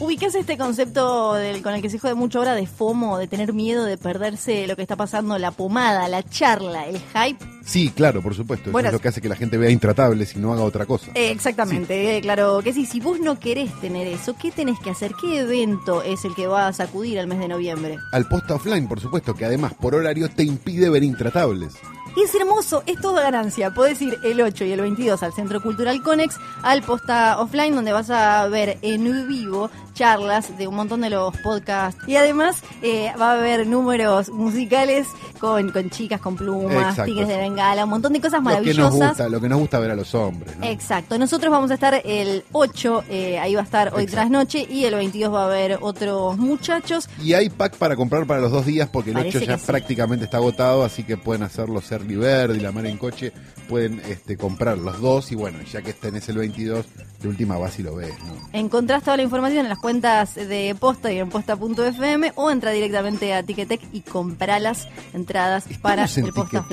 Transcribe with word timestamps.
¿Ubicás 0.00 0.34
este 0.34 0.58
concepto 0.58 1.34
del, 1.34 1.62
con 1.62 1.72
el 1.72 1.80
que 1.80 1.88
se 1.88 2.00
jode 2.00 2.14
mucho 2.14 2.38
ahora 2.38 2.54
de 2.54 2.66
FOMO, 2.66 3.16
de 3.16 3.28
tener 3.28 3.52
miedo 3.52 3.84
de 3.84 3.96
perderse 3.96 4.66
lo 4.66 4.74
que 4.74 4.82
está 4.82 4.96
pasando, 4.96 5.38
la 5.38 5.52
pomada, 5.52 6.08
la 6.08 6.22
charla, 6.24 6.86
el 6.86 6.98
hype? 6.98 7.38
Sí, 7.64 7.90
claro, 7.94 8.20
por 8.20 8.34
supuesto. 8.34 8.64
Eso 8.64 8.72
Bueno, 8.72 8.88
es 8.88 8.92
lo 8.92 8.98
que 9.00 9.08
hace 9.08 9.20
que 9.20 9.28
la 9.28 9.36
gente 9.36 9.56
vea 9.56 9.70
intratables 9.70 10.34
y 10.34 10.40
no 10.40 10.52
haga 10.52 10.62
otra 10.62 10.84
cosa. 10.84 11.12
Eh, 11.14 11.30
exactamente, 11.30 12.16
eh, 12.16 12.20
claro 12.20 12.60
que 12.62 12.72
sí. 12.72 12.86
Si 12.86 12.98
vos 13.00 13.20
no 13.20 13.38
querés 13.38 13.72
tener 13.80 14.08
eso, 14.08 14.34
¿qué 14.36 14.50
tenés 14.50 14.80
que 14.80 14.90
hacer? 14.90 15.12
¿Qué 15.18 15.40
evento 15.40 16.02
es 16.02 16.24
el 16.24 16.34
que 16.34 16.48
va 16.48 16.66
a 16.66 16.72
sacudir 16.72 17.20
al 17.20 17.28
mes 17.28 17.38
de 17.38 17.48
noviembre? 17.48 17.96
Al 18.12 18.26
posta 18.26 18.56
offline, 18.56 18.88
por 18.88 19.00
supuesto, 19.00 19.34
que 19.34 19.44
además 19.44 19.74
por 19.74 19.94
horario 19.94 20.28
te 20.28 20.42
impide 20.42 20.90
ver 20.90 21.04
intratables. 21.04 21.74
Y 22.16 22.22
es 22.22 22.34
hermoso, 22.34 22.84
es 22.86 23.00
toda 23.00 23.22
ganancia. 23.22 23.74
Podés 23.74 24.00
ir 24.00 24.18
el 24.22 24.40
8 24.40 24.64
y 24.66 24.72
el 24.72 24.80
22 24.80 25.20
al 25.24 25.32
Centro 25.32 25.60
Cultural 25.60 26.00
Conex, 26.00 26.36
al 26.62 26.82
Posta 26.82 27.40
Offline, 27.40 27.74
donde 27.74 27.92
vas 27.92 28.08
a 28.08 28.46
ver 28.46 28.78
en 28.82 29.26
vivo 29.26 29.68
charlas 29.94 30.56
de 30.58 30.66
un 30.66 30.74
montón 30.74 31.00
de 31.00 31.10
los 31.10 31.34
podcasts. 31.38 32.00
Y 32.06 32.16
además 32.16 32.62
eh, 32.82 33.12
va 33.20 33.30
a 33.30 33.38
haber 33.38 33.66
números 33.66 34.28
musicales 34.30 35.06
con, 35.40 35.70
con 35.70 35.90
chicas 35.90 36.20
con 36.20 36.36
plumas, 36.36 36.90
Exacto. 36.90 37.04
tigres 37.04 37.28
de 37.28 37.36
bengala, 37.36 37.84
un 37.84 37.90
montón 37.90 38.12
de 38.12 38.20
cosas 38.20 38.42
Lo 38.42 38.50
que, 38.50 38.54
nos 38.56 38.64
maravillosas. 38.76 39.08
gusta, 39.08 39.28
lo 39.28 39.40
que 39.40 39.48
nos 39.48 39.58
gusta 39.58 39.78
ver 39.78 39.90
a 39.92 39.94
los 39.96 40.14
hombres. 40.14 40.56
¿no? 40.58 40.66
Exacto, 40.66 41.18
nosotros 41.18 41.50
vamos 41.50 41.70
a 41.70 41.74
estar 41.74 42.00
el 42.04 42.44
8, 42.52 43.04
eh, 43.08 43.38
ahí 43.38 43.54
va 43.54 43.60
a 43.62 43.64
estar 43.64 43.94
hoy 43.94 44.04
Exacto. 44.04 44.12
tras 44.20 44.30
noche, 44.30 44.66
y 44.68 44.84
el 44.84 44.94
22 44.94 45.32
va 45.32 45.42
a 45.42 45.46
haber 45.46 45.78
otros 45.80 46.36
muchachos. 46.38 47.08
Y 47.22 47.34
hay 47.34 47.48
pack 47.50 47.76
para 47.76 47.96
comprar 47.96 48.26
para 48.26 48.40
los 48.40 48.50
dos 48.52 48.66
días 48.66 48.88
porque 48.92 49.10
el 49.10 49.16
Parece 49.16 49.38
8 49.38 49.46
ya 49.46 49.58
sí. 49.58 49.64
prácticamente 49.66 50.24
está 50.24 50.38
agotado, 50.38 50.82
así 50.84 51.04
que 51.04 51.16
pueden 51.16 51.42
hacerlo 51.42 51.80
Serli 51.80 52.16
Verde 52.16 52.56
y 52.56 52.60
la 52.60 52.72
mar 52.72 52.86
en 52.86 52.98
coche, 52.98 53.32
pueden 53.68 54.00
este, 54.08 54.36
comprar 54.36 54.78
los 54.78 55.00
dos 55.00 55.30
y 55.32 55.34
bueno, 55.34 55.58
ya 55.70 55.82
que 55.82 55.92
tenés 55.92 56.28
el 56.28 56.38
22, 56.38 56.84
de 57.20 57.28
última 57.28 57.56
vas 57.58 57.78
y 57.78 57.82
lo 57.82 57.94
ves. 57.96 58.14
¿no? 58.24 58.34
Encontrás 58.52 59.02
toda 59.02 59.16
la 59.16 59.22
información 59.22 59.60
en 59.60 59.68
las 59.68 59.78
cuentas 59.84 60.34
de 60.34 60.74
Posta 60.80 61.12
y 61.12 61.18
en 61.18 61.28
posta.fm 61.28 62.32
o 62.36 62.50
entra 62.50 62.70
directamente 62.70 63.34
a 63.34 63.42
Ticketek 63.42 63.82
y 63.92 64.00
comprá 64.00 64.58
las 64.58 64.88
entradas 65.12 65.66
para 65.82 66.06
en 66.06 66.24
el 66.24 66.32
Posta. 66.32 66.64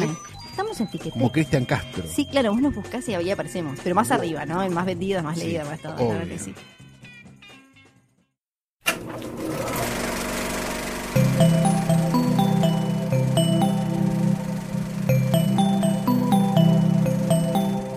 Estamos 0.49 0.79
en 0.79 0.87
Ticketek. 0.89 1.11
Como 1.11 1.29
Cristian 1.29 1.65
Castro. 1.65 2.05
Sí, 2.07 2.25
claro, 2.25 2.53
vos 2.53 2.61
nos 2.61 2.73
buscás 2.73 3.09
y 3.09 3.13
ahí 3.13 3.29
aparecemos, 3.29 3.79
pero 3.83 3.95
más 3.95 4.11
arriba, 4.11 4.45
¿no? 4.45 4.63
El 4.63 4.71
más 4.71 4.85
vendido, 4.85 5.19
el 5.19 5.25
más 5.25 5.37
Sí, 5.37 5.57
más 5.57 5.81
todo, 5.81 5.97
claro 5.97 6.25
que 6.25 6.39
sí. 6.39 6.53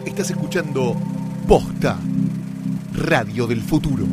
Estás 0.07 0.31
escuchando 0.31 0.97
Posta, 1.47 2.01
Radio 2.95 3.47
del 3.47 3.61
Futuro. 3.61 4.07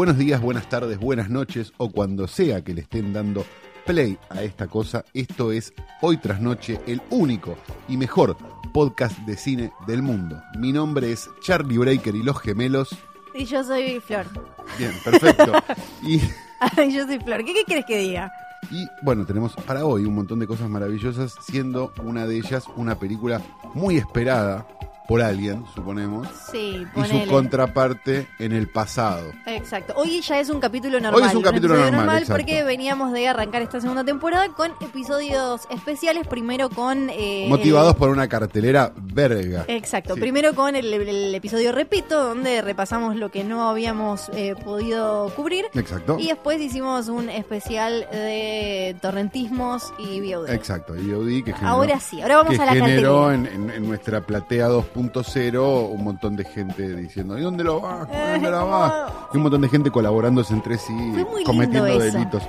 Buenos 0.00 0.16
días, 0.16 0.40
buenas 0.40 0.66
tardes, 0.66 0.98
buenas 0.98 1.28
noches 1.28 1.74
o 1.76 1.90
cuando 1.90 2.26
sea 2.26 2.64
que 2.64 2.72
le 2.72 2.80
estén 2.80 3.12
dando 3.12 3.44
play 3.90 4.16
a 4.28 4.44
esta 4.44 4.68
cosa. 4.68 5.04
Esto 5.12 5.50
es 5.50 5.74
Hoy 6.00 6.18
tras 6.18 6.40
Noche, 6.40 6.80
el 6.86 7.02
único 7.10 7.56
y 7.88 7.96
mejor 7.96 8.36
podcast 8.72 9.18
de 9.20 9.36
cine 9.36 9.72
del 9.84 10.00
mundo. 10.00 10.40
Mi 10.56 10.72
nombre 10.72 11.10
es 11.10 11.28
Charlie 11.42 11.76
Breaker 11.76 12.14
y 12.14 12.22
los 12.22 12.38
gemelos. 12.40 12.96
Y 13.34 13.46
yo 13.46 13.64
soy 13.64 13.98
Flor. 13.98 14.26
Bien, 14.78 14.92
perfecto. 15.04 15.52
Y, 16.04 16.20
yo 16.92 17.04
soy 17.04 17.18
Flor. 17.18 17.44
¿Qué, 17.44 17.52
qué 17.52 17.64
quieres 17.64 17.84
que 17.84 17.98
diga? 17.98 18.32
y, 18.70 18.86
bueno, 19.02 19.26
tenemos 19.26 19.56
para 19.66 19.84
hoy 19.84 20.04
un 20.04 20.14
montón 20.14 20.38
de 20.38 20.46
cosas 20.46 20.68
maravillosas, 20.68 21.34
siendo 21.44 21.92
una 22.04 22.28
de 22.28 22.36
ellas 22.36 22.66
una 22.76 22.96
película 22.96 23.42
muy 23.74 23.96
esperada 23.96 24.68
por 25.10 25.22
alguien, 25.22 25.64
suponemos, 25.74 26.28
Sí, 26.52 26.76
y 26.82 26.86
ponele. 26.86 27.24
su 27.24 27.30
contraparte 27.32 28.28
en 28.38 28.52
el 28.52 28.68
pasado. 28.68 29.32
Exacto. 29.44 29.92
Hoy 29.96 30.20
ya 30.20 30.38
es 30.38 30.48
un 30.50 30.60
capítulo 30.60 31.00
normal. 31.00 31.20
Hoy 31.20 31.28
es 31.28 31.34
un 31.34 31.42
capítulo 31.42 31.74
normal, 31.76 32.18
exacto. 32.22 32.32
porque 32.34 32.62
veníamos 32.62 33.12
de 33.12 33.26
arrancar 33.26 33.60
esta 33.60 33.80
segunda 33.80 34.04
temporada 34.04 34.46
con 34.50 34.70
episodios 34.80 35.62
especiales. 35.68 36.28
Primero 36.28 36.70
con. 36.70 37.10
eh, 37.10 37.46
Motivados 37.48 37.94
el- 37.94 37.98
por 37.98 38.10
una 38.10 38.28
cartelera 38.28 38.92
verga. 38.96 39.64
Exacto. 39.66 40.14
Sí. 40.14 40.20
Primero 40.20 40.54
con 40.54 40.76
el, 40.76 40.94
el 40.94 41.34
episodio 41.34 41.72
Repito, 41.72 42.22
donde 42.22 42.62
repasamos 42.62 43.16
lo 43.16 43.32
que 43.32 43.42
no 43.42 43.68
habíamos 43.68 44.30
eh, 44.32 44.54
podido 44.64 45.28
cubrir. 45.34 45.64
Exacto. 45.74 46.18
Y 46.20 46.28
después 46.28 46.60
hicimos 46.60 47.08
un 47.08 47.30
especial 47.30 48.06
de 48.12 48.94
torrentismos 49.02 49.92
y 49.98 50.20
VOD. 50.20 50.50
Exacto, 50.50 50.94
y 50.96 51.10
VOD 51.10 51.42
que 51.44 51.52
generó, 51.52 51.66
Ahora 51.68 51.98
sí, 51.98 52.20
ahora 52.22 52.36
vamos 52.36 52.54
que 52.56 52.62
a 52.62 52.66
la 52.66 52.72
generó 52.74 53.26
cartelera. 53.26 53.54
en, 53.56 53.62
en- 53.64 53.70
en 53.70 53.88
nuestra 53.88 54.20
platea 54.20 54.68
2.0 55.08 55.88
un 55.90 56.04
montón 56.04 56.36
de 56.36 56.44
gente 56.44 56.94
diciendo 56.96 57.38
¿y 57.38 57.42
dónde 57.42 57.64
lo 57.64 57.80
va? 57.80 58.06
¿Dónde 58.32 58.50
la 58.50 58.62
va? 58.64 59.28
Y 59.32 59.36
un 59.38 59.42
montón 59.44 59.60
de 59.62 59.68
gente 59.68 59.90
colaborándose 59.90 60.52
entre 60.52 60.76
sí, 60.78 60.92
Fue 61.14 61.24
muy 61.24 61.44
cometiendo 61.44 61.86
lindo 61.88 62.04
eso. 62.04 62.18
delitos. 62.18 62.42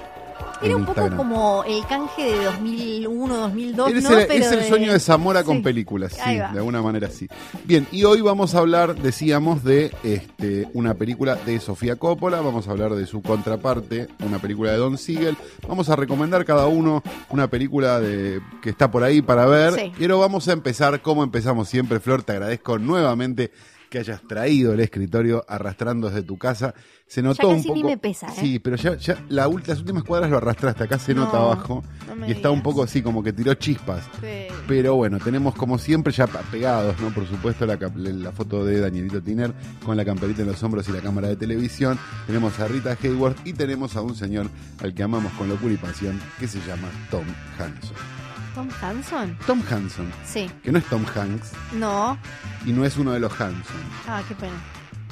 Era 0.63 0.75
un 0.75 0.85
poco 0.85 1.09
como 1.15 1.63
el 1.65 1.85
canje 1.87 2.23
de 2.23 2.43
2001, 2.45 3.35
2002, 3.37 3.91
Es, 3.93 4.03
¿no? 4.03 4.17
el, 4.19 4.27
Pero 4.27 4.45
es 4.45 4.51
el 4.51 4.63
sueño 4.65 4.93
de 4.93 4.99
Zamora 4.99 5.43
con 5.43 5.57
sí. 5.57 5.63
películas, 5.63 6.13
sí, 6.13 6.35
de 6.35 6.41
alguna 6.43 6.81
manera 6.81 7.09
sí. 7.09 7.27
Bien, 7.65 7.87
y 7.91 8.03
hoy 8.03 8.21
vamos 8.21 8.53
a 8.53 8.59
hablar, 8.59 8.95
decíamos, 8.95 9.63
de 9.63 9.91
este, 10.03 10.67
una 10.73 10.93
película 10.93 11.35
de 11.35 11.59
Sofía 11.59 11.95
Coppola, 11.95 12.41
vamos 12.41 12.67
a 12.67 12.71
hablar 12.71 12.93
de 12.93 13.07
su 13.07 13.21
contraparte, 13.21 14.07
una 14.23 14.39
película 14.39 14.71
de 14.71 14.77
Don 14.77 14.97
Siegel, 14.97 15.35
vamos 15.67 15.89
a 15.89 15.95
recomendar 15.95 16.45
cada 16.45 16.67
uno 16.67 17.01
una 17.29 17.47
película 17.49 17.99
de, 17.99 18.39
que 18.61 18.69
está 18.69 18.91
por 18.91 19.03
ahí 19.03 19.21
para 19.21 19.45
ver, 19.47 19.73
Sí. 19.73 19.91
pero 19.97 20.19
vamos 20.19 20.47
a 20.47 20.53
empezar 20.53 21.01
como 21.01 21.23
empezamos 21.23 21.69
siempre, 21.69 21.99
Flor, 21.99 22.21
te 22.23 22.33
agradezco 22.33 22.77
nuevamente 22.77 23.51
que 23.91 23.99
hayas 23.99 24.21
traído 24.25 24.71
el 24.73 24.79
escritorio 24.79 25.43
arrastrando 25.49 26.07
desde 26.07 26.23
tu 26.23 26.37
casa. 26.37 26.73
Se 27.05 27.21
notó 27.21 27.41
Ya 27.43 27.47
un 27.49 27.55
casi 27.57 27.67
poco. 27.67 27.75
ni 27.77 27.83
me 27.83 27.97
pesa, 27.97 28.27
¿eh? 28.27 28.35
Sí, 28.39 28.57
pero 28.59 28.77
ya, 28.77 28.95
ya 28.95 29.21
la 29.27 29.49
las 29.67 29.79
últimas 29.79 30.03
cuadras 30.05 30.31
lo 30.31 30.37
arrastraste, 30.37 30.85
acá 30.85 30.97
se 30.97 31.13
No, 31.13 31.25
nota 31.25 31.39
abajo. 31.39 31.83
no 32.17 32.25
y 32.25 32.31
está 32.31 32.49
un 32.51 32.63
poco 32.63 32.83
así, 32.83 33.01
como 33.01 33.21
que 33.21 33.33
tiró 33.33 33.53
chispas. 33.55 34.05
Sí. 34.21 34.47
Pero 34.65 34.95
bueno, 34.95 35.19
tenemos 35.19 35.53
como 35.55 35.77
siempre 35.77 36.13
ya 36.13 36.25
pegados, 36.25 36.97
¿no? 37.01 37.09
Por 37.13 37.27
supuesto, 37.27 37.65
la, 37.65 37.77
la 37.97 38.31
foto 38.31 38.63
de 38.63 38.79
Danielito 38.79 39.21
Tiner 39.21 39.53
con 39.85 39.97
la 39.97 40.05
camperita 40.05 40.41
en 40.43 40.47
los 40.47 40.63
hombros 40.63 40.87
y 40.87 40.93
la 40.93 41.01
cámara 41.01 41.27
de 41.27 41.35
televisión. 41.35 41.99
Tenemos 42.27 42.57
a 42.61 42.69
Rita 42.69 42.97
Hayworth 43.03 43.45
y 43.45 43.51
tenemos 43.51 43.97
a 43.97 44.01
un 44.01 44.15
señor 44.15 44.47
al 44.81 44.93
que 44.93 45.03
amamos 45.03 45.33
con 45.33 45.49
locura 45.49 45.73
y 45.73 45.77
pasión 45.77 46.17
que 46.39 46.47
se 46.47 46.59
llama 46.65 46.87
Tom 47.09 47.25
Hanson. 47.59 48.30
¿Tom 48.55 48.69
Hanson? 48.81 49.37
Tom 49.47 49.61
Hanson, 49.69 50.11
Sí. 50.25 50.49
que 50.63 50.71
no 50.71 50.79
es 50.79 50.85
Tom 50.85 51.05
Hanks 51.15 51.51
No. 51.77 52.17
y 52.65 52.73
no 52.73 52.83
es 52.85 52.97
uno 52.97 53.11
de 53.11 53.19
los 53.19 53.31
Hanson. 53.39 53.81
Ah, 54.07 54.21
qué 54.27 54.35
pena. 54.35 54.61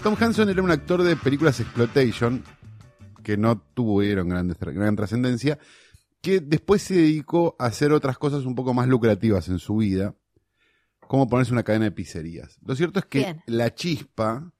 Tom 0.03 0.15
Hanson 0.19 0.49
era 0.49 0.61
un 0.61 0.71
actor 0.71 1.03
de 1.03 1.15
películas 1.15 1.59
exploitation 1.59 2.43
que 3.23 3.37
no 3.37 3.59
tuvieron 3.73 4.27
grandes- 4.29 4.57
gran 4.59 4.95
trascendencia, 4.95 5.57
que 6.21 6.41
después 6.41 6.81
se 6.81 6.95
dedicó 6.95 7.55
a 7.59 7.65
hacer 7.67 7.91
otras 7.93 8.17
cosas 8.17 8.45
un 8.45 8.55
poco 8.55 8.73
más 8.73 8.87
lucrativas 8.87 9.47
en 9.47 9.59
su 9.59 9.77
vida, 9.77 10.15
como 11.07 11.27
ponerse 11.29 11.53
una 11.53 11.63
cadena 11.63 11.85
de 11.85 11.91
pizzerías. 11.91 12.57
Lo 12.65 12.75
cierto 12.75 12.99
es 12.99 13.05
que 13.05 13.19
Bien. 13.19 13.43
la 13.47 13.73
chispa 13.73 14.51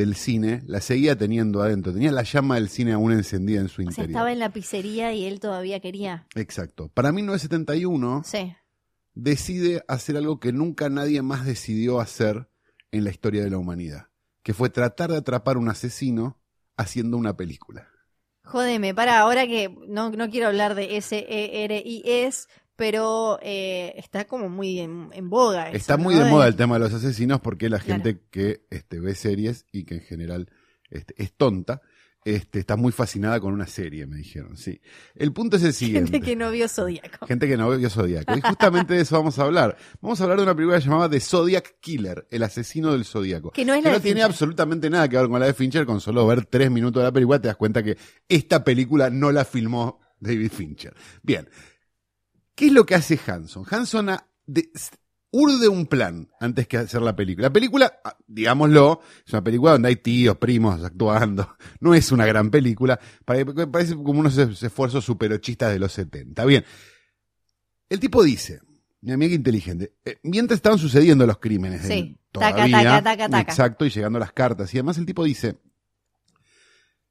del 0.00 0.14
cine 0.16 0.62
la 0.66 0.80
seguía 0.80 1.16
teniendo 1.16 1.62
adentro, 1.62 1.92
tenía 1.92 2.10
la 2.12 2.22
llama 2.22 2.56
del 2.56 2.68
cine 2.68 2.92
aún 2.92 3.12
encendida 3.12 3.60
en 3.60 3.68
su 3.68 3.74
O 3.82 3.84
sea, 3.84 3.90
interior. 3.90 4.10
estaba 4.10 4.32
en 4.32 4.38
la 4.38 4.52
pizzería 4.52 5.12
y 5.12 5.24
él 5.26 5.40
todavía 5.40 5.80
quería. 5.80 6.26
Exacto. 6.34 6.88
Para 6.88 7.12
1971 7.12 8.22
Sí. 8.24 8.52
decide 9.14 9.82
hacer 9.88 10.16
algo 10.16 10.40
que 10.40 10.52
nunca 10.52 10.88
nadie 10.88 11.22
más 11.22 11.44
decidió 11.44 12.00
hacer 12.00 12.48
en 12.92 13.04
la 13.04 13.10
historia 13.10 13.44
de 13.44 13.50
la 13.50 13.58
humanidad, 13.58 14.08
que 14.42 14.54
fue 14.54 14.70
tratar 14.70 15.10
de 15.10 15.18
atrapar 15.18 15.56
un 15.58 15.68
asesino 15.68 16.40
haciendo 16.76 17.16
una 17.16 17.36
película. 17.36 17.86
Jódeme, 18.42 18.94
para, 18.94 19.20
ahora 19.20 19.46
que 19.46 19.72
no, 19.86 20.10
no 20.10 20.28
quiero 20.30 20.48
hablar 20.48 20.74
de 20.74 20.96
S-E-R-I-S, 20.96 22.48
pero 22.80 23.38
eh, 23.42 23.92
está 23.96 24.24
como 24.26 24.48
muy 24.48 24.80
en, 24.80 25.10
en 25.12 25.28
boga. 25.30 25.68
eso, 25.68 25.76
Está 25.76 25.96
muy 25.96 26.14
¿no? 26.14 26.24
de 26.24 26.30
moda 26.30 26.48
el 26.48 26.56
tema 26.56 26.76
de 26.76 26.80
los 26.80 26.94
asesinos 26.94 27.40
porque 27.40 27.68
la 27.68 27.78
Claro. 27.78 28.02
gente 28.02 28.22
que 28.30 28.66
este, 28.70 28.98
ve 29.00 29.14
series 29.14 29.66
y 29.70 29.84
que 29.84 29.94
en 29.96 30.00
general 30.00 30.50
este, 30.90 31.14
es 31.22 31.32
tonta, 31.34 31.82
este, 32.24 32.58
está 32.58 32.76
muy 32.76 32.92
fascinada 32.92 33.38
con 33.40 33.52
una 33.54 33.66
serie, 33.66 34.06
me 34.06 34.16
dijeron. 34.16 34.56
Sí. 34.56 34.80
El 35.14 35.32
punto 35.32 35.56
es 35.56 35.62
el 35.62 35.72
siguiente. 35.74 36.10
Gente 36.10 36.26
que 36.26 36.36
no 36.36 36.50
vio 36.50 36.68
Zodíaco. 36.68 37.26
Gente 37.26 37.46
que 37.48 37.56
no 37.56 37.70
vio 37.76 37.88
Zodíaco. 37.90 38.36
Y 38.36 38.40
justamente 38.48 38.94
de 38.94 39.00
eso 39.02 39.16
vamos 39.16 39.38
a 39.38 39.42
hablar. 39.44 39.76
Vamos 40.00 40.20
a 40.20 40.24
hablar 40.24 40.38
de 40.38 40.44
una 40.44 40.54
película 40.54 40.78
llamada 40.78 41.08
The 41.08 41.20
Zodiac 41.20 41.80
Killer, 41.80 42.26
el 42.30 42.42
asesino 42.42 42.92
del 42.92 43.04
Zodíaco. 43.04 43.50
Que 43.52 43.64
no 43.64 43.74
es 43.74 43.84
la 43.84 43.90
de 43.92 44.00
tiene 44.00 44.20
Fincher. 44.20 44.30
absolutamente 44.30 44.90
nada 44.90 45.08
que 45.08 45.16
ver 45.16 45.28
con 45.28 45.38
la 45.40 45.46
de 45.46 45.54
Fincher, 45.54 45.86
con 45.86 46.00
solo 46.00 46.26
ver 46.26 46.44
tres 46.46 46.70
minutos 46.70 47.00
de 47.00 47.04
la 47.04 47.12
película 47.12 47.40
te 47.40 47.48
das 47.48 47.56
cuenta 47.56 47.82
que 47.82 47.96
esta 48.28 48.64
película 48.64 49.08
no 49.10 49.32
la 49.32 49.44
filmó 49.44 50.00
David 50.18 50.50
Fincher. 50.50 50.94
Bien. 51.22 51.48
¿Qué 52.60 52.66
es 52.66 52.72
lo 52.72 52.84
que 52.84 52.94
hace 52.94 53.18
Hanson? 53.26 53.64
Hanson 53.70 54.10
ha- 54.10 54.26
de- 54.44 54.70
urde 55.30 55.66
un 55.66 55.86
plan 55.86 56.28
antes 56.40 56.68
que 56.68 56.76
hacer 56.76 57.00
la 57.00 57.16
película. 57.16 57.46
La 57.48 57.52
película, 57.54 58.00
ah, 58.04 58.18
digámoslo, 58.26 59.00
es 59.26 59.32
una 59.32 59.42
película 59.42 59.72
donde 59.72 59.88
hay 59.88 59.96
tíos, 59.96 60.36
primos 60.36 60.84
actuando. 60.84 61.56
No 61.80 61.94
es 61.94 62.12
una 62.12 62.26
gran 62.26 62.50
película. 62.50 63.00
Pare- 63.24 63.46
Parece 63.46 63.94
como 63.94 64.20
unos 64.20 64.36
es- 64.36 64.62
esfuerzos 64.62 65.02
superochistas 65.06 65.72
de 65.72 65.78
los 65.78 65.90
70. 65.92 66.44
Bien. 66.44 66.62
El 67.88 67.98
tipo 67.98 68.22
dice, 68.22 68.60
mi 69.00 69.12
amiga 69.12 69.34
inteligente, 69.34 69.94
eh, 70.04 70.18
mientras 70.24 70.58
estaban 70.58 70.78
sucediendo 70.78 71.26
los 71.26 71.38
crímenes, 71.38 71.80
Sí. 71.86 72.18
todavía, 72.30 72.66
taca, 72.70 73.02
taca, 73.02 73.28
taca. 73.30 73.40
exacto, 73.40 73.86
y 73.86 73.90
llegando 73.90 74.18
las 74.18 74.32
cartas, 74.32 74.74
y 74.74 74.76
además 74.76 74.98
el 74.98 75.06
tipo 75.06 75.24
dice, 75.24 75.56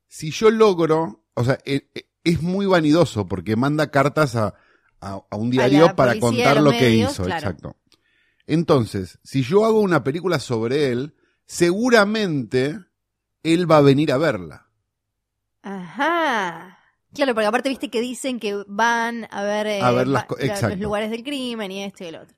si 0.07 0.29
yo 0.31 0.51
logro, 0.51 1.25
o 1.33 1.43
sea, 1.43 1.57
eh, 1.65 1.89
eh, 1.95 2.05
es 2.23 2.41
muy 2.41 2.65
vanidoso 2.65 3.25
porque 3.27 3.55
manda 3.55 3.89
cartas 3.91 4.35
a, 4.35 4.53
a- 5.01 5.21
a 5.29 5.35
un 5.35 5.49
diario 5.49 5.95
para 5.95 6.19
contar 6.19 6.61
lo 6.61 6.71
que 6.71 6.91
hizo, 6.91 7.23
claro. 7.23 7.39
exacto. 7.49 7.75
Entonces, 8.47 9.19
si 9.23 9.43
yo 9.43 9.65
hago 9.65 9.79
una 9.81 10.03
película 10.03 10.39
sobre 10.39 10.89
él, 10.91 11.13
seguramente 11.45 12.79
él 13.43 13.69
va 13.69 13.77
a 13.77 13.81
venir 13.81 14.11
a 14.11 14.17
verla. 14.17 14.67
Ajá. 15.61 16.77
Claro, 17.13 17.33
porque 17.33 17.47
aparte 17.47 17.69
viste 17.69 17.89
que 17.89 18.01
dicen 18.01 18.39
que 18.39 18.63
van 18.67 19.27
a 19.31 19.43
ver, 19.43 19.67
eh, 19.67 19.81
A 19.81 19.91
ver 19.91 20.07
las 20.07 20.25
va- 20.25 20.69
los 20.69 20.79
lugares 20.79 21.09
del 21.11 21.23
crimen 21.23 21.71
y 21.71 21.83
esto 21.83 22.03
y 22.03 22.07
el 22.07 22.15
otro. 22.15 22.35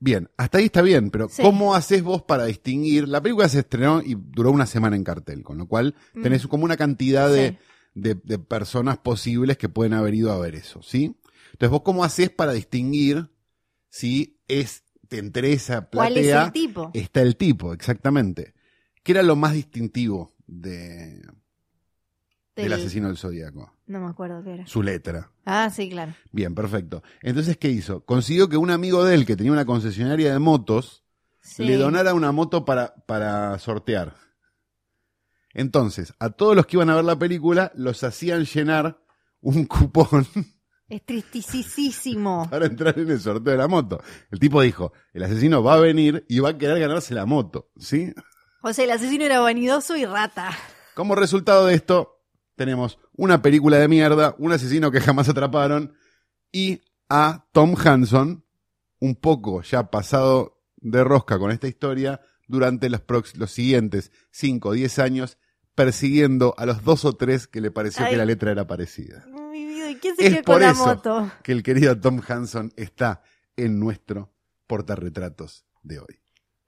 Bien, 0.00 0.28
hasta 0.36 0.58
ahí 0.58 0.66
está 0.66 0.82
bien, 0.82 1.10
pero 1.10 1.28
Sí. 1.28 1.42
¿cómo 1.42 1.74
haces 1.74 2.02
vos 2.02 2.22
para 2.22 2.44
distinguir? 2.46 3.08
La 3.08 3.20
película 3.22 3.48
se 3.48 3.60
estrenó 3.60 4.02
y 4.02 4.16
duró 4.18 4.50
una 4.50 4.66
semana 4.66 4.96
en 4.96 5.04
cartel, 5.04 5.42
con 5.42 5.56
lo 5.58 5.66
cual 5.66 5.94
tenés 6.22 6.44
Mm. 6.44 6.48
como 6.48 6.64
una 6.64 6.76
cantidad 6.76 7.30
de, 7.30 7.50
Sí. 7.50 7.58
de, 7.94 8.14
de 8.22 8.38
personas 8.38 8.98
posibles 8.98 9.56
que 9.56 9.68
pueden 9.68 9.94
haber 9.94 10.14
ido 10.14 10.32
a 10.32 10.38
ver 10.38 10.56
eso, 10.56 10.82
¿sí? 10.82 11.16
Entonces, 11.54 11.70
¿vos 11.70 11.82
cómo 11.82 12.04
haces 12.04 12.30
para 12.30 12.52
distinguir 12.52 13.30
si 13.88 14.40
es, 14.48 14.82
te 15.08 15.18
interesa, 15.18 15.88
¿Cuál 15.88 16.16
es 16.16 16.26
platea, 16.26 16.44
el 16.46 16.52
tipo? 16.52 16.90
está 16.94 17.22
el 17.22 17.36
tipo, 17.36 17.72
exactamente? 17.72 18.54
¿Qué 19.02 19.12
era 19.12 19.22
lo 19.22 19.36
más 19.36 19.52
distintivo 19.52 20.34
de, 20.46 21.20
del 21.20 21.32
Del- 22.56 22.72
asesino 22.72 23.08
del 23.08 23.16
zodíaco? 23.16 23.72
No 23.86 24.00
me 24.00 24.08
acuerdo 24.10 24.42
qué 24.42 24.54
era. 24.54 24.66
Su 24.66 24.82
letra. 24.82 25.30
Ah, 25.44 25.70
sí, 25.70 25.88
claro. 25.90 26.14
Bien, 26.32 26.54
perfecto. 26.54 27.02
Entonces, 27.22 27.56
¿qué 27.58 27.68
hizo? 27.68 28.04
Consiguió 28.04 28.48
que 28.48 28.56
un 28.56 28.70
amigo 28.70 29.04
de 29.04 29.14
él, 29.14 29.26
que 29.26 29.36
tenía 29.36 29.52
una 29.52 29.66
concesionaria 29.66 30.32
de 30.32 30.38
motos, 30.38 31.02
Sí. 31.40 31.64
le 31.64 31.76
donara 31.76 32.14
una 32.14 32.32
moto 32.32 32.64
para, 32.64 32.94
para 33.06 33.58
sortear. 33.58 34.16
Entonces, 35.52 36.14
a 36.18 36.30
todos 36.30 36.56
los 36.56 36.66
que 36.66 36.76
iban 36.78 36.90
a 36.90 36.96
ver 36.96 37.04
la 37.04 37.18
película, 37.18 37.70
los 37.76 38.02
hacían 38.02 38.44
llenar 38.44 38.98
un 39.40 39.64
cupón 39.66 40.26
Es 40.88 41.04
tristisísimo. 41.04 42.48
para 42.50 42.66
entrar 42.66 42.98
en 42.98 43.10
el 43.10 43.20
sorteo 43.20 43.52
de 43.52 43.58
la 43.58 43.68
moto. 43.68 44.02
El 44.30 44.38
tipo 44.38 44.60
dijo, 44.60 44.92
el 45.12 45.22
asesino 45.22 45.62
va 45.62 45.74
a 45.74 45.80
venir 45.80 46.24
y 46.28 46.40
va 46.40 46.50
a 46.50 46.58
querer 46.58 46.78
ganarse 46.78 47.14
la 47.14 47.26
moto, 47.26 47.70
¿sí? 47.78 48.12
O 48.62 48.72
sea, 48.72 48.84
el 48.84 48.90
asesino 48.90 49.24
era 49.24 49.40
vanidoso 49.40 49.96
y 49.96 50.04
rata. 50.04 50.50
Como 50.94 51.14
resultado 51.14 51.66
de 51.66 51.74
esto, 51.74 52.22
tenemos 52.56 52.98
una 53.12 53.42
película 53.42 53.78
de 53.78 53.88
mierda, 53.88 54.34
un 54.38 54.52
asesino 54.52 54.90
que 54.90 55.00
jamás 55.00 55.28
atraparon 55.28 55.94
y 56.52 56.82
a 57.08 57.46
Tom 57.52 57.74
Hanson, 57.82 58.44
un 59.00 59.16
poco 59.16 59.62
ya 59.62 59.90
pasado 59.90 60.62
de 60.76 61.02
rosca 61.02 61.38
con 61.38 61.50
esta 61.50 61.66
historia, 61.66 62.20
durante 62.46 62.90
los, 62.90 63.02
los 63.36 63.50
siguientes 63.50 64.12
5 64.30 64.68
o 64.68 64.72
10 64.72 64.98
años, 64.98 65.38
persiguiendo 65.74 66.54
a 66.56 66.66
los 66.66 66.84
dos 66.84 67.04
o 67.04 67.14
tres 67.14 67.46
que 67.46 67.60
le 67.60 67.70
pareció 67.70 68.04
Ay. 68.04 68.12
que 68.12 68.16
la 68.16 68.24
letra 68.24 68.52
era 68.52 68.66
parecida. 68.66 69.26
Mi 69.54 69.64
vida, 69.66 69.88
¿y 69.88 69.94
quién 69.94 70.16
se 70.16 70.26
Es 70.26 70.32
quedó 70.32 70.42
por 70.42 70.54
con 70.56 70.62
la 70.62 70.70
eso 70.70 70.84
moto? 70.84 71.30
que 71.44 71.52
el 71.52 71.62
querido 71.62 71.96
Tom 72.00 72.20
Hanson 72.26 72.72
está 72.74 73.22
en 73.56 73.78
nuestro 73.78 74.32
portarretratos 74.66 75.64
de 75.84 76.00
hoy. 76.00 76.18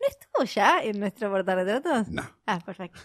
¿No 0.00 0.06
estuvo 0.06 0.44
ya 0.44 0.85
en 0.85 1.00
nuestro 1.00 1.29
portarretratos? 1.29 2.06
No. 2.11 2.23
Ah, 2.47 2.61
perfecto. 2.65 3.00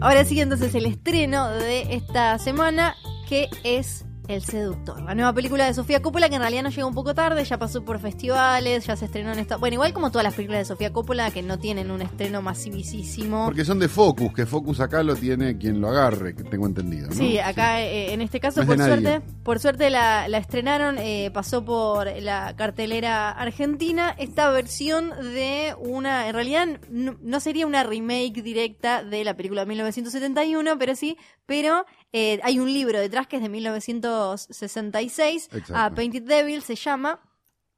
Ahora 0.00 0.24
sí, 0.24 0.40
entonces 0.40 0.74
el 0.74 0.86
estreno 0.86 1.50
de 1.50 1.94
esta 1.94 2.38
semana, 2.38 2.94
que 3.28 3.48
es 3.64 4.04
El 4.30 4.42
Seductor, 4.42 5.02
la 5.02 5.14
nueva 5.16 5.32
película 5.32 5.66
de 5.66 5.74
Sofía 5.74 6.00
Coppola, 6.00 6.28
que 6.28 6.36
en 6.36 6.40
realidad 6.40 6.62
nos 6.62 6.74
llega 6.76 6.86
un 6.86 6.94
poco 6.94 7.14
tarde, 7.14 7.42
ya 7.44 7.58
pasó 7.58 7.84
por 7.84 7.98
festivales, 7.98 8.86
ya 8.86 8.94
se 8.94 9.06
estrenó 9.06 9.32
en 9.32 9.40
esta... 9.40 9.56
Bueno, 9.56 9.74
igual 9.74 9.92
como 9.92 10.10
todas 10.10 10.22
las 10.22 10.34
películas 10.34 10.60
de 10.60 10.64
Sofía 10.66 10.92
Coppola, 10.92 11.32
que 11.32 11.42
no 11.42 11.58
tienen 11.58 11.90
un 11.90 12.00
estreno 12.00 12.40
masivísimo. 12.40 13.46
Porque 13.46 13.64
son 13.64 13.80
de 13.80 13.88
Focus, 13.88 14.32
que 14.32 14.46
Focus 14.46 14.80
acá 14.80 15.02
lo 15.02 15.16
tiene 15.16 15.58
quien 15.58 15.80
lo 15.80 15.88
agarre, 15.88 16.36
que 16.36 16.44
tengo 16.44 16.66
entendido. 16.66 17.08
¿no? 17.08 17.14
Sí, 17.14 17.38
acá 17.40 17.80
eh, 17.82 18.12
en 18.12 18.20
este 18.20 18.38
caso, 18.38 18.60
No 18.60 18.66
por 18.68 18.78
nadie. 18.78 19.00
suerte, 19.00 19.26
por 19.42 19.58
suerte 19.58 19.90
la, 19.90 20.28
la 20.28 20.38
estrenaron, 20.38 20.98
eh, 20.98 21.30
pasó 21.34 21.64
por 21.64 22.06
la 22.22 22.54
cartelera 22.56 23.30
argentina. 23.30 24.14
Esta 24.16 24.48
versión 24.50 25.10
de 25.10 25.74
una, 25.78 26.28
en 26.28 26.34
realidad 26.34 26.66
no, 26.88 27.16
no 27.20 27.40
sería 27.40 27.66
una 27.66 27.82
remake 27.82 28.42
directa 28.42 29.02
de 29.02 29.24
la 29.24 29.34
película 29.34 29.62
de 29.62 29.66
1971, 29.68 30.78
pero 30.78 30.94
sí, 30.94 31.16
pero 31.46 31.84
eh, 32.12 32.40
hay 32.42 32.58
un 32.58 32.72
libro 32.72 32.98
detrás 32.98 33.26
que 33.26 33.36
es 33.36 33.42
de 33.42 33.48
1966, 33.48 35.48
Exacto. 35.52 35.76
a 35.76 35.90
Painted 35.90 36.22
Devil 36.22 36.62
se 36.62 36.76
llama, 36.76 37.20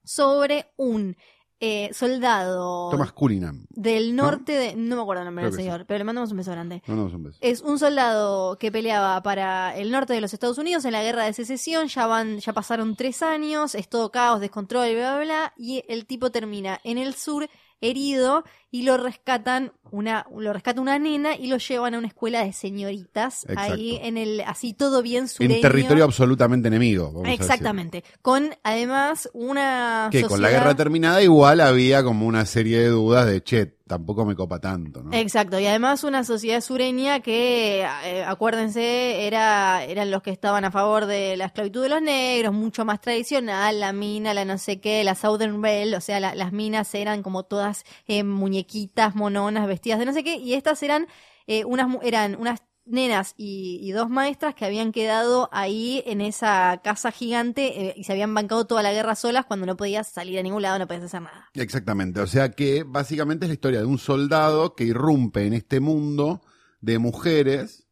sobre 0.04 0.72
un 0.76 1.16
eh, 1.64 1.90
soldado 1.92 2.90
Thomas 2.90 3.12
Cunningham. 3.12 3.66
del 3.70 4.16
norte 4.16 4.50
de, 4.52 4.74
no 4.74 4.96
me 4.96 5.02
acuerdo 5.02 5.22
el 5.22 5.26
nombre 5.26 5.42
Creo 5.44 5.52
del 5.52 5.60
sí. 5.60 5.64
señor, 5.64 5.86
pero 5.86 5.98
le 5.98 6.04
mandamos 6.04 6.32
un 6.32 6.38
beso 6.38 6.50
grande. 6.50 6.82
No, 6.88 6.96
no, 6.96 7.08
son 7.08 7.22
besos. 7.22 7.38
Es 7.40 7.60
un 7.60 7.78
soldado 7.78 8.58
que 8.58 8.72
peleaba 8.72 9.22
para 9.22 9.76
el 9.76 9.92
norte 9.92 10.12
de 10.12 10.20
los 10.20 10.34
Estados 10.34 10.58
Unidos 10.58 10.84
en 10.86 10.92
la 10.92 11.04
guerra 11.04 11.24
de 11.24 11.32
secesión. 11.32 11.86
Ya 11.86 12.08
van, 12.08 12.40
ya 12.40 12.52
pasaron 12.52 12.96
tres 12.96 13.22
años, 13.22 13.76
es 13.76 13.88
todo 13.88 14.10
caos, 14.10 14.40
descontrol, 14.40 14.92
bla, 14.92 15.14
bla, 15.16 15.24
bla. 15.24 15.52
Y 15.56 15.84
el 15.86 16.04
tipo 16.06 16.32
termina 16.32 16.80
en 16.82 16.98
el 16.98 17.14
sur 17.14 17.48
herido 17.80 18.42
y 18.72 18.82
lo 18.82 18.96
rescatan 18.96 19.70
una, 19.92 20.26
lo 20.34 20.52
rescata 20.54 20.80
una 20.80 20.98
nena 20.98 21.36
y 21.36 21.46
lo 21.48 21.58
llevan 21.58 21.94
a 21.94 21.98
una 21.98 22.06
escuela 22.08 22.42
de 22.42 22.52
señoritas 22.54 23.44
Exacto. 23.44 23.74
ahí 23.74 24.00
en 24.02 24.16
el, 24.16 24.40
así 24.46 24.72
todo 24.72 25.02
bien 25.02 25.28
sureño. 25.28 25.56
En 25.56 25.60
territorio 25.60 26.02
absolutamente 26.04 26.68
enemigo. 26.68 27.08
vamos 27.12 27.26
a 27.26 27.30
decir. 27.30 27.42
Exactamente. 27.42 28.02
Con 28.22 28.54
además 28.64 29.28
una 29.34 30.08
Que 30.10 30.22
con 30.24 30.40
la 30.40 30.48
guerra 30.50 30.74
terminada 30.74 31.22
igual 31.22 31.60
había 31.60 32.02
como 32.02 32.26
una 32.26 32.46
serie 32.46 32.78
de 32.78 32.88
dudas 32.88 33.26
de, 33.26 33.42
che, 33.42 33.76
tampoco 33.86 34.24
me 34.24 34.34
copa 34.34 34.58
tanto, 34.58 35.02
¿no? 35.02 35.12
Exacto, 35.12 35.60
y 35.60 35.66
además 35.66 36.02
una 36.04 36.24
sociedad 36.24 36.62
sureña 36.62 37.20
que, 37.20 37.82
eh, 38.04 38.24
acuérdense, 38.26 39.26
era, 39.26 39.84
eran 39.84 40.10
los 40.10 40.22
que 40.22 40.30
estaban 40.30 40.64
a 40.64 40.70
favor 40.70 41.04
de 41.04 41.36
la 41.36 41.44
esclavitud 41.46 41.82
de 41.82 41.90
los 41.90 42.00
negros, 42.00 42.54
mucho 42.54 42.86
más 42.86 43.02
tradicional, 43.02 43.80
la 43.80 43.92
mina, 43.92 44.32
la 44.32 44.46
no 44.46 44.56
sé 44.56 44.80
qué, 44.80 45.04
la 45.04 45.14
Southern 45.14 45.60
Belle, 45.60 45.94
o 45.94 46.00
sea, 46.00 46.20
la- 46.20 46.34
las 46.34 46.52
minas 46.52 46.94
eran 46.94 47.22
como 47.22 47.42
todas 47.42 47.84
eh, 48.06 48.24
muñequitas, 48.24 48.61
mononas, 49.14 49.66
vestidas 49.66 49.98
de 49.98 50.06
no 50.06 50.12
sé 50.12 50.24
qué, 50.24 50.36
y 50.36 50.54
estas 50.54 50.82
eran, 50.82 51.06
eh, 51.46 51.64
unas, 51.64 51.88
eran 52.02 52.36
unas 52.36 52.60
nenas 52.84 53.34
y, 53.36 53.90
dos 53.92 54.08
maestras 54.08 54.54
que 54.54 54.64
habían 54.64 54.92
quedado 54.92 55.48
ahí 55.52 56.02
en 56.06 56.20
esa 56.20 56.80
casa 56.82 57.12
gigante 57.12 57.88
eh, 57.88 57.94
y 57.96 58.04
se 58.04 58.12
habían 58.12 58.34
bancado 58.34 58.66
toda 58.66 58.82
la 58.82 58.92
guerra 58.92 59.14
solas 59.14 59.44
cuando 59.44 59.66
no 59.66 59.76
podías 59.76 60.08
salir 60.08 60.38
a 60.38 60.42
ningún 60.42 60.62
lado, 60.62 60.78
no 60.78 60.86
podías 60.86 61.04
hacer 61.04 61.22
nada. 61.22 61.50
Exactamente. 61.54 62.20
O 62.20 62.26
sea 62.26 62.50
que 62.50 62.84
básicamente 62.84 63.44
es 63.44 63.50
la 63.50 63.54
historia 63.54 63.80
de 63.80 63.86
un 63.86 63.98
soldado 63.98 64.74
que 64.74 64.84
irrumpe 64.84 65.46
en 65.46 65.52
este 65.52 65.80
mundo 65.80 66.42
de 66.80 66.98
mujeres, 66.98 67.86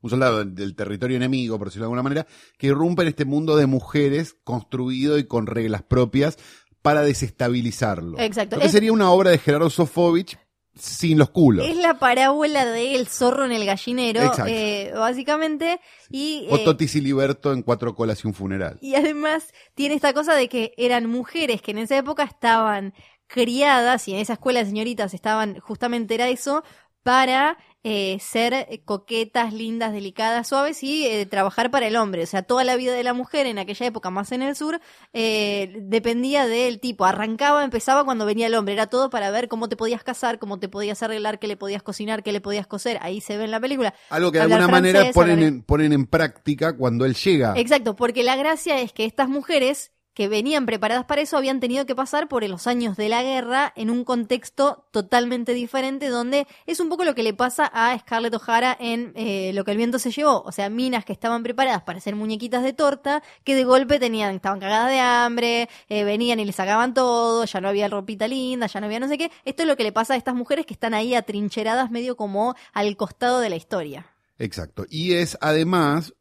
un 0.00 0.10
soldado 0.10 0.44
del 0.44 0.74
territorio 0.74 1.16
enemigo, 1.16 1.58
por 1.58 1.68
decirlo 1.68 1.84
de 1.84 1.86
alguna 1.86 2.02
manera, 2.02 2.26
que 2.56 2.68
irrumpe 2.68 3.02
en 3.02 3.08
este 3.08 3.24
mundo 3.24 3.56
de 3.56 3.66
mujeres 3.66 4.34
construido 4.44 5.18
y 5.18 5.24
con 5.24 5.46
reglas 5.46 5.82
propias 5.82 6.38
para 6.82 7.02
desestabilizarlo. 7.02 8.18
Exacto. 8.18 8.56
Lo 8.56 8.60
que 8.60 8.66
Es- 8.66 8.72
sería 8.72 8.92
una 8.92 9.10
obra 9.10 9.30
de 9.30 9.38
Gerardo 9.38 9.70
Sofovich 9.70 10.38
sin 10.74 11.18
los 11.18 11.30
culos. 11.30 11.66
Es 11.68 11.76
la 11.76 11.98
parábola 11.98 12.64
del 12.64 13.06
zorro 13.08 13.44
en 13.44 13.52
el 13.52 13.66
gallinero, 13.66 14.32
eh, 14.46 14.92
básicamente. 14.94 15.80
Y, 16.10 16.46
O 16.48 16.56
eh, 16.56 16.62
Toti 16.64 16.88
Siliberto 16.88 17.52
en 17.52 17.62
cuatro 17.62 17.94
colas 17.94 18.24
y 18.24 18.28
un 18.28 18.34
funeral. 18.34 18.78
y 18.80 18.94
además 18.94 19.52
tiene 19.74 19.94
esta 19.96 20.12
cosa 20.14 20.34
de 20.34 20.48
que 20.48 20.72
eran 20.76 21.06
mujeres 21.06 21.60
que 21.60 21.72
en 21.72 21.78
esa 21.78 21.96
época 21.98 22.22
estaban 22.22 22.94
criadas 23.26 24.08
y 24.08 24.14
en 24.14 24.20
esa 24.20 24.34
escuela 24.34 24.60
de 24.60 24.66
señoritas 24.66 25.12
estaban, 25.14 25.58
justamente 25.60 26.14
era 26.14 26.28
eso, 26.28 26.62
para 27.02 27.58
eh, 27.82 28.18
ser 28.20 28.52
eh, 28.52 28.82
coquetas, 28.84 29.52
lindas, 29.54 29.92
delicadas, 29.92 30.48
suaves 30.48 30.82
y 30.82 31.06
eh, 31.06 31.24
trabajar 31.26 31.70
para 31.70 31.86
el 31.86 31.96
hombre. 31.96 32.22
O 32.22 32.26
sea, 32.26 32.42
toda 32.42 32.62
la 32.64 32.76
vida 32.76 32.92
de 32.92 33.02
la 33.02 33.14
mujer 33.14 33.46
en 33.46 33.58
aquella 33.58 33.86
época, 33.86 34.10
más 34.10 34.32
en 34.32 34.42
el 34.42 34.54
sur, 34.54 34.80
eh, 35.12 35.74
dependía 35.82 36.46
del 36.46 36.80
tipo. 36.80 37.04
Arrancaba, 37.04 37.64
empezaba 37.64 38.04
cuando 38.04 38.26
venía 38.26 38.46
el 38.48 38.54
hombre. 38.54 38.74
Era 38.74 38.86
todo 38.88 39.10
para 39.10 39.30
ver 39.30 39.48
cómo 39.48 39.68
te 39.68 39.76
podías 39.76 40.02
casar, 40.04 40.38
cómo 40.38 40.58
te 40.58 40.68
podías 40.68 41.02
arreglar, 41.02 41.38
qué 41.38 41.46
le 41.46 41.56
podías 41.56 41.82
cocinar, 41.82 42.22
qué 42.22 42.32
le 42.32 42.40
podías 42.40 42.66
coser. 42.66 42.98
Ahí 43.00 43.20
se 43.20 43.36
ve 43.38 43.44
en 43.44 43.50
la 43.50 43.60
película. 43.60 43.94
Algo 44.10 44.30
que 44.30 44.38
de 44.38 44.44
alguna 44.44 44.68
manera 44.68 44.98
francés, 45.00 45.14
ponen 45.14 45.32
hablar- 45.38 45.48
en, 45.48 45.62
ponen 45.62 45.92
en 45.92 46.06
práctica 46.06 46.76
cuando 46.76 47.04
él 47.06 47.14
llega. 47.14 47.54
Exacto, 47.56 47.96
porque 47.96 48.22
la 48.22 48.36
gracia 48.36 48.80
es 48.80 48.92
que 48.92 49.04
estas 49.04 49.28
mujeres 49.28 49.92
que 50.20 50.28
venían 50.28 50.66
preparadas 50.66 51.06
para 51.06 51.22
eso 51.22 51.38
habían 51.38 51.60
tenido 51.60 51.86
que 51.86 51.94
pasar 51.94 52.28
por 52.28 52.46
los 52.46 52.66
años 52.66 52.94
de 52.98 53.08
la 53.08 53.22
guerra 53.22 53.72
en 53.74 53.88
un 53.88 54.04
contexto 54.04 54.84
totalmente 54.90 55.54
diferente, 55.54 56.08
donde 56.08 56.46
es 56.66 56.78
un 56.78 56.90
poco 56.90 57.04
lo 57.04 57.14
que 57.14 57.22
le 57.22 57.32
pasa 57.32 57.64
a 57.72 57.98
Scarlett 57.98 58.34
O'Hara 58.34 58.76
en 58.78 59.14
eh, 59.16 59.52
Lo 59.54 59.64
que 59.64 59.70
el 59.70 59.78
viento 59.78 59.98
se 59.98 60.10
llevó. 60.10 60.42
O 60.42 60.52
sea, 60.52 60.68
minas 60.68 61.06
que 61.06 61.14
estaban 61.14 61.42
preparadas 61.42 61.84
para 61.84 62.00
hacer 62.00 62.16
muñequitas 62.16 62.62
de 62.62 62.74
torta, 62.74 63.22
que 63.44 63.54
de 63.54 63.64
golpe 63.64 63.98
tenían, 63.98 64.34
estaban 64.34 64.60
cagadas 64.60 64.90
de 64.90 65.00
hambre, 65.00 65.70
eh, 65.88 66.04
venían 66.04 66.38
y 66.38 66.44
les 66.44 66.56
sacaban 66.56 66.92
todo, 66.92 67.46
ya 67.46 67.62
no 67.62 67.68
había 67.68 67.88
ropita 67.88 68.28
linda, 68.28 68.66
ya 68.66 68.78
no 68.78 68.88
había 68.88 69.00
no 69.00 69.08
sé 69.08 69.16
qué. 69.16 69.30
Esto 69.46 69.62
es 69.62 69.68
lo 69.68 69.78
que 69.78 69.84
le 69.84 69.92
pasa 69.92 70.12
a 70.12 70.16
estas 70.18 70.34
mujeres 70.34 70.66
que 70.66 70.74
están 70.74 70.92
ahí 70.92 71.14
atrincheradas 71.14 71.90
medio 71.90 72.14
como 72.14 72.56
al 72.74 72.94
costado 72.98 73.40
de 73.40 73.48
la 73.48 73.56
historia. 73.56 74.04
Exacto. 74.38 74.84
Y 74.90 75.14
es 75.14 75.38
además 75.40 76.12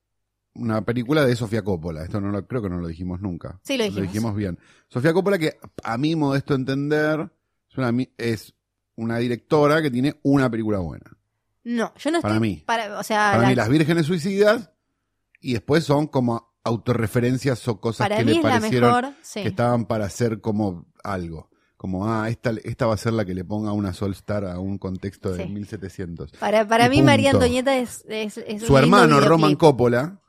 una 0.59 0.81
película 0.83 1.25
de 1.25 1.35
Sofía 1.35 1.63
Coppola. 1.63 2.03
Esto 2.03 2.19
no 2.21 2.29
lo, 2.29 2.45
creo 2.47 2.61
que 2.61 2.69
no 2.69 2.79
lo 2.79 2.87
dijimos 2.87 3.21
nunca. 3.21 3.59
Sí, 3.63 3.77
lo 3.77 3.83
dijimos. 3.83 3.99
Lo 4.05 4.11
dijimos 4.11 4.35
bien. 4.35 4.59
Sofía 4.87 5.13
Coppola, 5.13 5.37
que 5.37 5.57
a 5.83 5.97
mí, 5.97 6.15
modesto 6.15 6.53
entender, 6.55 7.29
es 7.69 7.77
una, 7.77 7.91
mi- 7.91 8.09
es 8.17 8.53
una 8.95 9.17
directora 9.17 9.81
que 9.81 9.89
tiene 9.91 10.19
una 10.23 10.49
película 10.49 10.79
buena. 10.79 11.05
No, 11.63 11.93
yo 11.97 12.11
no 12.11 12.21
Para 12.21 12.35
estoy. 12.35 12.49
mí. 12.49 12.63
Para, 12.65 12.99
o 12.99 13.03
sea, 13.03 13.31
Para 13.31 13.43
la- 13.43 13.49
mí, 13.49 13.55
Las 13.55 13.69
Vírgenes 13.69 14.05
Suicidas, 14.05 14.71
y 15.41 15.53
después 15.53 15.83
son 15.83 16.07
como 16.07 16.49
autorreferencias 16.63 17.65
o 17.67 17.79
cosas 17.79 18.05
para 18.07 18.17
que 18.17 18.25
mí 18.25 18.31
le 18.31 18.37
es 18.37 18.43
la 18.43 18.49
parecieron 18.49 18.95
mejor. 18.95 19.13
Sí. 19.21 19.41
que 19.43 19.47
estaban 19.49 19.85
para 19.85 20.05
hacer 20.05 20.41
como 20.41 20.85
algo. 21.03 21.49
Como, 21.77 22.07
ah, 22.11 22.27
esta, 22.29 22.51
esta 22.65 22.87
va 22.87 22.95
a 22.95 22.97
ser 22.97 23.13
la 23.13 23.23
que 23.23 23.33
le 23.33 23.45
ponga 23.45 23.71
una 23.71 23.93
Sol 23.93 24.11
Star 24.11 24.43
a 24.43 24.59
un 24.59 24.77
contexto 24.77 25.31
de 25.31 25.43
Sí. 25.45 25.49
1700. 25.49 26.31
Para, 26.33 26.67
para 26.67 26.87
Y 26.87 26.89
mí, 26.89 27.01
María 27.01 27.31
punto. 27.31 27.45
Antonieta 27.45 27.77
es. 27.77 28.03
es, 28.09 28.37
es 28.37 28.63
Su 28.63 28.73
un 28.73 28.79
hermano. 28.79 29.21
Roman 29.21 29.55
Coppola, 29.55 30.19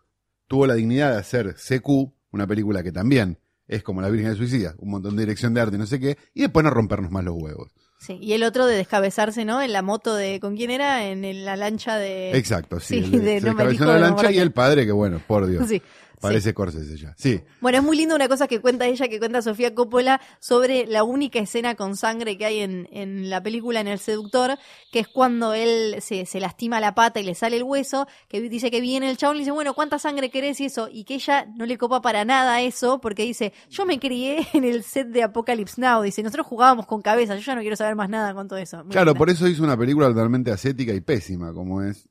tuvo 0.50 0.66
la 0.66 0.74
dignidad 0.74 1.12
de 1.12 1.18
hacer 1.18 1.54
CQ, 1.54 2.10
una 2.32 2.44
película 2.44 2.82
que 2.82 2.90
también 2.90 3.38
es 3.68 3.84
como 3.84 4.02
La 4.02 4.08
Virgen 4.10 4.30
de 4.30 4.36
Suicida, 4.36 4.74
un 4.78 4.90
montón 4.90 5.14
de 5.14 5.22
dirección 5.22 5.54
de 5.54 5.60
arte 5.60 5.76
y 5.76 5.78
no 5.78 5.86
sé 5.86 6.00
qué, 6.00 6.18
y 6.34 6.40
después 6.40 6.64
no 6.64 6.70
rompernos 6.70 7.12
más 7.12 7.22
los 7.22 7.36
huevos. 7.40 7.70
Sí, 8.00 8.18
y 8.20 8.32
el 8.32 8.42
otro 8.42 8.66
de 8.66 8.74
descabezarse, 8.76 9.44
¿no? 9.44 9.62
En 9.62 9.72
la 9.72 9.82
moto 9.82 10.16
de. 10.16 10.40
¿Con 10.40 10.56
quién 10.56 10.70
era? 10.72 11.06
En 11.06 11.44
la 11.44 11.54
lancha 11.54 11.98
de. 11.98 12.36
Exacto, 12.36 12.80
sí. 12.80 13.04
Sí, 13.04 13.14
el 13.14 13.22
de- 13.24 13.40
se 13.40 13.46
no 13.46 13.54
me 13.54 13.64
descabezó 13.64 13.68
elijo 13.68 13.84
en 13.84 13.88
la 14.00 14.08
lancha 14.08 14.32
y 14.32 14.38
el 14.38 14.50
padre, 14.52 14.86
que 14.86 14.92
bueno, 14.92 15.20
por 15.24 15.46
Dios. 15.46 15.68
Sí. 15.68 15.80
Parece 16.20 16.54
Corsese 16.54 16.96
ya. 16.96 17.14
Sí. 17.16 17.40
Bueno, 17.60 17.78
es 17.78 17.84
muy 17.84 17.96
lindo 17.96 18.14
una 18.14 18.28
cosa 18.28 18.46
que 18.46 18.60
cuenta 18.60 18.86
ella, 18.86 19.08
que 19.08 19.18
cuenta 19.18 19.42
Sofía 19.42 19.74
Coppola, 19.74 20.20
sobre 20.38 20.86
la 20.86 21.02
única 21.04 21.38
escena 21.38 21.74
con 21.74 21.96
sangre 21.96 22.36
que 22.36 22.44
hay 22.44 22.60
en, 22.60 22.88
en 22.92 23.30
la 23.30 23.42
película, 23.42 23.80
en 23.80 23.88
El 23.88 23.98
Seductor, 23.98 24.58
que 24.92 25.00
es 25.00 25.08
cuando 25.08 25.54
él 25.54 25.96
se, 26.00 26.26
se 26.26 26.40
lastima 26.40 26.80
la 26.80 26.94
pata 26.94 27.20
y 27.20 27.22
le 27.24 27.34
sale 27.34 27.56
el 27.56 27.62
hueso, 27.62 28.06
que 28.28 28.40
dice 28.40 28.70
que 28.70 28.80
viene 28.80 29.08
el 29.10 29.16
chabón 29.16 29.36
y 29.36 29.38
le 29.38 29.42
dice, 29.42 29.52
bueno, 29.52 29.74
¿cuánta 29.74 29.98
sangre 29.98 30.30
querés 30.30 30.60
y 30.60 30.66
eso? 30.66 30.88
Y 30.92 31.04
que 31.04 31.14
ella 31.14 31.46
no 31.56 31.64
le 31.66 31.78
copa 31.78 32.00
para 32.02 32.24
nada 32.24 32.60
eso, 32.60 33.00
porque 33.00 33.22
dice, 33.22 33.52
yo 33.70 33.86
me 33.86 33.98
crié 33.98 34.46
en 34.52 34.64
el 34.64 34.82
set 34.82 35.08
de 35.08 35.22
Apocalypse 35.22 35.80
Now, 35.80 36.02
dice, 36.02 36.22
nosotros 36.22 36.46
jugábamos 36.46 36.86
con 36.86 37.02
cabeza, 37.02 37.34
yo 37.36 37.40
ya 37.42 37.54
no 37.54 37.60
quiero 37.62 37.76
saber 37.76 37.96
más 37.96 38.08
nada 38.10 38.34
con 38.34 38.46
todo 38.48 38.58
eso. 38.58 38.78
Muy 38.84 38.92
Claro, 38.92 39.12
linda. 39.12 39.18
por 39.18 39.30
eso 39.30 39.48
hizo 39.48 39.62
una 39.62 39.76
película 39.76 40.08
totalmente 40.08 40.50
ascética 40.50 40.92
y 40.92 41.00
pésima, 41.00 41.52
como 41.54 41.82
es 41.82 42.08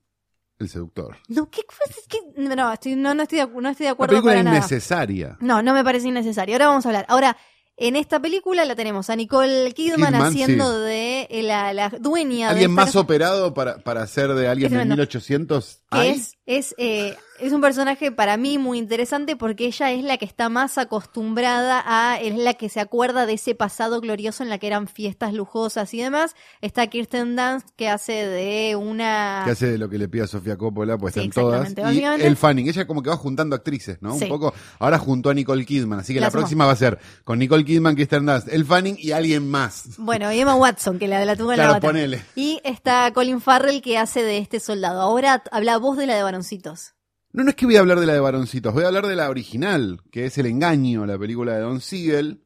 El 0.60 0.70
Seductor. 0.70 1.18
No, 1.30 1.50
¿qué 1.50 1.62
cosa? 1.64 1.80
Es 1.90 2.06
que- 2.08 2.20
no, 2.36 2.74
estoy, 2.74 2.96
no, 2.96 3.14
no, 3.14 3.24
estoy 3.24 3.40
de, 3.40 3.48
no 3.48 3.70
estoy 3.70 3.86
de 3.86 3.90
acuerdo 3.92 4.12
película 4.12 4.34
para 4.34 4.44
nada. 4.44 4.58
innecesaria. 4.58 5.38
No, 5.40 5.62
no 5.64 5.74
me 5.74 5.84
parece 5.84 6.08
innecesario. 6.10 6.56
Ahora 6.56 6.68
vamos 6.68 6.86
a 6.86 6.90
hablar. 6.90 7.06
Ahora, 7.08 7.38
en 7.78 7.96
esta 7.96 8.20
película 8.22 8.66
la 8.66 8.76
tenemos 8.76 9.10
a 9.10 9.16
Nicole 9.16 9.72
Kidman, 9.74 10.12
Kidman, 10.12 10.22
haciendo 10.22 10.70
sí. 10.70 10.86
de 10.86 11.22
eh, 11.30 11.44
la, 11.44 11.74
la 11.74 11.88
dueña 11.90 12.48
de 12.48 12.52
Alguien 12.52 12.72
más 12.72 12.94
operado 12.98 13.54
para, 13.54 13.78
para 13.78 14.06
ser 14.06 14.34
de 14.34 14.50
alguien 14.50 14.70
de 14.70 14.76
tremendo. 14.76 14.96
1800. 14.96 15.84
que 15.90 15.98
¿Hay? 15.98 16.10
es 16.10 16.34
es 16.46 16.76
eh, 16.78 17.16
es 17.42 17.54
un 17.54 17.62
personaje 17.62 18.12
para 18.12 18.38
mí 18.38 18.58
muy 18.58 18.78
interesante 18.78 19.36
porque 19.36 19.66
ella 19.66 19.92
es 19.92 20.04
la 20.04 20.18
que 20.18 20.26
está 20.26 20.50
más 20.50 20.78
acostumbrada 20.78 21.84
a 21.86 22.20
es 22.20 22.36
la 22.38 22.54
que 22.54 22.70
se 22.70 22.80
acuerda 22.80 23.26
de 23.26 23.34
ese 23.34 23.56
pasado 23.56 24.02
glorioso 24.02 24.44
en 24.44 24.50
la 24.50 24.58
que 24.58 24.68
eran 24.68 24.88
fiestas 24.88 25.34
lujosas 25.34 25.94
y 25.94 26.02
demás 26.02 26.36
está 26.62 26.88
Kirsten 26.88 27.36
Dunst 27.36 27.70
que 27.76 27.90
hace 27.90 28.14
de 28.28 28.76
una 28.76 29.42
que 29.46 29.52
hace 29.52 29.72
de 29.72 29.78
lo 29.78 29.90
que 29.90 29.98
le 29.98 30.08
pide 30.08 30.24
a 30.24 30.28
Sofía 30.28 30.58
Coppola, 30.58 30.98
pues 30.98 31.14
Sí, 31.14 31.22
están 31.22 31.32
todas. 31.32 31.74
Y 31.94 32.04
el 32.04 32.38
Fanning, 32.38 32.68
ella 32.68 32.86
como 32.86 33.02
que 33.02 33.10
va 33.10 33.18
juntando 33.18 33.56
actrices, 33.56 33.98
¿no? 34.02 34.16
Sí. 34.16 34.24
Un 34.26 34.30
poco. 34.30 34.54
Ahora 34.80 35.00
juntó 35.00 35.30
a 35.30 35.34
Nicole 35.34 35.66
Kidman, 35.66 36.00
así 36.00 36.14
que 36.14 36.20
La 36.20 36.30
próxima 36.32 36.66
va 36.66 36.74
a 36.74 36.76
ser 36.76 37.00
con 37.24 37.40
Nicole 37.40 37.66
Kidman, 37.66 37.96
Kristen 37.96 38.26
Dunst, 38.26 38.48
el 38.50 38.66
Fanning 38.66 38.96
y 39.00 39.12
alguien 39.12 39.50
más. 39.50 39.98
Bueno, 39.98 40.32
y 40.32 40.40
Emma 40.40 40.56
Watson, 40.56 41.00
que 41.00 41.08
la, 41.08 41.24
la 41.26 41.36
tuvo 41.36 41.52
en 41.52 41.56
Claro, 41.56 41.70
la 41.70 41.76
bata. 41.78 41.88
ponele. 41.88 42.22
Y 42.36 42.60
está 42.64 43.12
Colin 43.14 43.42
Farrell, 43.42 43.82
que 43.82 43.98
hace 43.98 44.24
de 44.24 44.38
este 44.38 44.60
soldado. 44.60 45.02
Ahora 45.02 45.44
habla 45.52 45.78
vos 45.78 45.98
de 45.98 46.06
la 46.08 46.16
de 46.16 46.24
varoncitos. 46.24 46.94
No, 47.32 47.44
no 47.44 47.52
es 47.52 47.56
que 47.56 47.66
voy 47.66 47.76
a 47.76 47.80
hablar 47.82 48.00
de 48.00 48.08
la 48.08 48.14
de 48.14 48.20
varoncitos, 48.20 48.74
voy 48.74 48.84
a 48.84 48.88
hablar 48.88 49.06
de 49.06 49.16
la 49.16 49.30
original, 49.30 50.02
que 50.12 50.26
es 50.26 50.38
El 50.40 50.48
Engaño, 50.48 51.06
la 51.06 51.18
película 51.18 51.54
de 51.54 51.62
Don 51.62 51.80
Siegel. 51.80 52.44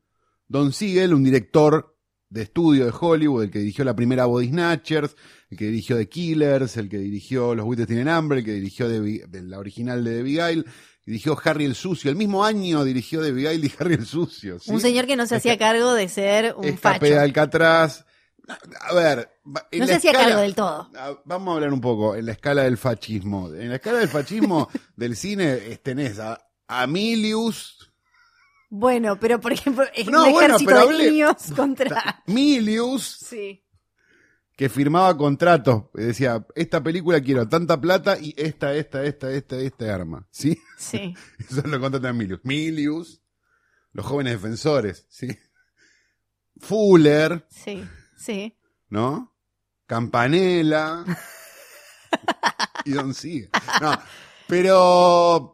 Don 0.48 0.74
Siegel, 0.74 1.14
un 1.14 1.24
director 1.24 1.96
de 2.30 2.42
estudio 2.42 2.86
de 2.86 2.94
Hollywood, 3.00 3.44
el 3.44 3.52
que 3.52 3.60
dirigió 3.60 3.86
la 3.86 3.96
primera 3.96 4.26
Body 4.26 4.50
Snatchers, 4.50 5.16
el 5.50 5.58
que 5.58 5.66
dirigió 5.66 5.96
The 5.98 6.10
Killers, 6.10 6.76
el 6.78 6.90
que 6.90 6.98
dirigió 6.98 7.56
Los 7.56 7.66
buitres 7.66 7.88
tienen 7.88 8.10
hambre, 8.10 8.40
el 8.40 8.46
que 8.46 8.54
dirigió 8.54 8.90
de, 8.90 9.26
de 9.28 9.42
la 9.44 9.60
original 9.60 10.04
de 10.04 10.22
Beguile, 10.22 10.66
dirigió 11.06 11.38
Harry 11.44 11.66
el 11.66 11.76
Sucio, 11.76 12.10
el 12.10 12.18
mismo 12.18 12.44
año 12.44 12.84
dirigió 12.84 13.22
The 13.22 13.32
Beguile 13.32 13.68
y 13.68 13.72
Harry 13.80 13.94
el 13.94 14.06
Sucio. 14.06 14.60
¿sí? 14.60 14.72
Un 14.72 14.82
señor 14.82 15.06
que 15.06 15.16
no 15.16 15.26
se 15.26 15.36
hacía 15.36 15.58
cargo 15.58 15.94
de 15.94 16.10
ser 16.10 16.56
un 16.58 16.64
facho. 16.78 17.06
Escape 17.06 17.10
de 17.10 17.20
Alcatraz. 17.20 18.06
A 18.82 18.94
ver, 18.94 19.30
No 19.46 19.84
hacía 19.86 19.96
escala- 20.12 20.20
cargo 20.26 20.42
del 20.42 20.54
todo. 20.56 20.92
Ah, 20.96 21.18
Vamos 21.26 21.52
a 21.52 21.56
hablar 21.56 21.72
un 21.74 21.80
poco 21.82 22.16
en 22.16 22.26
la 22.26 22.34
escala 22.34 22.64
del 22.64 22.78
fascismo. 22.78 23.48
En 23.54 23.70
la 23.70 23.76
escala 23.76 24.00
del 24.00 24.10
fascismo 24.10 24.70
del 24.96 25.16
cine 25.16 25.54
eh, 25.54 25.78
tenés 25.82 26.20
a 26.20 26.40
Amilius, 26.68 27.92
Bueno, 28.70 29.20
pero 29.20 29.40
por 29.40 29.54
ejemplo, 29.54 29.86
No, 30.12 30.30
bueno, 30.32 30.56
ejército 30.56 30.72
pero 30.72 30.88
de 30.88 31.10
niños 31.12 31.36
contra. 31.56 32.24
Milius, 32.28 33.04
Sí. 33.28 33.64
que 34.58 34.68
firmaba 34.70 35.16
contratos. 35.18 35.86
Decía, 35.94 36.46
esta 36.56 36.82
película 36.84 37.22
quiero 37.22 37.48
tanta 37.48 37.80
plata 37.80 38.18
y 38.20 38.34
esta, 38.38 38.74
esta, 38.76 39.04
esta, 39.04 39.32
esta, 39.32 39.56
esta 39.58 39.94
arma. 39.96 40.28
¿Sí? 40.32 40.58
Sí. 40.78 41.14
Eso 41.40 41.62
lo 41.68 41.80
contrata 41.80 42.10
a 42.10 42.14
Milius. 42.14 42.42
Milius, 42.44 43.22
los 43.94 44.06
jóvenes 44.06 44.34
defensores, 44.34 45.06
¿sí? 45.10 45.30
Fuller, 46.60 47.46
Sí. 47.50 47.84
Sí. 48.24 48.56
¿no? 48.90 49.34
Campanella. 49.86 51.04
y 52.86 52.92
Don 52.92 53.14
Sigue. 53.14 53.50
No, 53.82 53.92
pero 54.48 55.50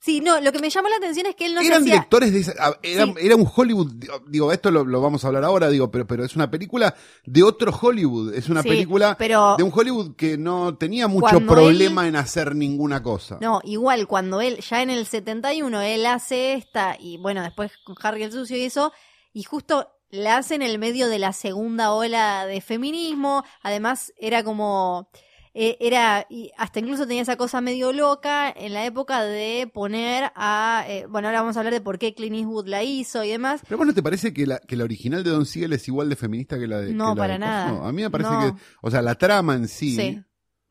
Sí, 0.00 0.20
no, 0.20 0.38
lo 0.38 0.52
que 0.52 0.58
me 0.58 0.68
llamó 0.68 0.90
la 0.90 0.96
atención 0.96 1.24
es 1.26 1.34
que 1.34 1.46
él 1.46 1.54
no 1.54 1.62
se 1.62 1.66
eran 1.68 1.80
hacía. 1.80 1.94
directores 1.94 2.30
de 2.30 2.40
esa, 2.40 2.52
era, 2.82 3.06
Sí. 3.06 3.14
era 3.20 3.36
un 3.36 3.50
Hollywood, 3.54 3.90
digo, 4.26 4.52
esto 4.52 4.70
lo, 4.70 4.84
lo 4.84 5.00
vamos 5.00 5.24
a 5.24 5.28
hablar 5.28 5.44
ahora, 5.44 5.70
digo, 5.70 5.90
pero, 5.90 6.06
pero 6.06 6.22
es 6.26 6.36
una 6.36 6.50
película 6.50 6.94
de 7.24 7.42
otro 7.42 7.72
Hollywood, 7.74 8.34
es 8.34 8.50
una 8.50 8.60
Sí, 8.62 8.68
película 8.68 9.16
pero- 9.18 9.54
de 9.56 9.62
un 9.62 9.72
Hollywood 9.74 10.14
que 10.14 10.36
no 10.36 10.76
tenía 10.76 11.08
mucho 11.08 11.40
problema 11.46 12.06
en 12.06 12.16
hacer 12.16 12.54
ninguna 12.54 13.02
cosa. 13.02 13.38
No, 13.40 13.62
igual 13.64 14.06
cuando 14.06 14.42
él, 14.42 14.58
ya 14.60 14.82
en 14.82 14.90
el 14.90 15.06
71, 15.06 15.80
él 15.80 16.04
hace 16.04 16.52
esta, 16.52 16.98
y 17.00 17.16
bueno, 17.16 17.42
después 17.42 17.72
con 17.82 17.96
Harry 18.02 18.24
el 18.24 18.32
Sucio 18.32 18.58
y 18.58 18.64
eso, 18.64 18.92
y 19.32 19.42
justo 19.44 19.88
la 20.14 20.38
hace 20.38 20.54
en 20.54 20.62
el 20.62 20.78
medio 20.78 21.08
de 21.08 21.18
la 21.18 21.32
segunda 21.32 21.92
ola 21.92 22.46
de 22.46 22.60
feminismo, 22.60 23.44
además 23.62 24.12
era 24.18 24.42
como, 24.44 25.08
eh, 25.54 25.76
era, 25.80 26.26
hasta 26.56 26.80
incluso 26.80 27.06
tenía 27.06 27.22
esa 27.22 27.36
cosa 27.36 27.60
medio 27.60 27.92
loca 27.92 28.52
en 28.54 28.72
la 28.74 28.84
época 28.84 29.22
de 29.22 29.70
poner 29.72 30.30
a, 30.34 30.84
eh, 30.88 31.06
bueno, 31.08 31.28
ahora 31.28 31.40
vamos 31.42 31.56
a 31.56 31.60
hablar 31.60 31.72
de 31.74 31.80
por 31.80 31.98
qué 31.98 32.14
Clint 32.14 32.36
Eastwood 32.36 32.66
la 32.68 32.82
hizo 32.82 33.22
y 33.24 33.30
demás, 33.30 33.60
Pero 33.64 33.76
bueno, 33.76 33.92
¿te 33.94 34.02
parece 34.02 34.32
que 34.32 34.46
la, 34.46 34.58
que 34.58 34.76
la 34.76 34.84
original 34.84 35.22
de 35.24 35.30
Don 35.30 35.46
Siegel 35.46 35.72
es 35.72 35.86
igual 35.88 36.08
de 36.08 36.16
feminista 36.16 36.58
que 36.58 36.66
la 36.66 36.80
de 36.80 36.92
No, 36.92 37.14
que 37.14 37.20
la 37.20 37.22
para 37.22 37.32
de 37.34 37.38
nada. 37.40 37.88
A 37.88 37.92
mí 37.92 38.02
me 38.02 38.10
parece 38.10 38.30
No. 38.30 38.40
que, 38.56 38.62
o 38.82 38.90
sea, 38.90 39.02
la 39.02 39.14
trama 39.16 39.54
en 39.54 39.68
sí, 39.68 39.96
sí. 39.96 40.20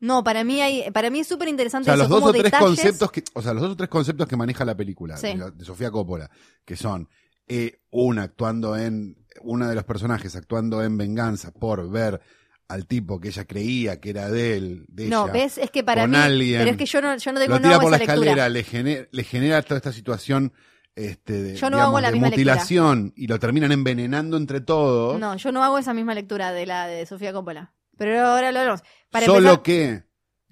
No, 0.00 0.22
para 0.22 0.44
mí 0.44 0.60
hay, 0.60 0.90
para 0.90 1.08
mí 1.08 1.20
es 1.20 1.26
súper 1.26 1.48
o 1.48 1.50
interesante 1.50 1.86
sea, 1.86 1.94
eso, 1.94 2.02
los 2.02 2.10
dos 2.10 2.28
o 2.28 2.32
tres 2.32 2.44
detalles- 2.52 2.60
conceptos 2.60 3.10
que, 3.10 3.24
o 3.32 3.40
sea, 3.40 3.54
los 3.54 3.62
dos 3.62 3.72
o 3.72 3.76
tres 3.76 3.88
conceptos 3.88 4.28
que 4.28 4.36
maneja 4.36 4.62
la 4.66 4.76
película 4.76 5.16
Sí. 5.16 5.28
de 5.54 5.64
Sofía 5.64 5.90
Coppola, 5.90 6.30
que 6.66 6.76
son 6.76 7.08
eh, 7.48 7.80
una 7.90 8.22
actuando 8.24 8.76
en, 8.76 9.16
una 9.42 9.68
de 9.68 9.74
los 9.74 9.84
personajes 9.84 10.34
actuando 10.36 10.82
en 10.82 10.96
venganza 10.96 11.52
por 11.52 11.90
ver 11.90 12.20
al 12.68 12.86
tipo 12.86 13.20
que 13.20 13.28
ella 13.28 13.44
creía 13.44 14.00
que 14.00 14.10
era 14.10 14.30
de 14.30 14.56
él, 14.56 14.84
de 14.88 15.08
No, 15.08 15.24
ella, 15.24 15.32
ves, 15.32 15.58
es 15.58 15.70
que 15.70 15.84
para 15.84 16.02
con 16.02 16.12
mí, 16.12 16.16
alguien, 16.16 16.60
pero 16.60 16.70
es 16.70 16.76
que 16.78 16.86
yo 16.86 17.00
no, 17.02 17.16
yo 17.16 17.32
no 17.32 17.40
tengo 17.40 17.54
lo 17.54 17.58
no 17.60 17.62
tira 17.62 17.74
hago 17.74 17.82
por 17.82 17.90
la 17.90 17.98
lectura. 17.98 18.14
escalera, 18.16 18.48
le 18.48 18.62
genera, 18.64 19.08
le 19.10 19.24
genera 19.24 19.62
toda 19.62 19.76
esta 19.76 19.92
situación 19.92 20.52
este, 20.96 21.32
de, 21.42 21.56
Yo 21.56 21.68
no 21.70 21.76
digamos, 21.76 21.88
hago 21.96 22.00
la 22.00 22.08
de 22.08 22.12
misma 22.14 22.28
lectura. 22.30 22.54
mutilación 22.54 23.12
y 23.16 23.26
lo 23.26 23.38
terminan 23.38 23.72
envenenando 23.72 24.36
entre 24.36 24.60
todos. 24.60 25.18
No, 25.20 25.36
yo 25.36 25.52
no 25.52 25.62
hago 25.64 25.76
esa 25.78 25.92
misma 25.92 26.14
lectura 26.14 26.52
de 26.52 26.66
la 26.66 26.86
de 26.86 27.04
Sofía 27.04 27.32
Coppola. 27.32 27.74
Pero 27.98 28.20
ahora 28.26 28.50
lo. 28.52 28.76
Para 29.10 29.26
Solo 29.26 29.50
empezar- 29.54 29.62
que 29.62 30.04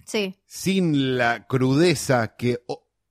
Sí, 0.05 0.35
sin 0.45 1.17
la 1.17 1.47
crudeza 1.47 2.35
que 2.35 2.59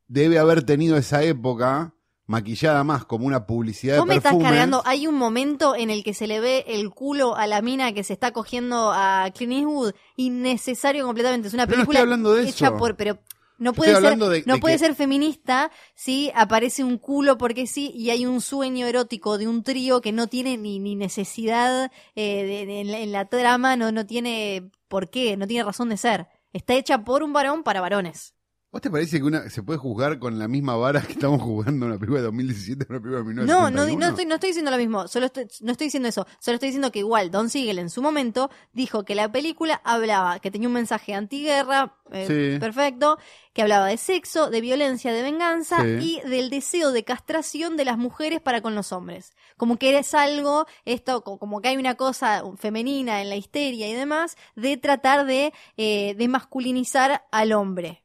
debe 0.09 0.39
haber 0.39 0.63
tenido 0.63 0.97
esa 0.99 1.23
época, 1.23 1.95
maquillada 2.27 2.85
más 2.85 3.05
como 3.05 3.27
una 3.27 3.47
publicidad 3.47 3.99
vos 3.99 4.07
de 4.07 4.15
me 4.15 4.17
estás 4.17 4.37
cargando. 4.37 4.83
Hay 4.87 5.07
un 5.07 5.17
momento 5.17 5.75
en 5.77 5.91
el 5.91 6.03
que 6.05 6.15
se 6.15 6.27
le 6.27 6.41
ve 6.41 6.65
el 6.69 6.91
culo 6.91 7.37
a 7.37 7.47
la 7.47 7.61
mina 7.63 7.93
que 7.93 8.05
se 8.05 8.13
está 8.13 8.33
cogiendo 8.33 8.93
a 8.95 9.31
Clint 9.35 9.53
Eastwood. 9.53 9.93
Innecesario 10.17 11.05
completamente. 11.07 11.49
Es 11.49 11.55
una 11.55 11.67
Pero 11.67 11.79
no 11.79 11.85
película 11.87 11.99
estoy 11.99 12.03
hablando 12.13 12.35
de 12.35 12.49
hecha 12.49 12.67
eso. 12.69 12.77
por. 12.77 12.97
Pero 12.97 13.19
no 13.59 13.73
puede 13.75 13.93
ser, 13.95 14.11
de- 14.19 14.43
no 14.47 14.55
de 14.55 14.61
puede 14.61 14.75
que- 14.75 14.79
ser 14.81 14.95
feminista 14.95 15.71
si 15.95 16.33
aparece 16.35 16.83
un 16.85 16.99
culo 16.99 17.39
porque 17.39 17.67
sí 17.67 17.93
y 17.95 18.11
hay 18.11 18.25
un 18.27 18.41
sueño 18.41 18.87
erótico 18.87 19.39
de 19.39 19.47
un 19.47 19.63
trío 19.63 20.01
que 20.01 20.11
no 20.13 20.27
tiene 20.27 20.57
ni, 20.57 20.79
ni 20.79 20.97
necesidad 20.97 21.91
eh, 22.17 22.45
de- 22.45 22.67
de- 22.67 22.81
en, 22.81 22.91
la, 22.93 22.99
en 23.01 23.13
la 23.13 23.25
trama, 23.29 23.77
no, 23.77 23.93
no 23.93 24.07
tiene 24.07 24.71
por 24.89 25.11
qué, 25.11 25.37
no 25.37 25.47
tiene 25.47 25.65
razón 25.65 25.89
de 25.91 25.97
ser. 25.97 26.29
Está 26.53 26.75
hecha 26.75 27.05
por 27.05 27.23
un 27.23 27.33
varón 27.33 27.63
para 27.63 27.81
varones. 27.81 28.35
¿Vos 28.73 28.81
te 28.81 28.91
parece 28.91 29.19
que 29.19 29.25
una 29.25 29.51
se 29.51 29.63
puede 29.63 29.79
juzgar 29.79 30.19
con 30.19 30.39
la 30.39 30.49
misma 30.49 30.75
vara 30.77 31.03
que 31.03 31.13
estamos 31.13 31.43
jugando 31.43 31.85
una 31.85 31.99
película 31.99 32.21
de 32.21 32.25
2017 32.25 32.87
una 32.89 33.01
película 33.03 33.19
de 33.23 33.45
No, 33.45 33.71
no, 33.71 33.85
1971? 33.87 33.99
no 34.01 34.07
estoy, 34.09 34.25
no 34.25 34.35
estoy 34.37 34.49
diciendo 34.49 34.71
lo 34.71 34.77
mismo, 34.79 35.09
solo 35.09 35.27
estoy, 35.27 35.47
no 35.61 35.73
estoy 35.73 35.87
diciendo 35.89 36.09
eso, 36.09 36.27
solo 36.41 36.55
estoy 36.55 36.69
diciendo 36.69 36.91
que 36.91 37.01
igual 37.01 37.31
Don 37.31 37.51
Siegel 37.51 37.79
en 37.79 37.91
su 37.91 38.01
momento 38.01 38.51
dijo 38.73 39.05
que 39.05 39.15
la 39.15 39.31
película 39.31 39.83
hablaba, 39.85 40.39
que 40.41 40.51
tenía 40.51 40.69
un 40.69 40.75
mensaje 40.75 41.13
antiguerra, 41.13 41.97
eh, 42.13 42.53
Sí. 42.55 42.59
perfecto, 42.61 43.19
que 43.53 43.61
hablaba 43.61 43.87
de 43.89 43.99
sexo, 43.99 44.49
de 44.49 44.63
violencia, 44.63 45.13
de 45.13 45.21
venganza 45.23 45.83
Sí. 45.83 46.21
y 46.25 46.29
del 46.31 46.49
deseo 46.49 46.93
de 46.93 47.05
castración 47.05 47.77
de 47.77 47.85
las 47.85 47.99
mujeres 47.99 48.41
para 48.41 48.63
con 48.63 48.75
los 48.75 48.91
hombres. 48.93 49.35
Como 49.59 49.77
que 49.77 49.99
es 49.99 50.15
algo, 50.15 50.67
esto, 50.87 51.23
co- 51.25 51.39
como 51.39 51.61
que 51.61 51.69
hay 51.69 51.77
una 51.77 51.97
cosa 51.97 52.43
femenina 52.57 53.21
en 53.21 53.29
la 53.29 53.37
histeria 53.37 53.87
y 53.91 53.93
demás, 53.93 54.37
de 54.57 54.79
tratar 54.79 55.27
de, 55.27 55.53
eh, 55.77 56.15
de 56.17 56.29
masculinizar 56.29 57.27
al 57.31 57.53
hombre. 57.53 58.02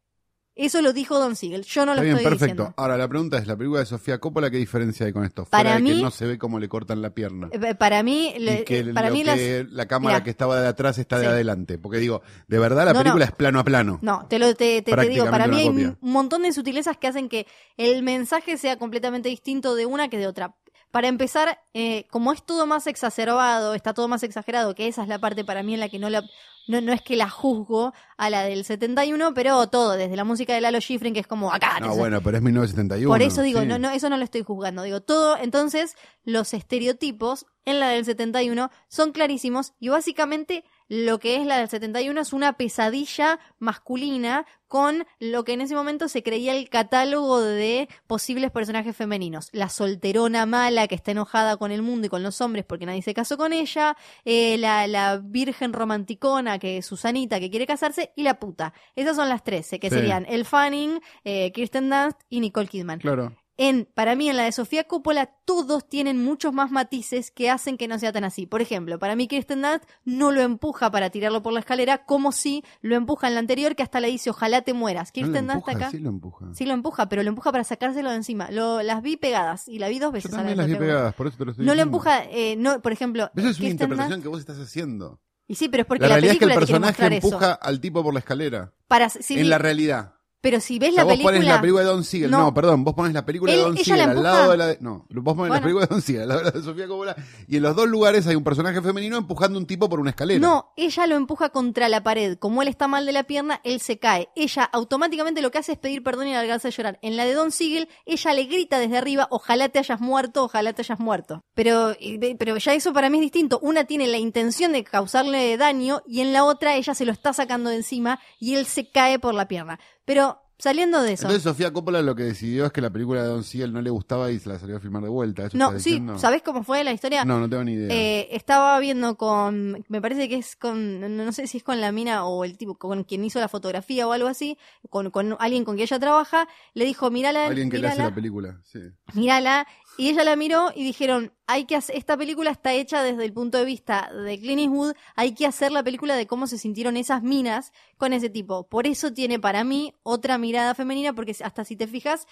Eso 0.60 0.82
lo 0.82 0.92
dijo 0.92 1.20
Don 1.20 1.36
Siegel, 1.36 1.64
yo 1.64 1.86
no 1.86 1.94
lo 1.94 2.02
bien, 2.02 2.16
estoy 2.16 2.24
perfecto. 2.32 2.46
diciendo. 2.64 2.74
Ahora, 2.78 2.98
la 2.98 3.08
pregunta 3.08 3.38
es, 3.38 3.46
¿la 3.46 3.56
película 3.56 3.82
de 3.82 3.86
Sofía 3.86 4.18
Coppola 4.18 4.50
qué 4.50 4.58
diferencia 4.58 5.06
hay 5.06 5.14
con 5.14 5.24
esto? 5.24 5.46
Para 5.46 5.72
de 5.72 5.78
que 5.78 5.84
mí- 5.84 6.02
no 6.02 6.10
se 6.10 6.26
ve 6.26 6.38
cómo 6.40 6.60
le 6.60 6.68
cortan 6.68 7.02
la 7.02 7.12
pierna. 7.12 7.50
Eh, 7.52 7.76
Para 7.76 8.02
mí, 8.02 8.34
le- 8.40 8.62
y 8.62 8.64
que, 8.66 8.84
para 8.86 9.10
lo 9.10 9.14
mí 9.16 9.24
las, 9.24 9.36
que 9.38 9.66
la 9.70 9.86
cámara 9.86 10.16
Mirá. 10.16 10.24
que 10.24 10.30
estaba 10.32 10.60
de 10.60 10.68
atrás 10.68 10.98
está 10.98 11.20
de 11.20 11.26
Sí. 11.26 11.30
adelante. 11.32 11.78
Porque 11.78 12.00
digo, 12.00 12.24
de 12.48 12.58
verdad 12.60 12.86
la 12.86 12.94
No, 12.94 13.00
no. 13.00 13.04
película 13.04 13.26
es 13.26 13.32
plano 13.34 13.60
a 13.60 13.64
plano. 13.64 14.00
No, 14.02 14.26
te 14.28 14.40
lo 14.40 14.48
te, 14.56 14.82
te- 14.82 14.82
te 14.82 14.82
digo, 14.82 14.96
Prácticamente 14.96 15.32
para 15.32 15.48
mí 15.48 15.54
una 15.54 15.62
hay 15.62 15.68
copia. 15.70 15.98
un 16.02 16.12
montón 16.12 16.42
de 16.42 16.52
sutilezas 16.52 16.98
que 16.98 17.08
hacen 17.08 17.30
que 17.30 17.46
el 17.78 18.02
mensaje 18.02 18.58
sea 18.58 18.78
completamente 18.78 19.30
distinto 19.30 19.76
de 19.76 19.86
una 19.86 20.10
que 20.10 20.18
de 20.18 20.26
otra. 20.28 20.56
Para 20.92 21.08
empezar, 21.08 21.60
eh, 21.74 22.08
como 22.10 22.32
es 22.32 22.44
todo 22.44 22.66
más 22.66 22.88
exacerbado, 22.88 23.74
está 23.74 23.94
todo 23.94 24.08
más 24.08 24.24
exagerado, 24.24 24.74
que 24.74 24.88
esa 24.88 25.04
es 25.04 25.08
la 25.08 25.20
parte 25.20 25.44
para 25.44 25.64
mí 25.64 25.74
en 25.74 25.80
la 25.80 25.90
que 25.90 26.00
no 26.00 26.10
la 26.10 26.24
no, 26.68 26.82
no 26.82 26.94
es 26.94 27.02
que 27.02 27.16
la 27.16 27.30
juzgo 27.30 27.94
a 28.18 28.30
la 28.30 28.44
del 28.44 28.66
71, 28.66 29.34
pero 29.34 29.68
todo, 29.68 29.94
desde 29.94 30.16
la 30.16 30.24
música 30.24 30.54
de 30.54 30.62
Lalo 30.62 30.80
Schifrin, 30.80 31.14
que 31.14 31.22
es 31.22 31.28
como 31.28 31.52
acá. 31.52 31.80
No, 31.80 31.96
bueno, 31.96 32.22
pero 32.22 32.38
es 32.38 32.44
1971. 32.44 33.10
Por 33.10 33.22
eso 33.22 33.42
digo, 33.42 33.62
sí. 33.62 33.68
no, 33.68 33.80
no, 33.80 33.90
eso 33.90 34.10
no 34.10 34.18
lo 34.18 34.24
estoy 34.24 34.44
juzgando. 34.44 34.84
Digo, 34.84 35.02
todo, 35.02 35.38
entonces, 35.38 35.96
los 36.24 36.54
estereotipos 36.54 37.46
en 37.66 37.80
la 37.80 37.90
del 37.90 38.06
71 38.06 38.70
son 38.90 39.12
clarísimos 39.12 39.74
y 39.80 39.90
básicamente 39.90 40.66
lo 40.90 41.20
que 41.20 41.36
es 41.38 41.46
la 41.46 41.58
del 41.58 41.70
71 41.70 42.20
es 42.22 42.34
una 42.34 42.54
pesadilla 42.54 43.40
masculina 43.60 44.46
con 44.68 45.06
lo 45.20 45.44
que 45.46 45.54
en 45.54 45.62
ese 45.62 45.76
momento 45.76 46.10
se 46.10 46.24
creía 46.24 46.54
el 46.54 46.70
catálogo 46.70 47.40
de 47.40 47.88
posibles 48.06 48.52
personajes 48.52 48.96
femeninos. 48.96 49.50
La 49.54 49.70
solterona 49.70 50.46
mala 50.46 50.88
que 50.88 50.96
está 50.96 51.12
enojada 51.12 51.56
con 51.58 51.72
el 51.72 51.82
mundo 51.82 52.08
y 52.08 52.10
con 52.10 52.22
los 52.24 52.42
hombres 52.42 52.66
porque 52.66 52.86
nadie 52.86 53.02
se 53.02 53.14
casó 53.14 53.38
con 53.38 53.54
ella, 53.54 53.96
eh, 54.26 54.58
la, 54.58 54.88
la 54.88 55.18
virgen 55.24 55.72
romanticona 55.74 56.60
que 56.60 56.78
es 56.80 56.86
Susanita 56.86 57.40
que 57.40 57.50
quiere 57.50 57.66
casarse 57.66 58.12
y 58.16 58.24
la 58.24 58.40
puta. 58.40 58.74
Esas 58.96 59.16
son 59.16 59.30
las 59.30 59.44
13, 59.44 59.80
que 59.80 59.90
Sí. 59.90 59.96
serían 59.96 60.26
El 60.28 60.44
Fanning, 60.46 61.00
eh, 61.24 61.52
Kirsten 61.54 61.90
Dunst 61.90 62.20
y 62.30 62.40
Nicole 62.42 62.68
Kidman. 62.68 63.00
Claro. 63.00 63.36
En, 63.58 63.86
para 63.94 64.16
mí, 64.16 64.30
en 64.30 64.38
la 64.38 64.44
de 64.44 64.52
Sofía 64.52 64.84
Coppola, 64.84 65.26
todos 65.46 65.90
tienen 65.90 66.24
muchos 66.24 66.54
más 66.54 66.70
matices 66.70 67.32
que 67.32 67.50
hacen 67.50 67.76
que 67.78 67.88
no 67.88 67.98
sea 67.98 68.12
tan 68.12 68.24
así. 68.24 68.46
Por 68.46 68.62
ejemplo, 68.62 69.00
para 69.00 69.16
mí 69.16 69.28
Kirsten 69.28 69.64
Dunst 69.64 69.84
no 70.06 70.32
lo 70.32 70.42
empuja 70.42 70.92
para 70.92 71.10
tirarlo 71.10 71.42
por 71.42 71.54
la 71.54 71.62
escalera, 71.62 72.06
como 72.06 72.32
si 72.32 72.64
lo 72.82 72.96
empuja 72.96 73.28
en 73.28 73.34
la 73.34 73.40
anterior, 73.40 73.76
que 73.76 73.82
hasta 73.82 74.00
le 74.00 74.10
dice, 74.10 74.30
ojalá 74.30 74.62
te 74.62 74.74
mueras. 74.74 75.12
¿No 75.16 75.22
lo 75.22 75.28
Kirsten 75.28 75.48
Dunst 75.48 75.70
acá. 75.70 75.90
Sí 75.90 75.98
lo 76.00 76.10
empuja. 76.10 76.46
Sí 76.54 76.66
lo 76.66 76.74
empuja, 76.74 77.10
pero 77.10 77.24
lo 77.24 77.30
empuja 77.30 77.52
para 77.52 77.64
sacárselo 77.64 78.12
de 78.12 78.18
encima. 78.18 78.52
Lo, 78.52 78.84
las 78.84 79.02
vi 79.02 79.18
pegadas 79.18 79.68
y 79.68 79.80
la 79.80 79.90
vi 79.90 79.98
dos 79.98 80.10
Yo 80.10 80.14
veces. 80.14 80.32
a 80.34 80.36
la 80.36 80.38
también 80.40 80.58
las 80.60 80.68
vi 80.68 80.76
pegadas, 80.76 81.16
por 81.16 81.26
eso 81.28 81.38
te 81.38 81.46
lo 81.46 81.52
estoy 81.52 81.66
No 81.66 81.74
lo 81.74 81.82
empuja, 81.82 82.24
eh, 82.26 82.56
no, 82.58 82.80
por 82.82 82.92
ejemplo. 82.92 83.32
Esa 83.36 83.50
es 83.50 83.60
una 83.60 83.70
interpretación 83.70 84.20
Dunst- 84.20 84.24
que 84.24 84.30
vos 84.30 84.40
estás 84.40 84.60
haciendo. 84.60 85.20
Y 85.48 85.56
sí, 85.56 85.70
pero 85.70 85.82
es 85.82 85.88
porque 85.88 86.02
La 86.04 86.10
la, 86.10 86.14
realidad 86.16 86.34
es 86.34 86.40
que 86.40 86.46
el 86.46 86.50
película 86.52 86.80
personaje 86.92 87.16
empuja 87.16 87.52
eso. 87.54 87.60
al 87.62 87.80
tipo 87.80 88.04
por 88.04 88.14
la 88.14 88.20
escalera. 88.20 88.74
Para, 88.88 89.10
sí, 89.10 89.40
en 89.40 89.50
la 89.50 89.58
realidad. 89.58 90.14
Pero 90.42 90.60
si 90.60 90.80
ves 90.80 90.90
O 90.90 90.94
sea, 90.94 91.02
la 91.02 91.04
vos 91.06 91.14
película. 91.14 91.34
pones 91.34 91.48
la 91.48 91.62
película 91.62 91.84
de 91.84 91.90
Don 91.90 92.04
Siegel. 92.04 92.32
No, 92.32 92.38
No. 92.40 92.54
perdón, 92.54 92.84
vos 92.84 92.94
pones 92.94 93.14
la 93.14 93.26
película 93.26 93.52
Él- 93.52 93.58
de 93.60 93.64
Don 93.66 93.78
Siegel 93.78 94.02
al 94.02 94.24
lado 94.24 94.52
de 94.52 94.58
la 94.58 94.68
de. 94.68 94.78
No, 94.82 95.06
vos 95.10 95.36
pones 95.36 95.52
la 95.54 95.62
película 95.62 95.86
de 95.86 95.90
Don 95.94 96.02
Siegel 96.02 96.22
al 96.24 96.28
lado 96.30 96.40
de 96.42 96.46
la 96.46 96.52
de 96.52 96.64
Sofía 96.64 96.88
Coppola. 96.88 97.16
Y 97.48 97.58
en 97.58 97.64
los 97.64 97.76
dos 97.76 97.88
lugares 97.88 98.26
hay 98.28 98.36
un 98.36 98.44
personaje 98.44 98.82
femenino 98.82 99.18
empujando 99.18 99.58
un 99.60 99.66
tipo 99.66 99.90
por 99.90 100.00
una 100.00 100.12
escalera. 100.12 100.40
No, 100.40 100.72
ella 100.78 101.08
lo 101.08 101.16
empuja 101.16 101.50
contra 101.50 101.90
la 101.90 102.04
pared. 102.04 102.38
Como 102.38 102.62
él 102.62 102.68
está 102.68 102.88
mal 102.88 103.06
de 103.06 103.12
la 103.14 103.24
pierna, 103.24 103.60
él 103.64 103.80
se 103.82 104.00
cae. 104.00 104.30
Ella 104.36 104.64
automáticamente 104.64 105.42
lo 105.42 105.52
que 105.52 105.58
hace 105.58 105.74
es 105.74 105.78
pedir 105.80 106.04
perdón 106.04 106.28
y 106.28 106.34
largarse 106.34 106.68
a 106.68 106.72
llorar. 106.72 107.00
En 107.02 107.18
la 107.18 107.26
de 107.26 107.34
Don 107.34 107.52
Siegel, 107.52 107.90
ella 108.06 108.34
le 108.34 108.44
grita 108.46 108.80
desde 108.80 108.98
arriba, 108.98 109.28
ojalá 109.32 109.70
te 109.70 109.80
hayas 109.80 110.00
muerto, 110.00 110.44
ojalá 110.44 110.74
te 110.74 110.82
hayas 110.82 111.00
muerto. 111.00 111.44
Pero, 111.56 111.94
pero 112.40 112.58
ya 112.58 112.74
eso 112.74 112.94
para 112.94 113.10
mí 113.10 113.18
es 113.18 113.22
distinto. 113.24 113.60
Una 113.62 113.86
tiene 113.86 114.08
la 114.08 114.18
intención 114.18 114.72
de 114.72 114.84
causarle 114.84 115.58
daño 115.58 116.02
y 116.08 116.22
en 116.22 116.32
la 116.34 116.44
otra 116.44 116.76
ella 116.76 116.94
se 116.94 117.06
lo 117.06 117.12
está 117.12 117.34
sacando 117.34 117.70
de 117.70 117.78
encima 117.78 118.20
y 118.40 118.56
él 118.56 118.66
se 118.66 118.90
cae 118.92 119.20
por 119.20 119.34
la 119.34 119.48
pierna. 119.48 119.80
Pero 120.08 120.42
saliendo 120.58 121.02
de 121.02 121.12
eso. 121.12 121.24
Entonces 121.24 121.44
Sofía 121.44 121.74
Coppola 121.74 122.02
lo 122.02 122.16
que 122.16 122.24
decidió 122.24 122.66
es 122.66 122.72
que 122.72 122.80
la 122.80 122.90
película 122.90 123.22
de 123.22 123.28
Don 123.28 123.44
Siegel 123.44 123.74
no 123.74 123.82
le 123.82 123.90
gustaba 123.90 124.32
y 124.32 124.40
se 124.40 124.48
la 124.48 124.58
salió 124.58 124.78
a 124.78 124.80
filmar 124.80 125.04
de 125.04 125.10
vuelta. 125.10 125.46
¿Eso 125.46 125.58
no, 125.58 125.78
sí? 125.82 126.02
¿sabés 126.16 126.42
cómo 126.44 126.64
fue 126.64 126.82
la 126.86 126.94
historia? 126.94 127.26
No, 127.26 127.42
no 127.42 127.50
tengo 127.50 127.66
ni 127.66 127.74
idea. 127.74 127.94
Eh, 127.94 128.30
estaba 128.32 128.80
viendo 128.80 129.18
con, 129.18 129.84
me 129.90 130.02
parece 130.02 130.30
que 130.30 130.38
es 130.38 130.56
con, 130.56 131.18
no 131.18 131.32
sé 131.34 131.46
si 131.48 131.58
es 131.58 131.64
con 131.64 131.82
la 131.82 131.92
mina 131.92 132.24
o 132.26 132.46
el 132.46 132.58
tipo, 132.58 132.76
con 132.76 133.04
quien 133.04 133.26
hizo 133.26 133.42
la 133.42 133.50
fotografía 133.50 134.08
o 134.08 134.14
algo 134.14 134.30
así, 134.30 134.58
con, 134.90 135.12
con 135.12 135.36
alguien 135.40 135.66
con 135.66 135.76
quien 135.76 135.84
ella 135.84 136.00
trabaja, 136.00 136.48
le 136.74 136.86
dijo, 136.86 137.12
mírala, 137.12 137.48
Alguien 137.48 137.70
que 137.70 137.80
le 137.80 137.90
hace 137.90 138.02
la 138.02 138.16
película. 138.16 138.62
Sí. 138.64 138.80
mírala, 139.14 139.68
y 139.98 140.10
ella 140.10 140.24
la 140.24 140.36
miró 140.36 140.72
y 140.76 140.84
dijeron, 140.84 141.34
hay 141.48 141.66
que 141.66 141.76
hacer, 141.76 141.96
esta 141.96 142.16
película 142.16 142.52
está 142.52 142.72
hecha 142.74 143.02
desde 143.02 143.26
el 143.26 143.34
punto 143.34 143.58
de 143.58 143.66
vista 143.66 144.12
de 144.14 144.40
Clint 144.40 144.62
Eastwood, 144.62 144.94
hay 145.16 145.34
que 145.34 145.48
hacer 145.48 145.72
la 145.72 145.84
película 145.84 146.16
de 146.16 146.28
cómo 146.28 146.46
se 146.46 146.60
sintieron 146.60 146.98
esas 146.98 147.24
minas 147.24 147.74
con 147.98 148.14
ese 148.14 148.30
tipo. 148.30 148.68
Por 148.68 148.86
eso 148.86 149.12
tiene 149.12 149.40
para 149.40 149.64
mí 149.64 149.96
otra 150.04 150.38
mirada 150.38 150.76
femenina, 150.76 151.14
porque 151.14 151.36
hasta 151.44 151.66
si 151.66 151.76
te 151.76 151.88
fijas, 151.88 152.28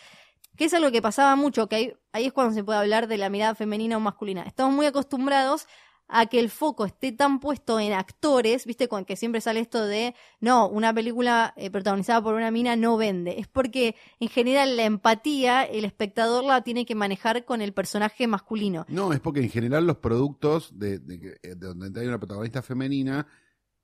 que 0.55 0.65
es 0.65 0.73
algo 0.73 0.91
que 0.91 1.01
pasaba 1.01 1.35
mucho, 1.35 1.67
que 1.67 1.75
ahí, 1.75 1.93
ahí 2.13 2.25
es 2.27 2.33
cuando 2.33 2.53
se 2.53 2.63
puede 2.63 2.79
hablar 2.79 3.07
de 3.07 3.17
la 3.17 3.29
mirada 3.29 3.55
femenina 3.55 3.97
o 3.97 3.99
masculina. 3.99 4.43
Estamos 4.43 4.73
muy 4.73 4.85
acostumbrados 4.85 5.67
a 6.07 6.27
que 6.27 6.39
el 6.39 6.49
foco 6.49 6.85
esté 6.85 7.11
tan 7.11 7.39
puesto 7.39 7.79
en 7.79 7.93
actores, 7.93 8.65
viste, 8.65 8.87
con 8.87 9.05
que 9.05 9.15
siempre 9.15 9.41
sale 9.41 9.59
esto 9.59 9.85
de, 9.85 10.13
no, 10.39 10.67
una 10.67 10.93
película 10.93 11.53
eh, 11.57 11.71
protagonizada 11.71 12.21
por 12.21 12.35
una 12.35 12.51
mina 12.51 12.75
no 12.75 12.95
vende. 12.97 13.39
Es 13.39 13.47
porque 13.47 13.95
en 14.19 14.29
general 14.29 14.77
la 14.77 14.83
empatía, 14.83 15.63
el 15.63 15.83
espectador 15.85 16.43
la 16.43 16.61
tiene 16.61 16.85
que 16.85 16.93
manejar 16.95 17.43
con 17.45 17.61
el 17.61 17.73
personaje 17.73 18.27
masculino. 18.27 18.85
No, 18.87 19.13
es 19.13 19.19
porque 19.19 19.41
en 19.41 19.49
general 19.49 19.87
los 19.87 19.97
productos 19.97 20.77
de, 20.77 20.95
eh, 20.95 21.55
de 21.55 21.55
donde 21.55 21.99
hay 21.99 22.07
una 22.07 22.19
protagonista 22.19 22.61
femenina 22.61 23.27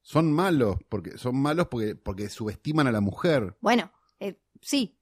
son 0.04 0.32
malos, 0.32 0.78
porque 0.90 1.18
son 1.18 1.36
malos 1.42 1.68
porque, 1.70 1.96
porque 1.96 2.30
subestiman 2.30 2.88
a 2.88 2.92
la 2.92 3.02
mujer, 3.02 3.56
Bueno, 3.62 3.92
eh, 4.20 4.40
sí. 4.62 4.98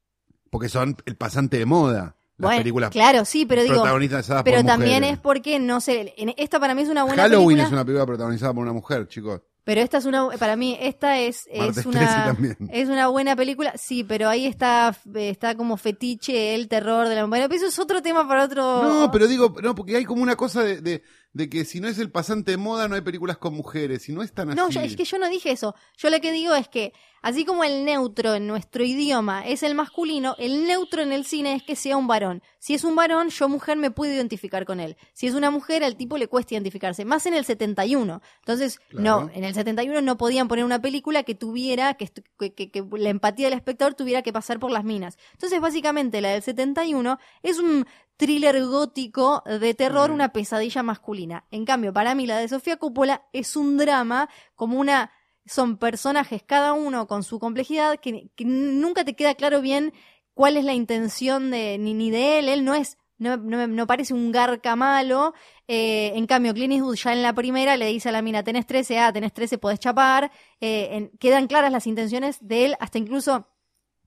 porque 0.50 0.70
son 0.70 0.98
el 1.06 1.16
pasante 1.16 1.58
de 1.58 1.66
moda. 1.66 2.16
Las 2.39 2.47
Bueno, 2.47 2.60
películas 2.62 2.89
claro, 2.89 3.25
sí, 3.25 3.45
pero 3.45 3.62
digo, 3.63 3.75
protagonizadas 3.75 4.43
pero 4.43 4.58
por 4.58 4.65
también 4.65 4.95
mujeres. 5.02 5.12
es 5.12 5.19
porque 5.19 5.60
no 5.60 5.82
sé, 5.82 6.13
en- 6.17 6.34
esta 6.38 6.60
para 6.60 6.73
mí 6.73 6.82
es 6.84 6.89
una 6.89 7.04
buena 7.04 7.21
Halloween 7.23 7.47
película, 7.58 7.63
es 7.67 7.71
una 7.73 7.86
película 7.86 8.06
protagonizada 8.06 8.54
por 8.54 8.63
una 8.63 8.73
mujer, 8.73 9.08
chicos. 9.10 9.41
pero 9.65 9.82
esta 9.82 9.97
es 9.97 10.06
una 10.06 10.30
para 10.39 10.56
mí 10.56 10.78
esta 10.82 11.19
es 11.19 11.47
es 11.52 11.73
13 11.75 11.89
una 11.89 12.36
es 12.71 12.88
una 12.89 13.08
buena 13.10 13.36
película, 13.36 13.73
sí, 13.78 14.04
pero 14.06 14.30
ahí 14.30 14.45
está 14.47 14.95
está 15.15 15.56
como 15.56 15.75
fetiche 15.78 16.56
el 16.56 16.67
terror 16.69 17.08
de 17.10 17.15
la 17.15 17.25
bueno, 17.25 17.45
pero 17.49 17.58
eso 17.58 17.67
es 17.67 17.78
otro 17.78 18.02
tema 18.02 18.25
para 18.28 18.45
otro 18.45 18.84
No, 18.84 19.12
pero 19.12 19.28
digo, 19.28 19.54
no, 19.62 19.75
porque 19.75 19.97
hay 19.97 20.06
como 20.06 20.23
una 20.23 20.36
cosa 20.38 20.63
de, 20.63 20.80
de, 20.82 21.04
de 21.32 21.48
que 21.50 21.63
si 21.63 21.80
no 21.80 21.88
es 21.88 22.00
el 22.00 22.12
pasante 22.12 22.52
de 22.52 22.58
moda 22.58 22.88
no 22.88 22.96
hay 22.96 23.02
películas 23.02 23.38
con 23.38 23.54
mujeres, 23.54 24.02
si 24.04 24.12
no 24.13 24.24
es 24.24 24.32
tan 24.34 24.50
así. 24.50 24.58
No, 24.58 24.68
es 24.82 24.96
que 24.96 25.06
yo 25.06 25.18
no 25.20 25.30
dije 25.30 25.52
eso. 25.52 25.76
Yo 25.98 26.10
lo 26.10 26.20
que 26.20 26.32
digo 26.32 26.56
es 26.56 26.68
que, 26.68 26.92
así 27.22 27.46
como 27.46 27.63
el 27.63 27.86
neutro 27.86 28.34
en 28.34 28.48
nuestro 28.48 28.84
idioma 28.84 29.46
es 29.48 29.62
el 29.62 29.76
masculino, 29.76 30.36
el 30.39 30.65
neutro 30.65 31.04
en 31.04 31.12
el 31.12 31.26
cine 31.26 31.54
es 31.56 31.63
que 31.63 31.76
sea 31.76 31.98
un 31.98 32.08
varón. 32.08 32.42
Si 32.58 32.74
es 32.74 32.84
un 32.84 32.96
varón, 32.96 33.30
yo 33.30 33.48
mujer 33.48 33.78
me 33.78 33.92
puedo 33.92 34.12
identificar 34.12 34.65
con 34.65 34.80
él. 34.80 34.98
Si 35.13 35.28
es 35.28 35.36
una 35.36 35.52
mujer, 35.52 35.84
al 35.84 35.96
tipo 35.98 36.18
le 36.18 36.28
cuesta 36.28 36.56
identificarse. 36.56 37.06
Más 37.06 37.26
en 37.28 37.36
el 37.36 37.46
71. 37.46 38.22
Entonces, 38.39 38.80
Claro. 38.89 39.28
no, 39.28 39.32
en 39.34 39.44
el 39.44 39.54
71 39.54 40.02
no 40.02 40.18
podían 40.18 40.48
poner 40.48 40.65
una 40.65 40.82
película 40.82 41.22
que 41.24 41.36
tuviera, 41.36 41.94
que, 41.94 42.10
que, 42.39 42.54
que- 42.56 42.72
que 42.72 42.84
la 42.98 43.10
empatía 43.10 43.46
del 43.50 43.58
espectador 43.58 43.94
tuviera 43.94 44.24
que 44.24 44.34
pasar 44.34 44.60
por 44.60 44.72
las 44.72 44.84
minas. 44.84 45.18
Entonces, 45.34 45.62
básicamente, 45.62 46.22
la 46.22 46.30
del 46.30 46.42
71 46.42 47.20
es 47.44 47.60
un 47.60 47.86
thriller 48.20 48.62
gótico 48.66 49.42
de 49.46 49.74
terror, 49.74 50.10
Mm. 50.10 50.14
una 50.14 50.30
pesadilla 50.34 50.84
masculina. 50.84 51.46
En 51.52 51.64
cambio, 51.66 51.94
para 51.94 52.14
mí 52.16 52.28
la 52.28 52.38
de 52.38 52.50
Sofía 52.50 52.76
Coppola 52.78 53.24
es 53.32 53.56
un 53.56 53.78
drama 53.78 54.30
como 54.56 54.78
una 54.78 55.12
son 55.46 55.78
personajes 55.78 56.44
cada 56.46 56.74
uno 56.74 57.08
con 57.08 57.24
su 57.24 57.40
complejidad 57.40 57.98
que, 58.00 58.30
que 58.36 58.44
nunca 58.46 59.04
te 59.06 59.16
queda 59.16 59.34
claro 59.36 59.62
bien 59.62 59.94
cuál 60.36 60.58
es 60.58 60.66
la 60.66 60.74
intención 60.74 61.50
de 61.50 61.78
ni, 61.80 61.94
ni 61.94 62.12
de 62.12 62.38
él, 62.40 62.50
él 62.50 62.64
no 62.66 62.76
es 62.76 62.98
no, 63.18 63.36
no, 63.38 63.68
no 63.68 63.88
parece 63.88 64.14
un 64.14 64.32
garca 64.32 64.76
malo, 64.76 65.34
eh, 65.68 66.12
en 66.16 66.26
cambio 66.26 66.54
Clint 66.54 66.74
Eastwood 66.74 66.96
ya 66.96 67.12
en 67.14 67.22
la 67.22 67.34
primera 67.34 67.76
le 67.78 67.88
dice 67.88 68.10
a 68.10 68.12
la 68.14 68.22
mina 68.22 68.44
tenés 68.44 68.66
13, 68.66 69.00
ah, 69.00 69.12
tenés 69.12 69.34
13, 69.34 69.58
podés 69.58 69.80
chapar, 69.80 70.32
eh, 70.62 70.90
en- 70.92 71.10
quedan 71.20 71.48
claras 71.48 71.72
las 71.72 71.86
intenciones 71.88 72.38
de 72.42 72.66
él, 72.66 72.76
hasta 72.80 72.98
incluso 72.98 73.48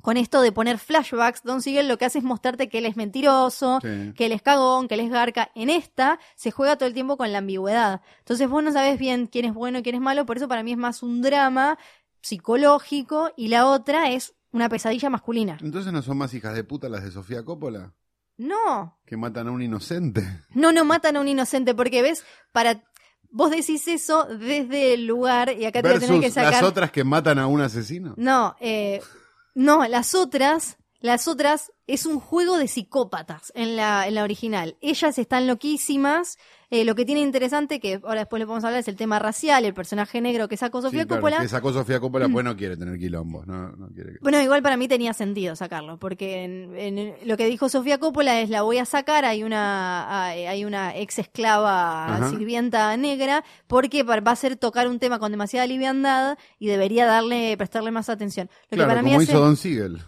con 0.03 0.17
esto 0.19 0.43
de 0.43 0.53
poner 0.53 0.79
flashbacks, 0.79 1.43
Don 1.45 1.63
Siegel 1.63 1.89
lo 1.89 1.97
que 1.97 2.05
hace 2.05 2.19
es 2.19 2.25
mostrarte 2.25 2.69
que 2.69 2.79
él 2.79 2.87
es 2.87 2.97
mentiroso, 2.97 3.79
Sí. 3.81 4.13
que 4.15 4.27
él 4.27 4.33
es 4.33 4.43
cagón, 4.43 4.89
que 4.89 4.95
él 4.95 5.01
es 5.01 5.11
garca. 5.11 5.51
En 5.55 5.71
esta 5.71 6.19
se 6.35 6.51
juega 6.51 6.77
todo 6.77 6.87
el 6.89 6.95
tiempo 6.95 7.17
con 7.17 7.33
la 7.33 7.39
ambigüedad. 7.39 8.03
Entonces 8.19 8.49
vos 8.49 8.63
no 8.63 8.73
sabes 8.73 8.99
bien 8.99 9.27
quién 9.29 9.45
es 9.47 9.55
bueno 9.55 9.79
y 9.79 9.83
quién 9.83 9.95
es 9.95 10.01
malo, 10.03 10.27
por 10.27 10.37
eso 10.37 10.49
para 10.49 10.63
mí 10.63 10.73
es 10.73 10.79
más 10.79 11.03
un 11.03 11.23
drama 11.23 11.79
psicológico 12.21 13.31
y 13.37 13.49
la 13.49 13.67
otra 13.67 14.11
es 14.11 14.35
una 14.53 14.69
pesadilla 14.69 15.11
masculina. 15.11 15.59
Entonces 15.61 15.93
no 15.93 16.03
son 16.03 16.19
más 16.19 16.35
hijas 16.35 16.55
de 16.55 16.65
puta 16.65 16.89
las 16.89 17.05
de 17.05 17.11
Sofía 17.11 17.45
Coppola, 17.45 17.93
No, 18.39 18.99
que 19.07 19.17
matan 19.17 19.49
a 19.49 19.51
un 19.51 19.63
inocente. 19.63 20.23
no, 20.55 20.73
no 20.73 20.85
matan 20.85 21.17
a 21.17 21.21
un 21.21 21.29
inocente, 21.29 21.75
porque 21.75 22.03
ves, 22.03 22.25
para... 22.53 22.83
Vos 23.35 23.51
decís 23.51 23.89
eso 23.89 24.25
desde 24.27 24.93
el 24.93 25.07
lugar 25.07 25.53
y 25.59 25.65
acá 25.65 25.81
te 25.81 25.89
voy 25.89 25.97
a 25.97 26.01
tener 26.01 26.17
que 26.17 26.21
Versus 26.27 26.35
sacar... 26.35 26.53
las 26.53 26.63
otras 26.65 26.91
que 26.91 27.03
matan 27.03 27.39
a 27.39 27.47
un 27.47 27.63
asesino. 27.63 28.13
No, 28.19 28.55
eh, 28.61 29.01
no, 29.55 29.87
las 29.87 30.15
otras, 30.15 30.79
las 31.01 31.29
otras 31.29 31.73
es 31.87 32.07
un 32.07 32.21
juego 32.21 32.59
de 32.59 32.69
psicópatas 32.69 33.53
en 33.55 33.77
la, 33.77 34.07
en 34.07 34.15
la 34.15 34.23
original. 34.23 34.77
Ellas 34.81 35.19
están 35.19 35.47
loquísimas. 35.47 36.39
Eh, 36.73 36.85
lo 36.85 36.95
que 36.97 37.05
tiene 37.05 37.21
interesante, 37.21 37.79
que 37.79 38.01
ahora 38.03 38.21
después 38.21 38.41
le 38.41 38.47
podemos 38.47 38.65
hablar, 38.65 38.81
es 38.81 38.89
el 38.89 38.97
tema 38.97 39.19
racial, 39.19 39.65
el 39.65 39.75
personaje 39.75 40.21
negro 40.21 40.49
que 40.49 40.57
sacó 40.57 40.83
Sofía 40.83 41.03
Sí, 41.03 41.07
claro, 41.07 41.21
Coppola. 41.23 41.41
que 41.43 41.49
sacó 41.49 41.73
Sofía 41.73 42.01
Coppola, 42.01 42.29
pues 42.29 42.45
no 42.45 42.57
quiere 42.57 42.77
tener 42.77 42.99
quilombos. 42.99 43.47
No, 43.47 43.71
no 43.73 43.89
quiere 43.89 44.15
que- 44.15 44.19
Bueno, 44.23 44.41
igual 44.41 44.63
para 44.63 44.77
mí 44.77 44.89
tenía 44.89 45.13
sentido 45.13 45.55
sacarlo, 45.55 45.99
porque 45.99 46.45
en, 46.45 46.77
en 46.77 47.15
lo 47.27 47.37
que 47.37 47.47
dijo 47.47 47.69
Sofía 47.69 47.99
Coppola 47.99 48.41
es 48.41 48.51
la 48.51 48.63
voy 48.63 48.79
a 48.79 48.85
sacar, 48.87 49.25
hay 49.25 49.45
una 49.45 50.27
hay 50.29 50.47
hay 50.47 50.65
una 50.65 50.97
ex 50.97 51.19
esclava 51.19 52.17
Ajá. 52.17 52.31
sirvienta 52.31 52.97
negra, 52.97 53.45
porque 53.67 54.03
va 54.03 54.17
a 54.33 54.37
ser 54.37 54.57
tocar 54.57 54.89
un 54.89 54.99
tema 54.99 55.19
con 55.19 55.31
demasiada 55.31 55.67
liviandad 55.67 56.39
y 56.59 56.69
debería 56.69 57.07
darle 57.07 57.55
prestarle 57.57 57.91
más 57.91 58.09
atención. 58.09 58.49
Lo 58.71 58.77
Claro, 58.77 58.85
que 58.85 58.89
para 58.89 59.03
mí 59.03 59.11
como 59.11 59.21
hace- 59.21 59.33
hizo 59.33 59.41
Don 59.41 59.57
Siegel. 59.57 59.99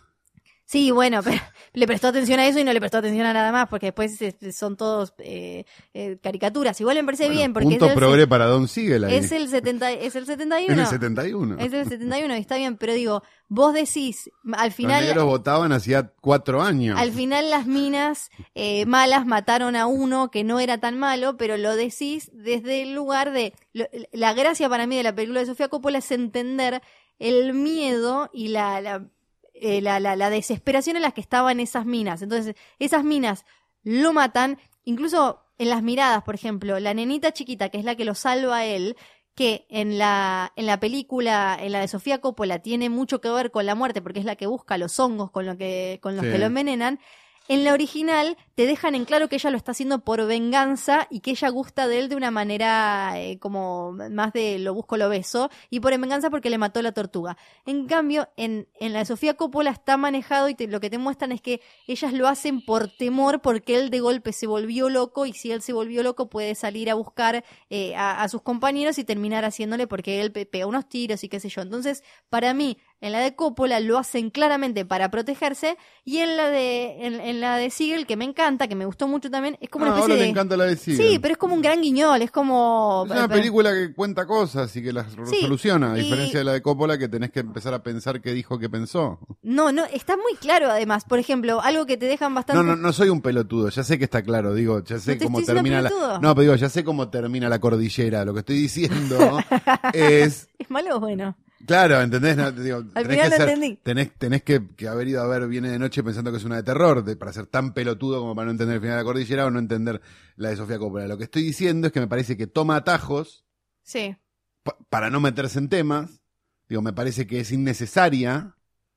Sí, 0.66 0.90
bueno, 0.90 1.20
pero 1.22 1.36
le 1.74 1.86
prestó 1.86 2.08
atención 2.08 2.40
a 2.40 2.46
eso 2.46 2.58
y 2.58 2.64
no 2.64 2.72
le 2.72 2.80
prestó 2.80 2.98
atención 2.98 3.26
a 3.26 3.34
nada 3.34 3.52
más, 3.52 3.68
porque 3.68 3.86
después 3.86 4.20
este, 4.22 4.50
son 4.52 4.76
todos 4.78 5.12
eh, 5.18 5.64
eh, 5.92 6.16
caricaturas. 6.22 6.80
Igual 6.80 6.96
me 6.96 7.04
parece 7.04 7.24
Bueno, 7.24 7.38
bien, 7.38 7.52
porque 7.52 7.68
punto 7.68 7.84
es 7.84 7.90
el, 7.92 7.96
progre 7.98 8.26
para 8.26 8.46
Don 8.46 8.66
Siegel 8.66 9.04
ahí. 9.04 9.14
es 9.16 9.30
el 9.32 9.48
70, 9.48 9.92
es 9.92 10.16
el 10.16 10.24
71. 10.24 10.72
En 10.72 10.78
el 10.80 10.86
71. 10.86 11.56
Es 11.58 11.72
el 11.72 11.84
71 11.88 12.36
y 12.36 12.40
está 12.40 12.56
bien, 12.56 12.76
pero 12.78 12.94
digo, 12.94 13.22
vos 13.48 13.74
decís, 13.74 14.30
al 14.54 14.68
Los 14.68 14.74
final, 14.74 15.04
negros 15.04 15.24
votaban 15.26 15.70
hacía 15.72 16.12
cuatro 16.22 16.62
años. 16.62 16.98
al 16.98 17.12
final 17.12 17.50
las 17.50 17.66
minas 17.66 18.30
eh, 18.54 18.86
malas 18.86 19.26
mataron 19.26 19.76
a 19.76 19.86
uno 19.86 20.30
que 20.30 20.44
no 20.44 20.60
era 20.60 20.78
tan 20.78 20.98
malo, 20.98 21.36
pero 21.36 21.58
lo 21.58 21.76
decís 21.76 22.30
desde 22.32 22.82
el 22.82 22.94
lugar 22.94 23.32
de, 23.32 23.52
lo- 23.74 23.86
la 24.12 24.32
gracia 24.32 24.68
para 24.70 24.86
mí 24.86 24.96
de 24.96 25.02
la 25.02 25.14
película 25.14 25.40
de 25.40 25.46
Sofía 25.46 25.68
Coppola 25.68 25.98
es 25.98 26.10
entender 26.10 26.80
el 27.18 27.52
miedo 27.52 28.30
y 28.32 28.48
la, 28.48 28.80
la, 28.80 29.06
eh, 29.54 29.80
la, 29.80 29.98
la- 30.00 30.16
la 30.16 30.30
desesperación 30.30 30.96
en 30.96 31.02
las 31.02 31.14
que 31.14 31.20
estaban 31.22 31.60
esas 31.60 31.86
minas. 31.86 32.20
Entonces, 32.22 32.54
esas 32.78 33.04
minas 33.04 33.44
lo 33.82 34.12
matan, 34.12 34.58
incluso 34.84 35.40
en 35.58 35.70
las 35.70 35.82
miradas, 35.82 36.22
por 36.24 36.34
ejemplo, 36.34 36.78
la 36.80 36.92
nenita 36.94 37.32
chiquita, 37.32 37.68
que 37.68 37.78
es 37.78 37.84
la 37.84 37.94
que 37.94 38.04
lo 38.04 38.14
salva 38.14 38.58
a 38.58 38.64
él, 38.66 38.96
que 39.36 39.66
en 39.68 39.98
la, 39.98 40.52
en 40.56 40.66
la 40.66 40.78
película, 40.80 41.56
en 41.60 41.72
la 41.72 41.80
de 41.80 41.88
Sofía 41.88 42.20
Coppola, 42.20 42.60
tiene 42.60 42.88
mucho 42.90 43.20
que 43.20 43.28
ver 43.30 43.50
con 43.50 43.66
la 43.66 43.74
muerte, 43.74 44.00
porque 44.02 44.20
es 44.20 44.24
la 44.24 44.36
que 44.36 44.46
busca 44.46 44.78
los 44.78 44.98
hongos 45.00 45.30
con, 45.30 45.46
lo 45.46 45.56
que, 45.56 45.98
con 46.02 46.16
los 46.16 46.24
Sí. 46.24 46.30
que 46.32 46.38
lo 46.38 46.46
envenenan. 46.46 46.98
En 47.46 47.62
la 47.62 47.74
original 47.74 48.38
te 48.54 48.64
dejan 48.66 48.94
en 48.94 49.04
claro 49.04 49.28
que 49.28 49.36
ella 49.36 49.50
lo 49.50 49.58
está 49.58 49.72
haciendo 49.72 49.98
por 50.02 50.24
venganza 50.26 51.06
y 51.10 51.20
que 51.20 51.32
ella 51.32 51.50
gusta 51.50 51.86
de 51.86 51.98
él 51.98 52.08
de 52.08 52.16
una 52.16 52.30
manera 52.30 53.12
eh, 53.20 53.38
como 53.38 53.92
más 53.92 54.32
de 54.32 54.58
lo 54.58 54.72
busco, 54.72 54.96
lo 54.96 55.10
beso, 55.10 55.50
y 55.68 55.80
por 55.80 55.90
venganza 55.98 56.30
porque 56.30 56.48
le 56.48 56.56
mató 56.56 56.80
la 56.80 56.92
tortuga. 56.92 57.36
En 57.66 57.86
cambio, 57.86 58.30
en, 58.38 58.66
en 58.80 58.94
la 58.94 59.00
de 59.00 59.04
Sofía 59.04 59.34
Coppola 59.34 59.70
está 59.72 59.98
manejado 59.98 60.48
y 60.48 60.54
te- 60.54 60.68
lo 60.68 60.80
que 60.80 60.88
te 60.88 60.96
muestran 60.96 61.32
es 61.32 61.42
que 61.42 61.60
ellas 61.86 62.14
lo 62.14 62.28
hacen 62.28 62.62
por 62.64 62.88
temor 62.88 63.42
porque 63.42 63.76
él 63.76 63.90
de 63.90 64.00
golpe 64.00 64.32
se 64.32 64.46
volvió 64.46 64.88
loco 64.88 65.26
y 65.26 65.34
si 65.34 65.52
él 65.52 65.60
se 65.60 65.74
volvió 65.74 66.02
loco 66.02 66.30
puede 66.30 66.54
salir 66.54 66.88
a 66.88 66.94
buscar 66.94 67.44
eh, 67.68 67.94
a, 67.94 68.22
a 68.22 68.28
sus 68.30 68.40
compañeros 68.40 68.96
y 68.98 69.04
terminar 69.04 69.44
haciéndole 69.44 69.86
porque 69.86 70.22
él 70.22 70.32
pe- 70.32 70.46
pega 70.46 70.66
unos 70.66 70.88
tiros 70.88 71.22
y 71.24 71.28
qué 71.28 71.40
sé 71.40 71.50
yo. 71.50 71.60
Entonces, 71.60 72.02
para 72.30 72.54
mí, 72.54 72.78
en 73.04 73.12
la 73.12 73.20
de 73.20 73.34
Coppola 73.34 73.80
lo 73.80 73.98
hacen 73.98 74.30
claramente 74.30 74.84
para 74.84 75.10
protegerse 75.10 75.76
y 76.04 76.18
en 76.18 76.36
la 76.36 76.48
de 76.50 77.06
en, 77.06 77.20
en 77.20 77.40
la 77.40 77.56
de 77.56 77.70
Siegel, 77.70 78.06
que 78.06 78.16
me 78.16 78.24
encanta, 78.24 78.66
que 78.68 78.74
me 78.74 78.84
gustó 78.86 79.06
mucho 79.08 79.30
también, 79.30 79.56
es 79.60 79.68
como 79.68 79.84
Ah, 79.84 79.88
una 79.88 79.96
especie 79.98 80.12
ahora 80.14 80.20
de... 80.20 80.26
te 80.26 80.30
encanta 80.30 80.56
la 80.56 80.64
de 80.64 80.76
Siegel. 80.76 81.06
Sí, 81.08 81.18
pero 81.18 81.32
es 81.32 81.38
como 81.38 81.54
un 81.54 81.62
gran 81.62 81.80
guiñol, 81.82 82.22
es 82.22 82.30
como... 82.30 83.04
Es 83.06 83.12
una 83.12 83.28
pero- 83.28 83.40
película 83.40 83.72
que 83.72 83.92
cuenta 83.94 84.26
cosas 84.26 84.74
y 84.76 84.82
que 84.82 84.92
las 84.92 85.14
resoluciona, 85.14 85.92
a 85.92 85.98
y- 85.98 86.02
diferencia 86.02 86.38
de 86.38 86.44
la 86.44 86.52
de 86.52 86.62
Coppola 86.62 86.98
que 86.98 87.08
tenés 87.08 87.30
que 87.30 87.40
empezar 87.40 87.74
a 87.74 87.82
pensar 87.82 88.20
qué 88.20 88.32
dijo, 88.32 88.58
qué 88.58 88.68
pensó. 88.68 89.18
No, 89.42 89.70
no, 89.72 89.84
está 89.86 90.16
muy 90.16 90.34
claro 90.40 90.70
además. 90.70 91.04
Por 91.04 91.18
ejemplo, 91.18 91.60
algo 91.60 91.86
que 91.86 91.96
te 91.96 92.06
dejan 92.06 92.34
bastante... 92.34 92.62
No, 92.62 92.62
no, 92.62 92.76
no 92.76 92.92
soy 92.92 93.10
un 93.10 93.20
pelotudo, 93.20 93.68
ya 93.68 93.84
sé 93.84 93.98
que 93.98 94.04
está 94.04 94.22
claro, 94.22 94.54
digo, 94.54 94.82
ya 94.82 94.98
sé 94.98 95.16
No 95.16 95.24
cómo 95.24 95.42
termina 95.42 95.82
la... 95.82 95.90
No, 96.20 96.34
pero 96.34 96.40
digo, 96.40 96.54
ya 96.56 96.68
sé 96.70 96.84
cómo 96.84 97.08
termina 97.10 97.48
la 97.48 97.58
cordillera, 97.60 98.24
lo 98.24 98.32
que 98.32 98.40
estoy 98.40 98.56
diciendo 98.56 99.38
es... 99.92 100.48
¿Es 100.58 100.70
malo 100.70 100.96
o 100.96 101.00
bueno? 101.00 101.36
Claro, 101.66 102.00
¿entendés? 102.00 102.36
No, 102.36 102.52
digo, 102.52 102.76
Al 102.78 102.92
tenés 102.92 103.08
final 103.08 103.24
que 103.24 103.30
lo 103.30 103.36
ser- 103.36 103.48
entendí. 103.48 103.76
Tenés, 103.82 104.12
tenés 104.18 104.42
que, 104.42 104.68
que 104.76 104.88
haber 104.88 105.08
ido 105.08 105.22
a 105.22 105.26
ver 105.26 105.46
Viene 105.48 105.70
de 105.70 105.78
Noche 105.78 106.02
pensando 106.02 106.30
que 106.30 106.36
es 106.38 106.44
una 106.44 106.56
de 106.56 106.62
terror, 106.62 107.04
de- 107.04 107.16
para 107.16 107.32
ser 107.32 107.46
tan 107.46 107.72
pelotudo 107.74 108.20
como 108.20 108.34
para 108.34 108.46
no 108.46 108.50
entender 108.52 108.74
el 108.76 108.80
final 108.80 108.96
de 108.96 109.02
la 109.02 109.04
cordillera 109.04 109.46
o 109.46 109.50
no 109.50 109.58
entender 109.58 110.00
la 110.36 110.50
de 110.50 110.56
Sofía 110.56 110.78
Coppola. 110.78 111.06
Lo 111.08 111.16
que 111.16 111.24
estoy 111.24 111.42
diciendo 111.42 111.86
es 111.86 111.92
que 111.92 112.00
me 112.00 112.08
parece 112.08 112.36
que 112.36 112.46
toma 112.46 112.76
atajos 112.76 113.44
Sí. 113.82 114.16
pa- 114.62 114.76
para 114.90 115.10
no 115.10 115.20
meterse 115.20 115.58
en 115.58 115.68
temas. 115.68 116.20
Digo, 116.68 116.82
me 116.82 116.92
parece 116.92 117.26
que 117.26 117.40
es 117.40 117.52
innecesaria 117.52 118.56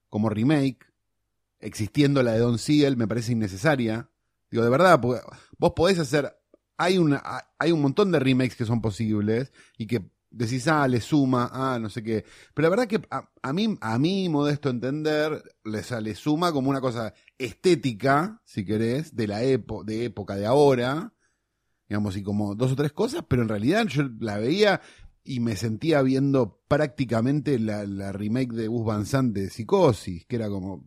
como 0.09 0.29
remake. 0.29 0.79
Existiendo 1.59 2.21
la 2.23 2.33
de 2.33 2.39
Don 2.39 2.59
Siegel, 2.59 2.97
me 2.97 3.07
parece 3.07 3.31
innecesaria. 3.31 4.09
Digo, 4.51 4.63
de 4.63 4.69
verdad, 4.69 4.99
vos 4.99 5.73
podés 5.75 5.99
hacer. 5.99 6.37
Hay, 6.77 6.97
una, 6.99 7.23
hay 7.57 7.71
un 7.71 7.81
montón 7.81 8.11
de 8.11 8.19
remakes 8.19 8.55
que 8.55 8.65
son 8.65 8.81
posibles 8.81 9.51
y 9.77 9.87
que 9.87 10.07
decís, 10.37 10.67
ah, 10.67 10.87
le 10.87 11.01
suma, 11.01 11.49
ah, 11.51 11.79
no 11.79 11.89
sé 11.89 12.03
qué. 12.03 12.25
Pero 12.53 12.65
la 12.65 12.69
verdad 12.69 12.87
que 12.87 13.01
a, 13.09 13.29
a 13.41 13.53
mí, 13.53 13.77
a 13.81 13.97
mí, 13.99 14.29
modesto 14.29 14.69
entender, 14.69 15.41
le, 15.65 15.81
le 16.01 16.15
suma 16.15 16.51
como 16.51 16.69
una 16.69 16.81
cosa 16.81 17.13
estética, 17.37 18.41
si 18.45 18.65
querés, 18.65 19.15
de 19.15 19.27
la 19.27 19.43
epo, 19.43 19.83
de 19.83 20.05
época 20.05 20.35
de 20.35 20.45
ahora, 20.45 21.13
digamos, 21.89 22.17
y 22.17 22.23
como 22.23 22.55
dos 22.55 22.71
o 22.73 22.75
tres 22.75 22.91
cosas, 22.91 23.23
pero 23.27 23.41
en 23.41 23.49
realidad 23.49 23.85
yo 23.87 24.03
la 24.19 24.37
veía 24.37 24.81
y 25.23 25.39
me 25.39 25.55
sentía 25.55 26.01
viendo 26.01 26.61
prácticamente 26.67 27.59
la, 27.59 27.85
la 27.85 28.11
remake 28.11 28.53
de 28.53 28.67
Gus 28.67 28.85
Van 28.85 29.05
Sant 29.05 29.33
de 29.33 29.49
Psicosis, 29.49 30.25
que 30.25 30.35
era 30.37 30.49
como, 30.49 30.85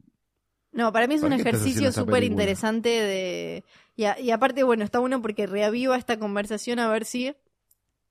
No, 0.72 0.92
para 0.92 1.06
mí 1.06 1.14
es 1.14 1.22
un 1.22 1.28
¿Para 1.30 1.36
qué 1.36 1.42
estás 1.42 1.60
ejercicio 1.60 1.92
súper 1.92 2.22
interesante 2.24 2.88
de... 2.88 3.64
Y, 3.96 4.04
a- 4.04 4.18
y 4.20 4.30
aparte, 4.30 4.62
bueno, 4.62 4.84
está 4.84 4.98
bueno 4.98 5.20
porque 5.20 5.46
reaviva 5.46 5.96
esta 5.96 6.18
conversación 6.18 6.78
a 6.78 6.88
ver 6.88 7.04
si 7.04 7.34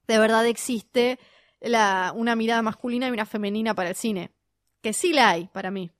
de 0.10 0.20
verdad 0.20 0.46
existe 0.48 1.20
la, 1.62 2.12
una 2.16 2.36
mirada 2.36 2.62
masculina 2.62 3.08
y 3.08 3.12
una 3.12 3.26
femenina 3.26 3.74
para 3.74 3.90
el 3.90 3.96
cine. 3.96 4.32
Que 4.82 4.94
sí 4.94 5.14
la 5.14 5.30
hay, 5.30 5.48
para 5.48 5.72
mí. 5.72 5.92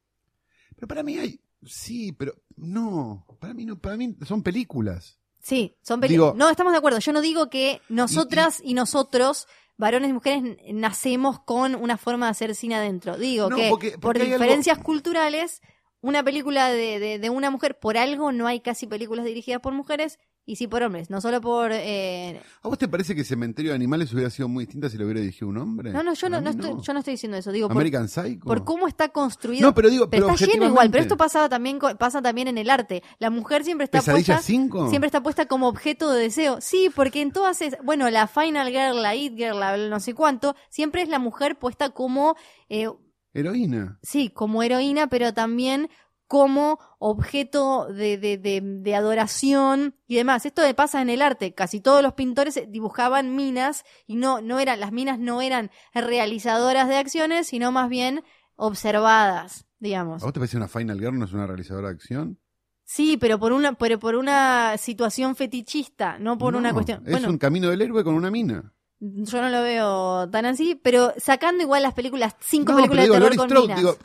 pero 0.76 0.88
para 0.88 1.04
mí 1.04 1.18
hay, 1.18 1.40
sí, 1.66 2.12
pero 2.14 2.34
no, 2.56 3.26
para 3.40 3.54
mí 3.54 3.66
no, 3.66 3.78
para 3.78 3.98
mí 3.98 4.16
son 4.26 4.42
películas. 4.44 5.20
Sí, 5.42 5.76
son 5.82 6.02
Digo- 6.02 6.34
No, 6.36 6.50
estamos 6.50 6.74
de 6.74 6.78
acuerdo. 6.80 7.00
Yo 7.00 7.14
no 7.14 7.22
digo 7.22 7.50
que 7.50 7.82
nosotras 7.90 8.62
y, 8.64 8.74
nosotros, 8.74 9.48
varones 9.78 10.10
y 10.10 10.14
mujeres, 10.14 10.58
nacemos 10.74 11.40
con 11.42 11.76
una 11.76 11.98
forma 11.98 12.26
de 12.28 12.32
hacer 12.32 12.56
cine 12.56 12.76
adentro. 12.76 13.18
Digo 13.18 13.50
No, 13.50 13.56
que 13.56 13.70
porque- 13.70 13.98
por 13.98 14.18
algo- 14.18 14.34
diferencias 14.34 14.78
culturales, 14.80 15.62
una 16.02 16.24
película 16.24 16.70
de, 16.70 17.00
de, 17.00 17.20
de 17.20 17.30
una 17.30 17.52
mujer, 17.52 17.78
por 17.80 17.98
algo 17.98 18.32
no 18.32 18.48
hay 18.48 18.62
casi 18.62 18.88
películas 18.88 19.26
dirigidas 19.26 19.62
por 19.62 19.74
mujeres 19.74 20.20
y 20.50 20.56
sí 20.56 20.68
por 20.68 20.82
hombres. 20.82 21.12
No 21.12 21.22
solo 21.22 21.40
por... 21.42 21.72
eh, 21.72 22.42
¿A 22.64 22.68
vos 22.68 22.78
te 22.78 22.88
parece 22.88 23.14
que 23.14 23.24
Cementerio 23.24 23.72
de 23.72 23.76
Animales 23.76 24.12
hubiera 24.14 24.32
sido 24.32 24.48
muy 24.48 24.66
distinta 24.66 24.90
si 24.90 24.98
lo 24.98 25.06
hubiera 25.06 25.22
dirigido 25.22 25.48
un 25.48 25.58
hombre? 25.60 25.92
No, 25.92 26.02
no, 26.02 26.16
yo 26.16 26.28
no, 26.28 26.38
estoy, 26.40 26.72
yo 26.82 26.94
no 26.94 27.00
estoy 27.00 27.14
diciendo 27.14 27.38
eso. 27.38 27.52
Digo, 27.52 27.68
por, 27.68 27.78
American 27.78 28.10
Psycho. 28.10 28.46
por 28.46 28.64
cómo 28.64 28.88
está 28.88 29.10
construido. 29.10 29.68
No, 29.68 29.76
pero 29.76 29.92
digo, 29.92 30.10
Pero 30.10 30.26
pero 30.26 30.36
está 30.36 30.48
lleno 30.48 30.66
igual, 30.66 30.90
pero 30.90 31.04
esto 31.04 31.18
pasaba 31.18 31.50
también, 31.50 31.78
pasa 32.00 32.22
también 32.22 32.48
en 32.48 32.58
el 32.58 32.72
arte. 32.72 33.04
La 33.20 33.30
mujer 33.30 33.64
siempre 33.64 33.86
está 33.86 34.00
¿Pesadilla 34.00 34.36
puesta... 34.38 34.42
5? 34.42 34.90
Siempre 34.90 35.06
está 35.06 35.22
puesta 35.22 35.46
como 35.46 35.68
objeto 35.68 36.12
de 36.12 36.24
deseo. 36.24 36.58
Sí, 36.62 36.90
porque 36.96 37.22
en 37.22 37.32
todas 37.32 37.62
es, 37.62 37.78
bueno, 37.84 38.10
la 38.10 38.26
Final 38.26 38.70
Girl, 38.70 39.02
la 39.04 39.16
It 39.16 39.36
Girl, 39.36 39.60
la 39.60 39.78
no 39.78 40.00
sé 40.00 40.16
cuánto, 40.16 40.56
siempre 40.70 41.04
es 41.04 41.10
la 41.10 41.20
mujer 41.20 41.60
puesta 41.60 41.92
como, 41.92 42.36
eh, 42.70 42.90
Heroína. 43.34 44.00
sí, 44.02 44.30
como 44.30 44.64
heroína, 44.64 45.08
pero 45.08 45.34
también 45.34 45.90
como 46.30 46.78
objeto 47.00 47.88
de, 47.92 48.20
de, 48.20 48.38
de, 48.38 48.62
de 48.64 48.96
adoración 48.96 49.96
y 50.08 50.16
demás. 50.16 50.46
Esto 50.46 50.62
pasa 50.76 51.02
en 51.02 51.10
el 51.10 51.24
arte. 51.24 51.56
Casi 51.56 51.82
todos 51.82 52.04
los 52.04 52.14
pintores 52.14 52.62
dibujaban 52.68 53.36
minas 53.36 53.84
y 54.06 54.16
no, 54.16 54.40
no 54.40 54.60
eran, 54.60 54.80
las 54.80 54.92
minas 54.92 55.18
no 55.18 55.42
eran 55.42 55.72
realizadoras 55.94 56.88
de 56.88 56.98
acciones, 56.98 57.48
sino 57.48 57.72
más 57.72 57.90
bien 57.90 58.24
observadas, 58.56 59.66
digamos. 59.80 60.22
¿A 60.22 60.26
vos 60.28 60.34
te 60.34 60.40
parece 60.40 60.58
una 60.58 60.68
Final 60.68 61.00
Girl 61.00 61.18
no 61.18 61.26
es 61.26 61.34
una 61.34 61.48
realizadora 61.48 61.88
de 61.88 61.96
acción? 61.96 62.40
Sí, 62.86 63.18
pero 63.18 63.40
por 63.40 63.52
una, 63.52 63.74
pero 63.74 63.98
por 64.00 64.14
una 64.16 64.78
situación 64.78 65.36
fetichista, 65.36 66.20
no 66.20 66.38
por 66.38 66.56
una 66.56 66.74
cuestión. 66.74 67.04
Es 67.06 67.12
Bueno, 67.12 67.30
un 67.30 67.38
camino 67.40 67.70
del 67.70 67.82
héroe 67.82 68.04
con 68.04 68.14
una 68.14 68.30
mina. 68.30 68.72
yo 69.00 69.42
no 69.42 69.50
lo 69.50 69.64
veo 69.64 70.30
tan 70.30 70.46
así, 70.46 70.76
pero 70.76 71.12
sacando 71.18 71.64
igual 71.64 71.82
las 71.82 71.96
películas, 71.96 72.36
cinco 72.40 72.74
No, 72.74 72.78
películas 72.78 73.08
pero 73.08 73.14
digo, 73.14 73.14
de 73.14 73.20
terror 73.20 73.36
Laurie 73.36 73.38
con 73.38 73.50
Strode, 73.50 73.68
minas. 73.68 73.80
digo, 73.80 73.98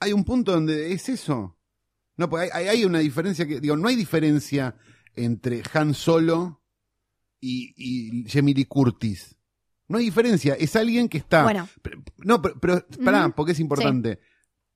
hay 0.00 0.12
un 0.12 0.24
punto 0.24 0.52
donde 0.52 0.92
es 0.92 1.08
eso. 1.08 1.57
No, 2.18 2.28
pues 2.28 2.52
hay, 2.52 2.68
hay 2.68 2.84
una 2.84 2.98
diferencia 2.98 3.46
que, 3.46 3.60
digo, 3.60 3.76
no 3.76 3.88
hay 3.88 3.96
diferencia 3.96 4.76
entre 5.14 5.62
Han 5.72 5.94
Solo 5.94 6.62
y, 7.40 7.72
y 7.76 8.28
Jamie 8.28 8.54
Lee 8.54 8.66
Curtis. 8.66 9.36
No 9.86 9.96
hay 9.98 10.04
diferencia, 10.04 10.54
es 10.54 10.76
alguien 10.76 11.08
que 11.08 11.16
está... 11.18 11.44
Bueno. 11.44 11.66
Pero- 11.80 12.02
no, 12.18 12.42
pero, 12.42 12.58
pero 12.60 12.84
pará, 13.04 13.28
porque 13.34 13.52
es 13.52 13.60
importante. 13.60 14.18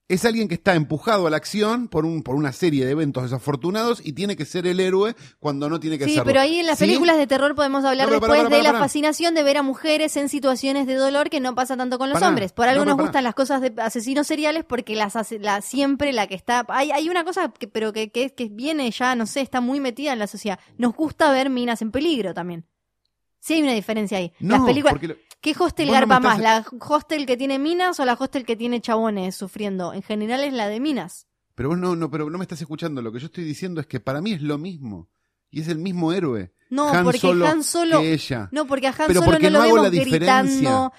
Es 0.09 0.25
alguien 0.27 0.47
que 0.49 0.55
está 0.55 0.75
empujado 0.75 1.27
a 1.27 1.31
la 1.31 1.38
acción 1.38 1.88
por, 1.88 2.05
un, 2.05 2.23
por 2.23 2.35
una 2.35 2.53
serie 2.53 2.85
de 2.85 2.91
eventos 2.91 3.23
desafortunados 3.23 4.05
y 4.05 4.12
tiene 4.12 4.37
que 4.37 4.45
ser 4.45 4.67
el 4.67 4.79
héroe 4.81 5.15
cuando 5.38 5.71
no 5.71 5.81
tiene 5.81 5.97
que 5.99 6.05
Sí, 6.05 6.11
serlo. 6.11 6.25
pero 6.27 6.41
ahí 6.41 6.59
en 6.59 6.67
las 6.67 6.79
¿Sí? 6.79 6.85
películas 6.85 7.17
de 7.17 7.27
terror 7.27 7.55
podemos 7.55 7.83
hablar 7.85 8.09
No, 8.09 8.19
después 8.21 8.51
de 8.51 8.62
la 8.62 8.75
fascinación 8.75 9.35
de 9.35 9.43
ver 9.43 9.57
a 9.57 9.62
mujeres 9.62 10.17
en 10.19 10.29
situaciones 10.29 10.87
de 10.87 10.97
dolor 10.97 11.31
que 11.31 11.41
no 11.41 11.55
pasa 11.55 11.77
tanto 11.77 11.99
con 11.99 12.11
los 12.11 12.21
hombres. 12.21 12.53
Por 12.53 12.69
algo 12.69 12.85
No, 12.85 12.91
nos 12.91 13.01
gustan 13.01 13.25
las 13.25 13.35
cosas 13.35 13.62
de 13.62 13.73
asesinos 13.79 14.27
seriales 14.27 14.65
porque 14.65 14.97
las 14.97 15.17
hace- 15.17 15.38
la, 15.38 15.62
siempre 15.62 16.12
la 16.12 16.27
que 16.27 16.35
está... 16.35 16.67
Hay, 16.69 16.91
hay 16.91 17.09
una 17.09 17.25
cosa 17.25 17.51
que, 17.51 17.69
pero 17.69 17.93
que, 17.95 18.11
que, 18.11 18.35
que 18.35 18.49
viene 18.51 18.91
ya, 18.91 19.15
no 19.15 19.25
sé, 19.27 19.41
está 19.41 19.61
muy 19.62 19.81
metida 19.81 20.12
en 20.12 20.19
la 20.19 20.27
sociedad. 20.27 20.59
Nos 20.77 20.95
gusta 20.95 21.31
ver 21.31 21.49
minas 21.49 21.81
en 21.81 21.91
peligro 21.91 22.35
también. 22.35 22.67
Sí 23.44 23.55
hay 23.55 23.62
una 23.62 23.72
diferencia 23.72 24.18
ahí. 24.18 24.33
No, 24.38 24.59
las 24.59 24.66
películas... 24.66 25.02
lo- 25.02 25.16
¿Qué 25.40 25.52
hostel 25.59 25.88
no 25.88 25.94
garpa 25.94 26.20
más? 26.20 26.38
¿La 26.38 26.64
hostel 26.88 27.26
que 27.26 27.37
tiene 27.37 27.59
minas 27.59 27.98
o 27.98 28.05
la 28.05 28.12
hostel 28.14 28.44
que 28.46 28.55
tiene 28.55 28.81
chabones 28.81 29.35
sufriendo? 29.35 29.92
En 29.92 30.02
general 30.02 30.44
es 30.44 30.52
la 30.52 30.68
de 30.68 30.78
minas. 30.78 31.26
Pero 31.57 31.70
vos 31.70 31.78
no, 31.78 31.96
no, 31.96 32.09
pero 32.09 32.31
no 32.31 32.38
me 32.38 32.44
estás 32.44 32.61
escuchando. 32.61 33.02
Lo 33.02 33.11
que 33.11 33.18
yo 33.18 33.26
estoy 33.26 33.42
diciendo 33.42 33.81
es 33.81 33.88
que 33.88 33.98
para 33.98 34.20
mí 34.20 34.33
es 34.35 34.42
lo 34.42 34.59
mismo. 34.59 35.09
Y 35.50 35.61
es 35.62 35.66
el 35.66 35.78
mismo 35.78 36.12
héroe. 36.12 36.55
No, 36.70 36.88
Han 36.90 37.02
porque 37.05 37.18
Solo 37.18 37.46
Han 37.48 37.64
Solo... 37.64 38.00
que 38.00 38.12
ella. 38.12 38.48
No, 38.52 38.68
porque 38.68 38.87
a 38.87 38.90
Han 38.90 39.09
Pero 39.09 39.20
Solo 39.24 39.38
no 39.40 39.50
lo 39.50 39.61
vemos 39.62 39.83
la 39.83 39.90
diferencia. 39.90 40.42
gritando, 40.42 40.92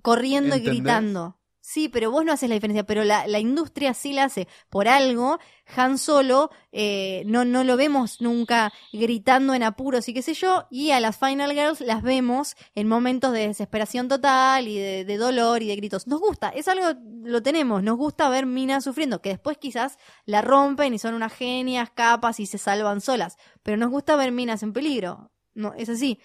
corriendo 0.00 0.54
¿Entendés? 0.56 0.74
y 0.74 0.76
gritando. 0.78 1.39
Sí, 1.72 1.88
pero 1.88 2.10
vos 2.10 2.24
no 2.24 2.32
haces 2.32 2.48
la 2.48 2.56
diferencia, 2.56 2.82
pero 2.82 3.04
la, 3.04 3.38
industria 3.38 3.94
sí 3.94 4.12
la 4.12 4.24
hace. 4.24 4.48
Por 4.70 4.88
algo, 4.88 5.38
Han 5.76 5.98
Solo 5.98 6.50
eh, 6.72 7.22
no, 7.26 7.44
no 7.44 7.62
lo 7.62 7.76
vemos 7.76 8.20
nunca 8.20 8.72
gritando 8.92 9.54
en 9.54 9.62
apuros 9.62 10.08
y 10.08 10.12
qué 10.12 10.20
sé 10.20 10.34
yo, 10.34 10.66
y 10.68 10.90
a 10.90 10.98
las 10.98 11.16
Final 11.16 11.52
Girls 11.52 11.80
las 11.80 12.02
vemos 12.02 12.56
en 12.74 12.88
momentos 12.88 13.32
de 13.32 13.46
desesperación 13.46 14.08
total 14.08 14.66
y 14.66 14.78
de, 14.80 15.16
dolor 15.16 15.62
y 15.62 15.68
de 15.68 15.76
gritos. 15.76 16.08
Nos 16.08 16.18
gusta, 16.18 16.48
es 16.48 16.66
algo, 16.66 16.98
lo 17.22 17.40
tenemos, 17.40 17.84
nos 17.84 17.96
gusta 17.96 18.28
ver 18.28 18.46
minas 18.46 18.82
sufriendo, 18.82 19.22
que 19.22 19.28
después 19.28 19.56
quizás 19.56 19.96
la 20.24 20.42
rompen 20.42 20.92
y 20.92 20.98
son 20.98 21.14
unas 21.14 21.32
genias, 21.32 21.90
capas 21.90 22.40
y 22.40 22.46
se 22.46 22.58
salvan 22.58 23.00
solas, 23.00 23.36
pero 23.62 23.76
nos 23.76 23.90
gusta 23.90 24.16
ver 24.16 24.32
minas 24.32 24.64
en 24.64 24.72
peligro. 24.72 25.30
No, 25.54 25.72
es 25.74 25.88
así 25.88 26.18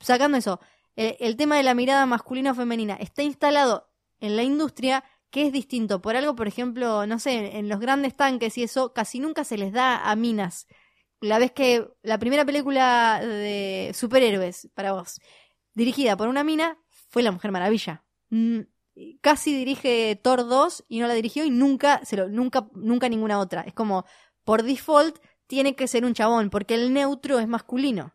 sacando 0.00 0.38
eso, 0.38 0.58
el 0.96 1.36
tema 1.36 1.56
de 1.56 1.62
la 1.62 1.74
mirada 1.74 2.04
masculina 2.04 2.50
o 2.50 2.54
femenina 2.56 2.96
está 2.96 3.22
instalado 3.22 3.91
en 4.22 4.36
la 4.36 4.42
industria 4.42 5.04
que 5.30 5.46
es 5.46 5.52
distinto. 5.52 6.00
Por 6.00 6.16
algo, 6.16 6.34
por 6.34 6.48
ejemplo, 6.48 7.06
no 7.06 7.18
sé, 7.18 7.58
en 7.58 7.68
los 7.68 7.80
grandes 7.80 8.16
tanques 8.16 8.56
y 8.56 8.62
eso, 8.62 8.92
casi 8.94 9.20
nunca 9.20 9.44
se 9.44 9.58
les 9.58 9.72
da 9.72 10.10
a 10.10 10.16
minas. 10.16 10.66
La 11.20 11.38
vez 11.38 11.52
que 11.52 11.86
la 12.02 12.18
primera 12.18 12.44
película 12.44 13.20
de 13.22 13.92
superhéroes 13.94 14.70
para 14.74 14.92
vos, 14.92 15.20
dirigida 15.74 16.16
por 16.16 16.28
una 16.28 16.44
mina, 16.44 16.78
fue 17.10 17.22
La 17.22 17.32
Mujer 17.32 17.52
Maravilla. 17.52 18.04
Mm, 18.30 18.60
Casi 19.22 19.56
dirige 19.56 20.20
Thor 20.22 20.46
2 20.46 20.84
y 20.88 21.00
no 21.00 21.06
la 21.06 21.14
dirigió 21.14 21.44
y 21.44 21.50
nunca, 21.50 22.04
se 22.04 22.16
lo, 22.16 22.28
nunca, 22.28 22.68
nunca 22.74 23.08
ninguna 23.08 23.38
otra. 23.38 23.62
Es 23.62 23.72
como, 23.72 24.04
por 24.44 24.62
default, 24.62 25.18
tiene 25.46 25.74
que 25.74 25.88
ser 25.88 26.04
un 26.04 26.12
chabón, 26.12 26.50
porque 26.50 26.74
el 26.74 26.92
neutro 26.92 27.38
es 27.38 27.48
masculino. 27.48 28.14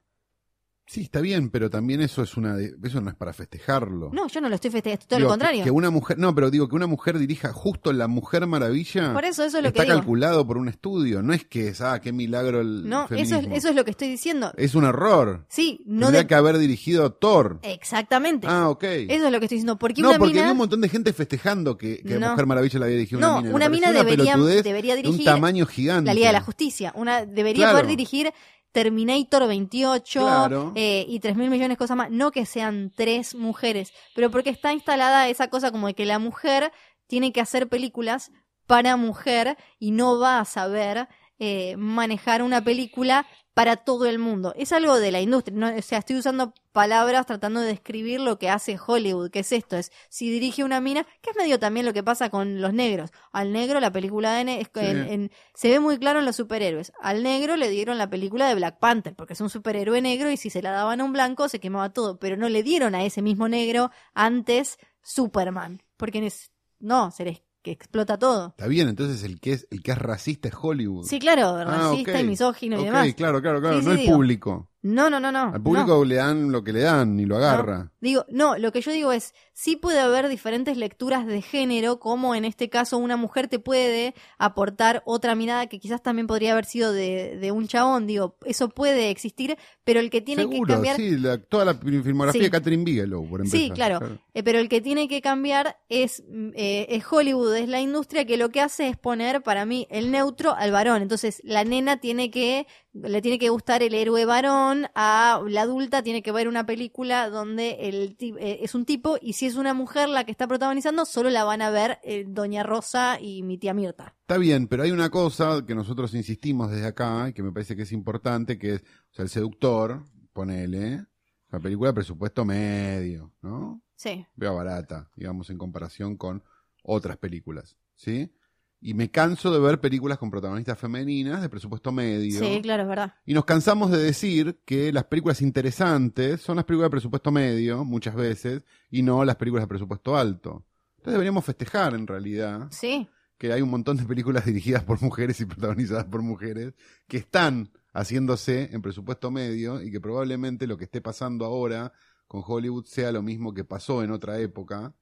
Sí, 0.89 1.01
está 1.01 1.19
bien, 1.19 1.49
pero 1.49 1.69
también 1.69 1.99
eso 1.99 2.23
es 2.23 2.37
una 2.37 2.55
de- 2.55 2.73
eso 2.81 3.01
no 3.01 3.09
es 3.09 3.15
para 3.17 3.33
festejarlo. 3.33 4.09
No, 4.13 4.27
yo 4.29 4.39
no 4.39 4.47
lo 4.47 4.55
estoy 4.55 4.71
festejando, 4.71 5.05
todo 5.05 5.17
Digo, 5.17 5.27
lo 5.27 5.31
contrario. 5.33 5.63
Que, 5.65 5.69
una 5.71 5.89
mujer, 5.89 6.17
no, 6.17 6.33
pero 6.33 6.49
digo 6.49 6.69
que 6.69 6.75
una 6.75 6.87
mujer 6.87 7.19
dirija 7.19 7.51
justo 7.51 7.91
la 7.91 8.07
Mujer 8.07 8.47
Maravilla. 8.47 9.11
Por 9.13 9.25
eso, 9.25 9.43
eso 9.43 9.57
es 9.57 9.63
lo 9.63 9.67
está 9.67 9.81
que 9.83 9.87
digo. 9.89 9.97
calculado 9.99 10.47
por 10.47 10.57
un 10.57 10.69
estudio. 10.69 11.21
No 11.21 11.33
es 11.33 11.43
que 11.45 11.67
es, 11.67 11.81
ah, 11.81 11.99
qué 11.99 12.13
milagro 12.13 12.61
el 12.61 12.87
No, 12.87 13.03
eso 13.05 13.15
es, 13.15 13.29
feminismo. 13.29 13.55
eso 13.57 13.69
es 13.69 13.75
lo 13.75 13.83
que 13.83 13.91
estoy 13.91 14.07
diciendo. 14.07 14.53
Es 14.55 14.75
un 14.75 14.85
error. 14.85 15.45
Sí, 15.49 15.81
no 15.85 16.05
Tendría 16.05 16.21
de... 16.21 16.27
que 16.27 16.35
haber 16.35 16.57
dirigido 16.57 17.11
Thor. 17.11 17.59
Exactamente. 17.63 18.47
Ah, 18.49 18.69
ok. 18.69 18.83
Eso 18.83 19.25
es 19.25 19.31
lo 19.31 19.39
que 19.39 19.45
estoy 19.45 19.57
diciendo. 19.57 19.77
Porque 19.77 20.01
no, 20.01 20.09
una 20.11 20.17
porque 20.19 20.33
mina... 20.35 20.43
había 20.43 20.51
un 20.53 20.57
montón 20.59 20.79
de 20.79 20.87
gente 20.87 21.11
festejando 21.11 21.77
que, 21.77 21.97
que 22.01 22.17
No. 22.17 22.31
Mujer 22.31 22.45
Maravilla 22.45 22.79
la 22.79 22.85
había 22.85 22.97
dirigido 22.97 23.19
No, 23.19 23.27
una 23.33 23.37
mina. 23.41 23.49
Me 23.49 23.55
una 23.55 23.69
mina 23.69 23.91
debería- 23.91 24.37
debería 24.37 24.95
de 24.95 25.01
dirigir 25.01 25.19
un 25.19 25.25
tamaño 25.25 25.65
gigante. 25.65 26.05
La 26.07 26.13
Liga 26.13 26.27
de 26.27 26.33
la 26.33 26.41
Justicia. 26.41 26.93
Una 26.95 27.25
debería 27.25 27.65
Claro. 27.65 27.79
poder 27.79 27.87
dirigir 27.87 28.31
Terminator 28.77 29.47
28 29.47 30.19
Claro. 30.19 30.71
eh, 30.75 31.03
y 31.09 31.19
3 31.19 31.35
mil 31.35 31.49
millones 31.49 31.69
de 31.69 31.77
cosas 31.77 31.97
más. 31.97 32.11
No 32.11 32.29
que 32.29 32.45
sean 32.45 32.91
tres 32.95 33.33
mujeres, 33.33 33.91
pero 34.13 34.29
porque 34.29 34.51
está 34.51 34.71
instalada 34.71 35.27
esa 35.29 35.47
cosa 35.49 35.71
como 35.71 35.87
de 35.87 35.95
que 35.95 36.05
la 36.05 36.19
mujer 36.19 36.71
tiene 37.07 37.31
que 37.31 37.41
hacer 37.41 37.67
películas 37.67 38.31
para 38.67 38.95
mujer 38.95 39.57
y 39.79 39.89
no 39.89 40.19
va 40.19 40.39
a 40.39 40.45
saber 40.45 41.07
eh, 41.39 41.75
manejar 41.77 42.43
una 42.43 42.63
película 42.63 43.25
para 43.57 43.75
todo 43.75 44.05
el 44.05 44.19
mundo. 44.19 44.53
Es 44.55 44.71
algo 44.71 44.99
de 44.99 45.09
la 45.11 45.19
industria. 45.19 45.57
¿no? 45.57 45.75
O 45.75 45.81
sea, 45.81 45.97
estoy 45.97 46.17
usando 46.17 46.53
palabras 46.73 47.25
tratando 47.25 47.59
de 47.59 47.65
describir 47.69 48.19
lo 48.19 48.37
que 48.37 48.51
hace 48.51 48.77
Hollywood, 48.85 49.31
que 49.31 49.39
es 49.39 49.51
esto, 49.51 49.77
es 49.77 49.91
si 50.09 50.29
dirige 50.29 50.63
una 50.63 50.79
mina, 50.79 51.07
que 51.23 51.31
es 51.31 51.35
medio 51.35 51.57
también 51.57 51.83
lo 51.87 51.91
que 51.91 52.03
pasa 52.03 52.29
con 52.29 52.61
los 52.61 52.71
negros. 52.71 53.09
Al 53.31 53.51
negro 53.51 53.79
la 53.79 53.91
película 53.91 54.33
de 54.35 54.43
ne- 54.43 54.61
es- 54.61 54.67
Sí. 54.71 54.79
en- 54.85 55.07
en- 55.09 55.31
se 55.55 55.69
ve 55.69 55.79
muy 55.79 55.97
claro 55.97 56.19
en 56.19 56.25
los 56.25 56.35
superhéroes. 56.35 56.91
Al 57.01 57.23
negro 57.23 57.55
le 57.55 57.69
dieron 57.69 57.97
la 57.97 58.07
película 58.11 58.47
de 58.47 58.53
Black 58.53 58.77
Panther, 58.77 59.15
porque 59.15 59.33
es 59.33 59.41
un 59.41 59.49
superhéroe 59.49 60.01
negro 60.03 60.29
y 60.29 60.37
si 60.37 60.51
se 60.51 60.61
la 60.61 60.69
daban 60.69 61.01
a 61.01 61.03
un 61.03 61.13
blanco 61.13 61.49
se 61.49 61.59
quemaba 61.59 61.91
todo, 61.91 62.19
pero 62.19 62.37
no 62.37 62.49
le 62.49 62.61
dieron 62.61 62.93
a 62.93 63.03
ese 63.05 63.23
mismo 63.23 63.47
negro 63.49 63.89
antes 64.13 64.77
Superman, 65.01 65.81
porque 65.97 66.31
no, 66.79 67.09
se 67.09 67.25
les 67.25 67.41
que 67.61 67.71
explota 67.71 68.17
todo. 68.17 68.49
Está 68.49 68.67
bien, 68.67 68.87
entonces 68.87 69.23
el 69.23 69.39
que 69.39 69.53
es 69.53 69.67
el 69.71 69.83
que 69.83 69.91
es 69.91 69.97
racista 69.97 70.47
es 70.49 70.55
Hollywood. 70.59 71.05
Sí, 71.05 71.19
claro, 71.19 71.55
Ah, 71.57 71.63
racista 71.65 72.19
y 72.21 72.23
misógino 72.25 72.75
y 72.77 72.79
Ok, 72.79 72.85
demás. 72.85 73.13
claro, 73.15 73.41
claro, 73.41 73.59
claro. 73.61 73.79
Sí, 73.79 73.85
no 73.85 73.91
sí, 73.93 73.99
el 73.99 74.05
digo. 74.05 74.15
público. 74.15 74.69
No, 74.87 75.09
no, 75.09 75.19
no, 75.19 75.31
no. 75.31 75.51
Al 75.53 75.61
público 75.61 75.87
no. 75.97 76.05
le 76.05 76.15
dan 76.15 76.51
lo 76.51 76.63
que 76.63 76.71
le 76.71 76.81
dan 76.81 77.19
y 77.19 77.25
lo 77.25 77.37
agarra. 77.37 77.91
Digo, 77.99 78.25
no, 78.29 78.57
lo 78.57 78.71
que 78.71 78.81
yo 78.81 78.91
digo 78.91 79.11
es, 79.11 79.33
sí 79.53 79.75
puede 79.75 79.99
haber 79.99 80.29
diferentes 80.29 80.77
lecturas 80.77 81.25
de 81.25 81.41
género, 81.41 81.99
como 81.99 82.35
en 82.35 82.45
este 82.45 82.69
caso 82.69 82.97
una 82.97 83.17
mujer 83.17 83.47
te 83.47 83.59
puede 83.59 84.13
aportar 84.37 85.01
otra 85.05 85.35
mirada 85.35 85.67
que 85.67 85.79
quizás 85.79 86.01
también 86.01 86.27
podría 86.27 86.53
haber 86.53 86.65
sido 86.65 86.93
de, 86.93 87.37
de 87.37 87.51
un 87.51 87.67
chabón, 87.67 88.07
digo, 88.07 88.37
eso 88.45 88.69
puede 88.69 89.09
existir, 89.09 89.57
pero 89.83 89.99
el 89.99 90.09
que 90.09 90.21
tiene 90.21 90.43
Seguro, 90.43 90.67
que 90.67 90.73
cambiar... 90.73 90.95
sí, 90.95 91.17
la- 91.17 91.37
toda 91.37 91.65
la 91.65 91.73
filmografía 91.75 92.39
Sí. 92.39 92.45
de 92.45 92.51
Catherine 92.51 92.83
Bigelow, 92.83 93.27
por 93.27 93.41
empezar. 93.41 93.59
Sí, 93.59 93.71
claro. 93.71 94.19
Eh, 94.33 94.43
pero 94.43 94.59
el 94.59 94.69
que 94.69 94.79
tiene 94.81 95.07
que 95.07 95.21
cambiar 95.21 95.77
es, 95.89 96.23
eh, 96.53 96.85
es 96.89 97.03
Hollywood, 97.11 97.55
es 97.55 97.67
la 97.67 97.81
industria 97.81 98.25
que 98.25 98.37
lo 98.37 98.49
que 98.49 98.61
hace 98.61 98.87
es 98.89 98.97
poner 98.97 99.41
para 99.41 99.65
mí 99.65 99.87
el 99.89 100.11
neutro 100.11 100.53
al 100.55 100.71
varón. 100.71 101.01
Entonces 101.01 101.41
la 101.43 101.63
nena 101.63 101.99
tiene 101.99 102.29
que, 102.29 102.67
le 102.93 103.21
tiene 103.21 103.39
que 103.39 103.49
gustar 103.49 103.81
el 103.81 103.93
héroe 103.95 104.25
varón, 104.25 104.76
a 104.95 105.41
la 105.47 105.61
adulta 105.61 106.03
tiene 106.03 106.21
que 106.21 106.31
ver 106.31 106.47
una 106.47 106.65
película 106.65 107.29
donde 107.29 107.77
el 107.87 108.15
eh, 108.19 108.59
es 108.61 108.75
un 108.75 108.85
tipo 108.85 109.17
y 109.21 109.33
si 109.33 109.45
es 109.45 109.55
una 109.55 109.73
mujer 109.73 110.09
la 110.09 110.23
que 110.23 110.31
está 110.31 110.47
protagonizando, 110.47 111.05
solo 111.05 111.29
la 111.29 111.43
van 111.43 111.61
a 111.61 111.69
ver 111.69 111.99
eh, 112.03 112.25
Doña 112.27 112.63
Rosa 112.63 113.19
y 113.19 113.43
mi 113.43 113.57
tía 113.57 113.73
Mirta. 113.73 114.15
Está 114.21 114.37
bien, 114.37 114.67
pero 114.67 114.83
hay 114.83 114.91
una 114.91 115.09
cosa 115.09 115.63
que 115.65 115.75
nosotros 115.75 116.13
insistimos 116.13 116.71
desde 116.71 116.87
acá 116.87 117.29
y 117.29 117.33
que 117.33 117.43
me 117.43 117.51
parece 117.51 117.75
que 117.75 117.83
es 117.83 117.91
importante, 117.91 118.57
que 118.57 118.75
es, 118.75 118.81
o 118.81 119.13
sea, 119.13 119.23
El 119.23 119.29
Seductor, 119.29 120.03
ponele, 120.33 121.05
una 121.51 121.61
película 121.61 121.89
de 121.89 121.95
presupuesto 121.95 122.45
medio, 122.45 123.33
¿no? 123.41 123.81
Sí. 123.95 124.25
Veo 124.35 124.55
barata, 124.55 125.09
digamos, 125.15 125.49
en 125.49 125.57
comparación 125.57 126.17
con 126.17 126.43
otras 126.83 127.17
películas, 127.17 127.77
¿sí? 127.95 128.31
Y 128.79 128.93
me 128.93 129.09
canso 129.09 129.51
de 129.51 129.59
ver 129.59 129.79
películas 129.81 130.19
con 130.19 130.29
protagonistas 130.29 130.77
femeninas 130.77 131.41
de 131.41 131.49
presupuesto 131.49 131.91
medio. 131.91 132.39
Sí, 132.39 132.59
claro, 132.61 132.83
es 132.83 132.89
verdad. 132.89 133.15
Y 133.25 133.33
nos 133.33 133.45
cansamos 133.45 133.89
de 133.89 133.97
decir 133.97 134.59
que 134.65 134.93
las 134.93 135.05
películas 135.05 135.41
interesantes 135.41 136.41
son 136.41 136.57
las 136.57 136.65
películas 136.65 136.87
de 136.87 136.91
presupuesto 136.91 137.31
medio, 137.31 137.83
muchas 137.83 138.13
veces, 138.15 138.63
y 138.91 139.01
no 139.01 139.25
las 139.25 139.35
películas 139.35 139.63
de 139.63 139.67
presupuesto 139.67 140.15
alto. 140.15 140.63
Entonces 140.97 141.13
deberíamos 141.13 141.43
festejar, 141.43 141.95
en 141.95 142.05
realidad, 142.05 142.67
Sí. 142.71 143.07
que 143.39 143.51
hay 143.51 143.61
un 143.61 143.69
montón 143.69 143.97
de 143.97 144.03
películas 144.05 144.45
dirigidas 144.45 144.83
por 144.83 145.01
mujeres 145.01 145.39
y 145.41 145.45
protagonizadas 145.45 146.05
por 146.05 146.21
mujeres 146.21 146.73
que 147.07 147.17
están 147.17 147.71
haciéndose 147.93 148.69
en 148.71 148.81
presupuesto 148.83 149.31
medio 149.31 149.81
y 149.81 149.89
que 149.91 149.99
probablemente 149.99 150.67
lo 150.67 150.77
que 150.77 150.83
esté 150.83 151.01
pasando 151.01 151.45
ahora 151.45 151.93
con 152.27 152.43
Hollywood 152.45 152.85
sea 152.85 153.11
lo 153.11 153.23
mismo 153.23 153.53
que 153.55 153.63
pasó 153.63 154.03
en 154.03 154.11
otra 154.11 154.37
época 154.39 154.93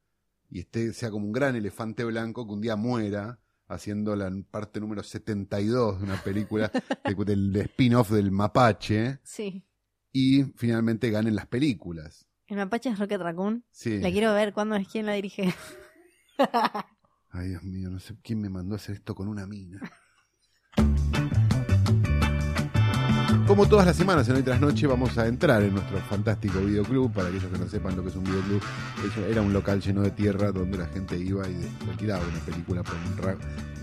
y 0.50 0.60
esté, 0.60 0.94
sea 0.94 1.12
como 1.12 1.26
un 1.26 1.34
gran 1.34 1.56
elefante 1.58 2.06
blanco 2.06 2.46
que 2.48 2.54
un 2.54 2.62
día 2.62 2.76
muera 2.78 3.40
haciendo 3.68 4.16
la 4.16 4.32
parte 4.52 4.80
número 4.80 5.04
72 5.04 6.00
de 6.00 6.04
una 6.06 6.22
película 6.24 6.72
de- 7.04 7.16
del 7.26 7.56
spin-off 7.58 8.12
del 8.12 8.32
Mapache 8.32 9.20
Sí. 9.24 9.66
y 10.12 10.44
finalmente 10.56 11.10
ganen 11.10 11.36
las 11.36 11.48
películas. 11.48 12.28
El 12.48 12.58
mapache 12.58 12.90
es 12.90 13.00
Rocket 13.00 13.20
Raccoon. 13.22 13.66
Sí. 13.72 14.00
La 14.00 14.12
quiero 14.12 14.34
ver 14.36 14.54
cuándo 14.54 14.76
es 14.76 14.88
quién 14.88 15.08
la 15.08 15.14
dirige. 15.14 15.52
Ay, 17.30 17.50
Dios 17.50 17.64
mío, 17.64 17.90
no 17.90 18.00
sé 18.00 18.16
quién 18.22 18.40
me 18.40 18.50
mandó 18.50 18.76
a 18.76 18.78
hacer 18.78 18.96
esto 18.96 19.16
con 19.16 19.28
una 19.28 19.46
mina. 19.48 19.80
como 23.48 23.68
todas 23.68 23.86
las 23.86 23.96
semanas 23.96 24.28
en 24.30 24.36
Hoy 24.36 24.44
Tras 24.44 24.60
Noche 24.60 24.88
vamos 24.88 25.18
a 25.18 25.28
entrar 25.28 25.62
en 25.64 25.74
nuestro 25.74 25.98
fantástico 26.10 26.60
videoclub. 26.60 27.12
Para 27.12 27.28
aquellos 27.28 27.52
que 27.52 27.58
no 27.58 27.68
sepan 27.68 27.96
lo 27.96 28.04
que 28.04 28.10
es 28.10 28.16
un 28.16 28.24
videoclub, 28.24 28.62
era 29.30 29.42
un 29.42 29.54
local 29.54 29.82
lleno 29.82 30.02
de 30.02 30.12
tierra 30.12 30.52
donde 30.52 30.78
la 30.78 30.86
gente 30.88 31.18
iba 31.18 31.48
y 31.48 31.90
alquilaba 31.90 32.24
una 32.26 32.40
película 32.40 32.84
por 32.84 32.94
un, 32.96 33.36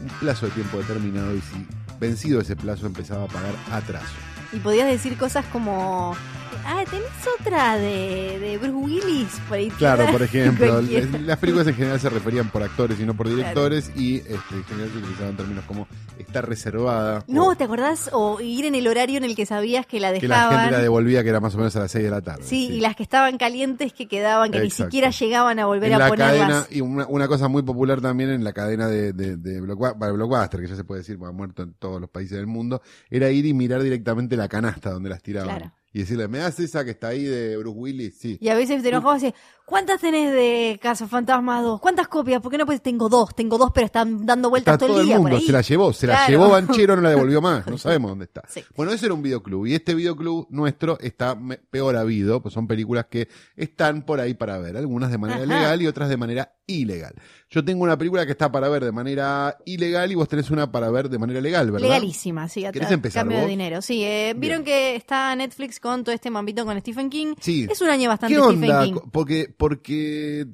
un 0.03 0.09
plazo 0.21 0.47
de 0.47 0.53
tiempo 0.53 0.79
determinado 0.79 1.35
y 1.35 1.41
si 1.41 1.67
vencido 2.01 2.41
ese 2.41 2.57
plazo 2.57 2.87
empezaba 2.87 3.25
a 3.25 3.29
pagar 3.29 3.55
atraso. 3.71 4.15
Y 4.53 4.59
podías 4.59 4.89
decir 4.89 5.17
cosas 5.17 5.45
como, 5.47 6.15
ah, 6.65 6.85
tenés 6.91 7.09
otra 7.41 7.77
de, 7.77 8.39
de 8.39 8.59
Bruce 8.59 8.75
Willis 8.75 9.41
por 9.49 9.59
ahí. 9.59 9.71
Claro, 9.71 10.07
por 10.11 10.23
ejemplo, 10.23 10.81
las 10.83 11.39
películas 11.39 11.67
en 11.67 11.75
general 11.75 12.01
se 12.01 12.09
referían 12.09 12.49
por 12.51 12.63
actores 12.63 12.99
y 13.01 13.05
no 13.05 13.15
por 13.15 13.29
directores 13.29 13.91
y 13.97 14.17
este, 14.17 14.35
en 14.55 14.65
general 14.65 14.91
se 14.93 14.99
utilizaban 14.99 15.37
términos 15.37 15.65
como 15.67 15.87
está 16.19 16.43
reservada. 16.43 17.25
No, 17.27 17.49
o 17.49 17.57
¿te 17.57 17.65
acordás? 17.65 18.11
O 18.13 18.41
ir 18.41 18.65
en 18.65 18.75
el 18.75 18.87
horario 18.87 19.19
en 19.19 19.25
el 19.25 19.35
que 19.37 19.47
sabías 19.47 19.87
que 19.87 20.01
la 20.01 20.13
que 20.13 20.29
la 20.29 20.37
dejaban. 20.37 20.61
gente 20.61 20.77
la 20.77 20.83
devolvía 20.83 21.23
que 21.23 21.29
era 21.31 21.41
más 21.41 21.55
o 21.55 21.59
menos 21.59 21.75
a 21.77 21.81
las 21.81 21.91
6 21.91 22.05
de 22.05 22.11
la 22.11 22.21
tarde. 22.21 22.45
sí, 22.45 22.69
y 22.69 22.81
las 22.81 22.97
que 22.97 23.03
estaban 23.03 23.39
calientes 23.39 23.93
que 23.93 24.07
quedaban, 24.07 24.51
que 24.51 24.59
Exacto. 24.59 24.85
ni 24.85 24.87
siquiera 24.87 25.11
llegaban 25.11 25.59
a 25.59 25.67
volver 25.67 25.91
en 25.91 25.95
a 25.95 25.99
la 25.99 26.09
ponerlas. 26.09 26.39
cadena, 26.39 26.67
y 26.71 26.81
una, 26.81 27.07
una 27.07 27.29
cosa 27.29 27.49
muy 27.49 27.63
popular 27.63 28.01
también 28.01 28.31
en 28.31 28.45
la 28.45 28.53
cadena 28.53 28.89
de, 28.89 29.13
de, 29.13 29.61
Blockbuster, 29.61 30.61
que 30.61 30.69
ya 30.69 30.77
se 30.77 30.85
puede 30.85 31.01
decir, 31.01 31.19
porque 31.19 31.31
ha 31.31 31.37
muerto 31.37 31.63
en 31.63 31.75
todos 31.75 32.01
los 32.01 32.11
países 32.11 32.37
del 32.37 32.47
mundo, 32.47 32.83
era 33.11 33.31
ir 33.31 33.47
y 33.47 33.55
mirar 33.55 33.83
directamente 33.83 34.37
la 34.37 34.49
canasta 34.49 34.91
donde 34.91 35.11
las 35.11 35.23
tiraban. 35.23 35.57
Claro. 35.57 35.73
Y 35.93 36.01
decirle, 36.01 36.27
¿me 36.27 36.39
das 36.39 36.59
esa 36.59 36.85
que 36.85 36.93
está 36.93 37.09
ahí 37.09 37.25
de 37.25 37.57
Bruce 37.59 37.79
Willis? 37.79 38.15
Sí. 38.19 38.39
Y 38.41 38.49
a 38.49 38.55
veces 38.55 38.83
te 38.83 38.89
enojabas 38.89 39.23
y 39.25 39.35
¿cuántas 39.67 40.01
tenés 40.01 40.33
de 40.33 40.79
Caso 40.83 41.07
Fantasmas 41.09 41.63
2? 41.63 41.81
¿Cuántas 41.81 42.09
copias? 42.09 42.41
¿Por 42.41 42.51
qué 42.51 42.59
no? 42.59 42.67
Pues 42.67 42.83
tengo 42.83 43.09
dos, 43.09 43.35
tengo 43.35 43.59
dos, 43.59 43.71
pero 43.75 43.87
están 43.87 44.25
dando 44.27 44.51
vueltas 44.51 44.75
Está 44.75 44.87
todo, 44.87 45.01
el 45.01 45.07
día 45.07 45.17
por 45.17 45.23
mundo, 45.23 45.37
ahí. 45.39 45.47
se 45.47 45.53
la 45.53 45.61
llevó, 45.63 45.93
se 45.93 46.07
la 46.07 46.15
Claro. 46.15 46.31
llevó 46.31 46.49
Banchero, 46.51 46.97
no 46.97 47.03
la 47.03 47.11
devolvió 47.11 47.41
más, 47.41 47.67
no 47.67 47.79
sabemos 47.79 48.11
dónde 48.11 48.25
está. 48.27 48.43
Sí. 48.49 48.63
Bueno, 48.77 48.93
ese 48.93 49.07
era 49.07 49.15
un 49.15 49.23
videoclub, 49.23 49.67
y 49.67 49.75
este 49.75 49.95
videoclub 49.95 50.47
nuestro 50.51 50.99
está 51.01 51.39
peor 51.71 51.97
habido, 51.97 52.41
pues 52.43 52.55
son 52.55 52.67
películas 52.67 53.07
que 53.11 53.29
están 53.57 54.03
por 54.03 54.21
ahí 54.21 54.35
para 54.35 54.59
ver, 54.59 54.77
algunas 54.77 55.11
de 55.11 55.19
manera 55.19 55.43
Ajá. 55.43 55.47
legal 55.55 55.83
y 55.83 55.87
otras 55.87 56.09
de 56.09 56.17
manera 56.17 56.53
ilegal. 56.67 57.15
Yo 57.51 57.63
tengo 57.65 57.83
una 57.85 57.99
película 57.99 58.25
que 58.25 58.33
está 58.33 58.51
para 58.51 58.69
ver 58.71 58.83
de 58.85 58.93
manera 58.93 59.59
ilegal 59.67 60.11
y 60.11 60.15
vos 60.15 60.27
tenés 60.29 60.51
una 60.51 60.73
para 60.73 60.91
ver 60.91 61.11
de 61.11 61.19
manera 61.19 61.41
legal, 61.41 61.71
¿verdad? 61.71 61.87
Legalísima, 61.89 62.49
sí, 62.49 62.65
¿Querés 62.73 62.91
empezar 62.91 63.23
cambio 63.23 63.41
de 63.41 63.47
dinero. 63.47 63.83
Sí, 63.83 64.03
eh, 64.05 64.33
vieron 64.37 64.65
que 64.65 64.97
está 64.97 65.35
Netflix 65.37 65.79
con 65.79 66.03
todo 66.03 66.15
este 66.15 66.31
mambito 66.31 66.65
con 66.65 66.79
Stephen 66.81 67.11
King. 67.11 67.35
Sí. 67.41 67.67
Es 67.71 67.81
un 67.83 67.91
año 67.91 68.09
bastante 68.09 68.35
¿Qué 68.35 68.41
onda? 68.41 68.67
Stephen 68.67 68.85
King. 68.85 68.93
Co- 68.95 69.11
Porque, 69.57 70.47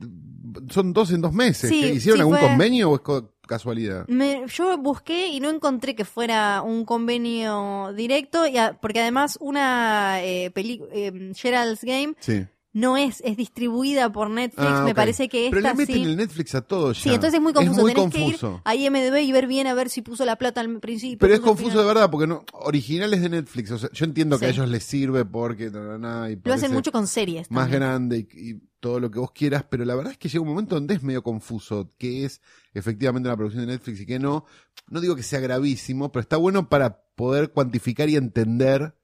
porque 0.52 0.72
son 0.72 0.92
dos 0.92 1.11
en 1.12 1.20
dos 1.20 1.32
meses. 1.32 1.70
¿Hicieron 1.70 2.00
sí, 2.00 2.11
algún 2.20 2.38
fue- 2.38 2.48
convenio 2.48 2.90
o 2.90 2.94
es 2.96 3.00
co- 3.02 3.32
casualidad? 3.46 4.06
Me- 4.08 4.44
yo 4.48 4.76
busqué 4.78 5.28
y 5.28 5.40
no 5.40 5.48
encontré 5.50 5.94
que 5.94 6.04
fuera 6.04 6.62
un 6.62 6.84
convenio 6.84 7.92
directo, 7.94 8.46
y 8.46 8.56
a- 8.58 8.78
porque 8.80 9.00
además 9.00 9.38
una 9.40 10.22
eh, 10.22 10.50
película, 10.50 10.90
Gerald's 11.34 11.82
Game, 11.82 12.14
Sí. 12.20 12.44
No 12.78 12.96
es, 12.96 13.20
es 13.24 13.36
distribuida 13.36 14.10
por 14.12 14.30
Netflix, 14.30 14.66
Ah, 14.68 14.82
me 14.84 14.94
parece 14.94 15.28
que 15.28 15.48
Pero 15.50 15.58
esta 15.58 15.70
le 15.72 15.76
meten 15.78 15.94
sí. 15.96 16.02
el 16.04 16.16
Netflix 16.16 16.54
a 16.54 16.60
todo 16.62 16.92
ya. 16.92 17.00
Sí, 17.00 17.08
entonces 17.10 17.34
es 17.34 17.40
muy 17.42 17.52
confuso. 17.52 17.80
muy 17.80 17.92
Tenés 17.94 18.12
confuso. 18.14 18.62
que 18.64 18.76
ir 18.76 18.90
a 18.90 18.98
IMDB 18.98 19.16
y 19.22 19.32
ver 19.32 19.46
bien 19.46 19.66
a 19.66 19.74
ver 19.74 19.90
si 19.90 20.02
puso 20.02 20.24
la 20.24 20.36
plata 20.36 20.60
al 20.60 20.78
principio. 20.80 21.18
Pero 21.18 21.34
es 21.34 21.40
confuso 21.40 21.70
final. 21.70 21.84
de 21.84 21.88
verdad, 21.94 22.10
porque 22.10 22.26
no, 22.26 22.44
originales 22.52 23.20
de 23.20 23.28
Netflix, 23.28 23.70
o 23.72 23.78
sea, 23.78 23.90
yo 23.92 24.04
entiendo 24.04 24.38
que 24.38 24.46
a 24.46 24.48
ellos 24.50 24.68
les 24.68 24.84
sirve 24.84 25.24
porque 25.24 25.70
na, 25.70 25.98
na, 25.98 26.30
y 26.30 26.38
Lo 26.42 26.54
hacen 26.54 26.72
mucho 26.72 26.92
con 26.92 27.06
series. 27.06 27.50
más 27.50 27.64
también. 27.64 27.80
grande 27.80 28.28
y, 28.32 28.50
y 28.50 28.60
todo 28.80 29.00
lo 29.00 29.10
que 29.10 29.18
vos 29.18 29.32
quieras, 29.32 29.64
pero 29.68 29.84
la 29.84 29.96
verdad 29.96 30.12
es 30.12 30.18
que 30.18 30.28
llega 30.28 30.42
un 30.42 30.48
momento 30.48 30.76
donde 30.76 30.94
es 30.94 31.02
medio 31.02 31.22
confuso 31.24 31.90
qué 31.98 32.24
es 32.24 32.40
efectivamente 32.74 33.28
una 33.28 33.36
producción 33.36 33.66
de 33.66 33.72
Netflix 33.72 34.00
y 34.00 34.06
qué 34.06 34.18
no. 34.20 34.44
No 34.88 35.00
digo 35.00 35.16
que 35.16 35.24
sea 35.24 35.40
gravísimo, 35.40 36.12
pero 36.12 36.20
está 36.20 36.36
bueno 36.36 36.68
para 36.68 37.02
poder 37.16 37.50
cuantificar 37.50 38.08
y 38.08 38.14
entender 38.16 38.94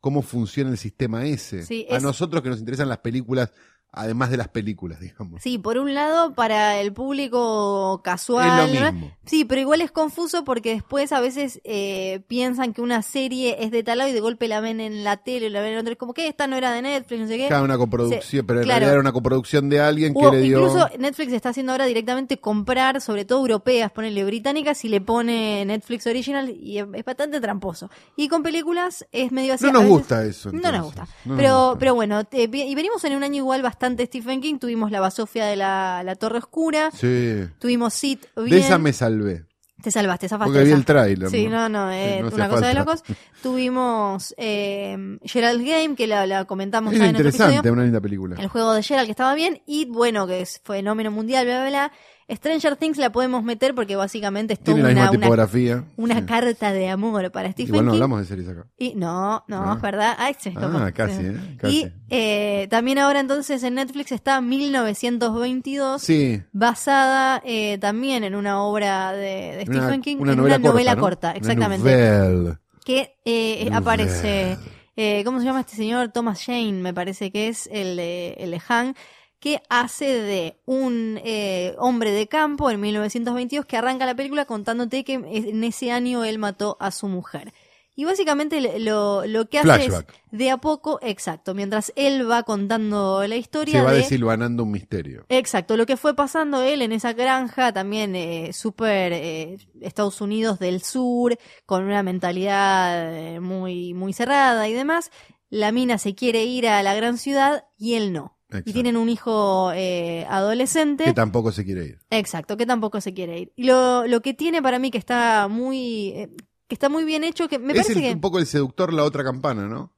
cómo 0.00 0.22
funciona 0.22 0.70
el 0.70 0.78
sistema 0.78 1.24
ese. 1.26 1.64
Sí, 1.64 1.86
A 1.90 2.00
nosotros 2.00 2.42
que 2.42 2.48
nos 2.48 2.58
interesan 2.58 2.88
las 2.88 2.98
películas, 2.98 3.52
además 3.92 4.30
de 4.30 4.36
las 4.36 4.48
películas, 4.48 5.00
digamos. 5.00 5.42
Sí, 5.42 5.58
por 5.58 5.78
un 5.78 5.94
lado, 5.94 6.34
para 6.34 6.80
el 6.80 6.92
público 6.92 8.00
casual. 8.02 8.68
es 8.70 8.74
lo 8.80 8.84
¿no? 8.86 8.92
mismo. 8.92 9.10
Sí, 9.24 9.44
pero 9.44 9.60
igual 9.60 9.80
es 9.80 9.90
confuso 9.92 10.44
porque 10.44 10.70
después 10.74 11.12
a 11.12 11.20
veces 11.20 11.60
eh, 11.64 12.20
piensan 12.28 12.72
que 12.72 12.82
una 12.82 13.02
serie 13.02 13.56
es 13.64 13.70
de 13.70 13.82
tal 13.82 13.98
lado 13.98 14.10
y 14.10 14.12
de 14.12 14.20
golpe 14.20 14.48
la 14.48 14.60
ven 14.60 14.80
en 14.80 15.04
la 15.04 15.18
tele, 15.18 15.50
la 15.50 15.60
ven 15.60 15.72
en 15.74 15.78
otro. 15.80 15.92
Es 15.92 15.98
como 15.98 16.14
que 16.14 16.26
esta 16.28 16.46
no 16.46 16.56
era 16.56 16.72
de 16.72 16.82
Netflix, 16.82 17.20
no 17.20 17.26
sé 17.28 17.36
qué. 17.36 17.48
Cada 17.48 17.62
una 17.62 17.78
coproducción, 17.78 18.22
Sí, 18.22 18.42
pero 18.42 18.60
en 18.60 18.64
claro. 18.64 18.78
realidad 18.80 18.92
era 18.92 19.00
una 19.00 19.12
coproducción 19.12 19.68
de 19.68 19.80
alguien 19.80 20.14
que 20.14 20.30
le 20.30 20.40
dio. 20.40 20.58
incluso 20.60 20.88
Netflix 20.98 21.32
está 21.32 21.48
haciendo 21.50 21.72
ahora 21.72 21.86
directamente 21.86 22.38
comprar, 22.38 23.00
sobre 23.00 23.24
todo 23.24 23.40
europeas, 23.40 23.90
ponerle 23.92 24.24
británicas 24.24 24.84
y 24.84 24.88
le 24.88 25.00
pone 25.00 25.64
Netflix 25.64 26.06
Original 26.06 26.48
y 26.50 26.78
es, 26.78 26.86
es 26.94 27.04
bastante 27.04 27.40
tramposo. 27.40 27.90
Y 28.16 28.28
con 28.28 28.42
películas 28.42 29.06
es 29.12 29.32
medio 29.32 29.54
así. 29.54 29.64
No 29.66 29.72
nos 29.72 29.82
veces- 29.82 29.96
gusta 29.96 30.24
eso. 30.24 30.52
No 30.52 30.70
nos 30.72 30.82
gusta. 30.84 31.06
No 31.24 31.34
nos 31.34 31.36
pero, 31.36 31.64
gusta. 31.64 31.78
pero 31.78 31.94
bueno, 31.94 32.24
te- 32.24 32.42
y 32.44 32.74
venimos 32.74 33.02
en 33.04 33.16
un 33.16 33.24
año 33.24 33.36
igual 33.36 33.62
bastante 33.62 33.79
Stephen 34.06 34.40
King. 34.40 34.58
Tuvimos 34.58 34.90
la 34.90 35.00
basofia 35.00 35.46
de 35.46 35.56
la, 35.56 36.02
la 36.04 36.14
Torre 36.16 36.38
Oscura. 36.38 36.90
Sí. 36.92 37.44
Tuvimos 37.58 37.94
Sit 37.94 38.26
bien. 38.36 38.50
De 38.50 38.58
esa 38.58 38.78
me 38.78 38.92
salvé. 38.92 39.44
Te 39.82 39.90
salvaste, 39.90 40.28
zafaste. 40.28 40.52
Porque 40.52 40.64
vi 40.66 40.72
el 40.72 40.84
tráiler. 40.84 41.30
Sí, 41.30 41.48
no, 41.48 41.68
no, 41.70 41.90
eh, 41.90 42.16
Sí, 42.16 42.20
no 42.20 42.26
hacía 42.28 42.36
una 42.36 42.48
cosa 42.50 42.66
de 42.66 42.74
locos. 42.74 43.02
Tuvimos 43.42 44.34
eh, 44.36 45.18
Gerald 45.24 45.66
Game, 45.66 45.94
que 45.94 46.06
la, 46.06 46.26
la 46.26 46.44
comentamos 46.44 46.92
Es 46.92 46.98
ya 46.98 47.06
en 47.06 47.10
otro 47.16 47.20
interesante, 47.28 47.54
episodio. 47.56 47.72
una 47.72 47.82
linda 47.84 48.00
película. 48.00 48.36
El 48.38 48.48
juego 48.48 48.74
de 48.74 48.82
Gerald, 48.82 49.06
que 49.06 49.12
estaba 49.12 49.34
bien. 49.34 49.62
Y 49.66 49.86
bueno, 49.86 50.26
que 50.26 50.42
es 50.42 50.60
fenómeno 50.64 51.10
mundial, 51.10 51.46
bla, 51.46 51.60
bla, 51.60 51.68
bla. 51.70 51.92
Stranger 52.36 52.76
Things 52.76 52.98
la 52.98 53.10
podemos 53.10 53.42
meter 53.42 53.74
porque 53.74 53.96
básicamente 53.96 54.54
es 54.54 54.60
toda 54.60 54.76
Tiene 54.76 54.88
la 54.88 54.92
una, 54.92 55.00
misma 55.02 55.10
una, 55.16 55.20
tipografía. 55.26 55.84
una 55.96 56.14
Sí. 56.20 56.22
carta 56.26 56.72
de 56.72 56.88
amor 56.88 57.30
para 57.30 57.50
Stephen 57.52 57.68
Igual 57.74 57.86
no 57.86 57.92
King. 57.92 57.96
hablamos 57.96 58.20
de 58.20 58.26
series 58.26 58.48
acá. 58.48 58.66
Y 58.78 58.94
no, 58.94 59.44
no, 59.48 59.70
Ah. 59.70 59.74
es 59.76 59.82
verdad. 59.82 60.14
Ay, 60.18 60.34
se 60.38 60.50
Ah, 60.50 60.60
tocó. 60.60 60.78
casi, 60.94 61.22
¿eh? 61.26 61.36
Casi. 61.58 61.76
Y 61.76 61.92
eh, 62.08 62.66
también 62.70 62.98
ahora 62.98 63.20
entonces 63.20 63.62
en 63.62 63.74
Netflix 63.74 64.12
está 64.12 64.40
1922, 64.40 66.02
Sí. 66.02 66.42
basada 66.52 67.42
eh, 67.44 67.78
también 67.78 68.24
en 68.24 68.34
una 68.34 68.62
obra 68.62 69.12
de, 69.12 69.64
de 69.64 69.64
Una- 69.68 69.80
Stephen 69.82 70.02
King, 70.02 70.16
una 70.20 70.32
en 70.32 70.38
novela 70.38 70.56
una 70.56 70.68
novela 70.68 70.96
corta, 70.96 70.96
¿no? 70.96 71.00
corta, 71.02 71.28
Una 71.30 71.38
exactamente. 71.38 71.90
novelle. 71.90 72.58
Que 72.84 73.16
eh, 73.24 73.70
aparece, 73.72 74.56
eh, 74.96 75.22
¿cómo 75.24 75.38
se 75.38 75.44
llama 75.44 75.60
este 75.60 75.76
señor? 75.76 76.08
Thomas 76.08 76.42
Jane, 76.44 76.72
me 76.72 76.94
parece 76.94 77.30
que 77.30 77.48
es 77.48 77.68
el 77.72 77.96
de, 77.96 78.34
el 78.38 78.50
de 78.52 78.60
Han, 78.68 78.94
que 79.40 79.62
hace 79.68 80.06
de 80.06 80.60
un 80.66 81.18
eh, 81.24 81.74
hombre 81.78 82.12
de 82.12 82.28
campo 82.28 82.70
en 82.70 82.80
1922 82.80 83.66
que 83.66 83.76
arranca 83.76 84.06
la 84.06 84.14
película 84.14 84.44
contándote 84.44 85.02
que 85.02 85.14
en 85.14 85.64
ese 85.64 85.90
año 85.90 86.24
él 86.24 86.38
mató 86.38 86.76
a 86.78 86.90
su 86.90 87.08
mujer. 87.08 87.52
Y 88.00 88.04
básicamente 88.04 88.78
lo, 88.78 89.26
lo 89.26 89.50
que 89.50 89.58
hace 89.58 89.68
Flashback. 89.68 90.14
es 90.32 90.38
de 90.38 90.50
a 90.50 90.56
poco, 90.56 91.00
exacto, 91.02 91.54
mientras 91.54 91.92
él 91.96 92.30
va 92.30 92.44
contando 92.44 93.26
la 93.26 93.36
historia 93.36 93.74
Se 93.74 93.82
va 93.82 93.92
de... 93.92 93.98
desilvanando 93.98 94.62
un 94.62 94.70
misterio. 94.70 95.26
Exacto, 95.28 95.76
lo 95.76 95.84
que 95.84 95.98
fue 95.98 96.14
pasando 96.14 96.62
él 96.62 96.80
en 96.80 96.92
esa 96.92 97.12
granja, 97.12 97.74
también 97.74 98.16
eh, 98.16 98.54
súper 98.54 99.12
eh, 99.12 99.58
Estados 99.82 100.22
Unidos 100.22 100.58
del 100.58 100.82
Sur, 100.82 101.36
con 101.66 101.84
una 101.84 102.02
mentalidad 102.02 103.14
eh, 103.14 103.40
muy, 103.40 103.92
muy 103.92 104.14
cerrada 104.14 104.66
y 104.66 104.72
demás. 104.72 105.10
La 105.50 105.70
mina 105.70 105.98
se 105.98 106.14
quiere 106.14 106.44
ir 106.44 106.68
a 106.68 106.82
la 106.82 106.94
gran 106.94 107.18
ciudad 107.18 107.64
y 107.76 107.96
él 107.96 108.14
no. 108.14 108.39
Exacto. 108.50 108.68
Y 108.70 108.72
tienen 108.72 108.96
un 108.96 109.08
hijo 109.08 109.70
eh, 109.74 110.26
adolescente. 110.28 111.04
Que 111.04 111.12
tampoco 111.14 111.52
se 111.52 111.64
quiere 111.64 111.84
ir. 111.86 111.98
Exacto, 112.10 112.56
que 112.56 112.66
tampoco 112.66 113.00
se 113.00 113.14
quiere 113.14 113.38
ir. 113.38 113.52
Y 113.56 113.64
lo, 113.64 114.06
lo 114.06 114.20
que 114.22 114.34
tiene 114.34 114.60
para 114.60 114.78
mí 114.78 114.90
que 114.90 114.98
está 114.98 115.46
muy, 115.48 116.08
eh, 116.08 116.30
que 116.66 116.74
está 116.74 116.88
muy 116.88 117.04
bien 117.04 117.22
hecho, 117.24 117.48
que 117.48 117.58
me 117.60 117.72
es 117.72 117.78
parece 117.78 117.92
el- 117.94 118.00
que... 118.08 118.12
un 118.14 118.20
poco 118.20 118.38
el 118.40 118.46
seductor 118.46 118.92
la 118.92 119.04
otra 119.04 119.22
campana, 119.24 119.68
¿no? 119.68 119.92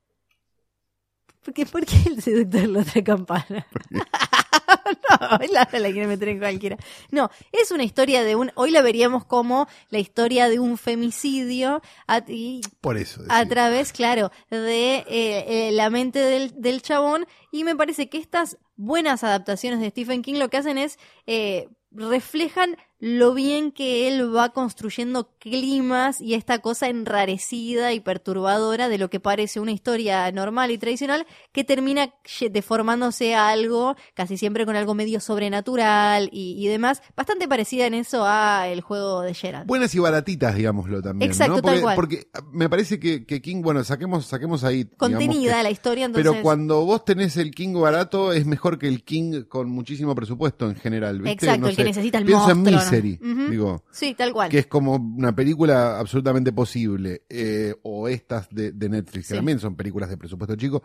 Porque, 1.45 1.67
¿Por 1.67 1.85
qué 1.85 1.97
el 2.07 2.23
seductor 2.23 2.69
la 2.69 2.81
otra 2.81 3.03
campana? 3.03 3.67
no, 3.91 5.37
hoy 5.41 5.49
la, 5.49 5.69
la 5.73 5.91
quiere 5.91 6.07
meter 6.07 6.29
en 6.29 6.39
cualquiera. 6.39 6.77
No, 7.11 7.31
es 7.51 7.71
una 7.71 7.85
historia 7.85 8.23
de 8.23 8.37
un. 8.37 8.53
Hoy 8.55 8.71
la 8.71 8.83
veríamos 8.83 9.25
como 9.25 9.69
la 9.91 9.99
historia 9.99 10.49
de 10.49 10.59
un 10.59 10.79
femicidio 10.79 11.83
a, 12.07 12.23
y 12.29 12.61
Por 12.81 12.97
eso. 12.97 13.23
a 13.29 13.45
través, 13.47 13.93
claro, 13.93 14.31
de 14.51 14.97
eh, 14.97 15.05
eh, 15.09 15.73
la 15.73 15.91
mente 15.91 16.19
del, 16.19 16.61
del 16.61 16.83
chabón. 16.83 17.27
Y 17.51 17.65
me 17.65 17.77
parece 17.77 18.09
que 18.09 18.19
estas 18.19 18.59
buenas 18.77 19.25
adaptaciones 19.25 19.81
de 19.81 19.91
Stephen 19.91 20.23
King 20.23 20.35
lo 20.35 20.49
que 20.49 20.57
hacen 20.59 20.79
es. 20.79 20.99
eh, 21.27 21.69
reflejan 21.95 22.79
lo 23.05 23.35
bien 23.35 23.73
que 23.73 24.07
él 24.07 24.33
va 24.33 24.51
construyendo 24.51 25.29
climas 25.41 26.21
y 26.21 26.35
esta 26.35 26.61
cosa 26.61 26.88
enrarecida 26.88 27.93
y 27.93 27.99
perturbadora 27.99 28.88
de 28.88 28.97
lo 28.97 29.11
que 29.11 29.19
parece 29.19 29.59
una 29.59 29.73
historia 29.73 30.31
normal 30.31 30.71
y 30.71 30.79
tradicional 30.79 31.27
que 31.51 31.65
termina 31.65 32.15
deformándose 32.53 33.35
a 33.35 33.49
algo, 33.49 33.97
casi 34.15 34.38
siempre 34.38 34.65
con 34.65 34.77
algo 34.77 34.95
medio 34.95 35.19
sobrenatural 35.19 36.29
y, 36.31 36.55
y 36.65 36.69
demás, 36.69 37.03
bastante 37.17 37.48
parecida 37.48 37.87
en 37.87 37.94
eso 37.94 38.25
a 38.25 38.69
el 38.69 38.81
juego 38.83 39.23
de 39.23 39.35
Gerald. 39.35 39.67
Buenas 39.67 39.92
y 39.96 39.98
baratitas, 39.98 40.55
digámoslo 40.55 41.03
también. 41.03 41.29
Exacto, 41.29 41.57
¿no? 41.57 41.63
tal 41.63 41.81
Porque, 41.81 41.83
cual. 41.83 41.96
porque 41.96 42.29
me 42.53 42.69
parece 42.69 43.00
que, 43.00 43.27
que 43.27 43.42
King, 43.42 43.63
bueno, 43.63 43.83
saquemos, 43.83 44.27
saquemos 44.27 44.63
ahí. 44.63 44.85
Contenida 44.96 45.57
que- 45.57 45.63
la 45.65 45.71
historia, 45.73 46.05
entonces... 46.07 46.31
Pero 46.31 46.40
cuando 46.40 46.85
vos 46.85 47.05
tenés 47.05 47.37
el 47.37 47.50
King 47.50 47.75
barato, 47.75 48.33
es 48.33 48.46
mejor 48.46 48.79
que 48.79 48.87
el 48.87 49.03
King 49.03 49.42
con 49.48 49.69
muchísimo 49.71 50.15
presupuesto 50.15 50.71
en 50.71 50.77
general. 50.77 51.17
¿viste? 51.21 51.33
Exacto, 51.46 51.63
No 51.63 51.67
el 51.67 51.75
que 51.75 51.83
necesita 51.83 52.19
el 52.19 52.27
Pienso 52.27 52.48
en 52.50 52.63
Ujú. 53.01 53.51
digo, 53.51 53.85
Sí, 53.90 54.15
tal 54.15 54.33
cual. 54.33 54.51
que 54.51 54.59
es 54.59 54.67
como 54.67 54.95
una 54.97 55.35
película 55.35 55.99
absolutamente 55.99 56.53
posible, 56.53 57.23
eh, 57.29 57.75
o 57.83 58.09
estas 58.09 58.49
de, 58.51 58.73
de 58.73 58.88
Netflix, 58.88 59.29
que 59.29 59.35
también 59.35 59.59
son 59.59 59.75
películas 59.77 60.11
de 60.11 60.17
presupuesto 60.17 60.57
chico, 60.57 60.83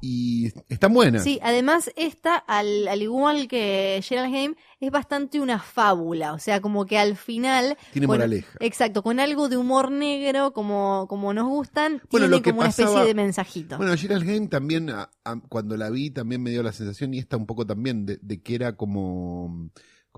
y 0.00 0.52
están 0.68 0.94
buenas. 0.94 1.24
Sí, 1.24 1.40
además 1.42 1.90
esta, 1.96 2.36
al, 2.36 2.86
al 2.86 3.02
igual 3.02 3.48
que 3.48 3.98
Gerald 4.04 4.32
Game, 4.32 4.54
es 4.78 4.92
bastante 4.92 5.40
una 5.40 5.58
fábula, 5.58 6.34
o 6.34 6.38
sea, 6.38 6.60
como 6.60 6.86
que 6.86 6.98
al 6.98 7.16
final... 7.16 7.76
Tiene 7.92 8.06
moraleja. 8.06 8.56
Exacto, 8.60 9.02
con 9.02 9.18
algo 9.18 9.48
de 9.48 9.56
humor 9.56 9.90
negro, 9.90 10.52
como, 10.52 11.06
como 11.08 11.34
nos 11.34 11.48
gustan, 11.48 11.94
Bueno, 11.94 12.26
tiene 12.26 12.28
lo 12.28 12.42
que 12.42 12.50
como 12.50 12.60
una 12.60 12.68
especie 12.68 13.04
de 13.04 13.14
mensajito. 13.14 13.76
Bueno, 13.76 13.96
Gerald 13.96 14.24
Game 14.24 14.46
también, 14.46 14.88
a- 14.90 15.10
a- 15.24 15.40
cuando 15.48 15.76
la 15.76 15.90
vi, 15.90 16.10
también 16.10 16.44
me 16.44 16.50
dio 16.50 16.62
la 16.62 16.70
sensación, 16.72 17.12
y 17.12 17.18
esta 17.18 17.36
un 17.36 17.46
poco 17.46 17.66
también, 17.66 18.06
de, 18.06 18.18
de 18.22 18.40
que 18.40 18.54
era 18.54 18.76
como, 18.76 19.68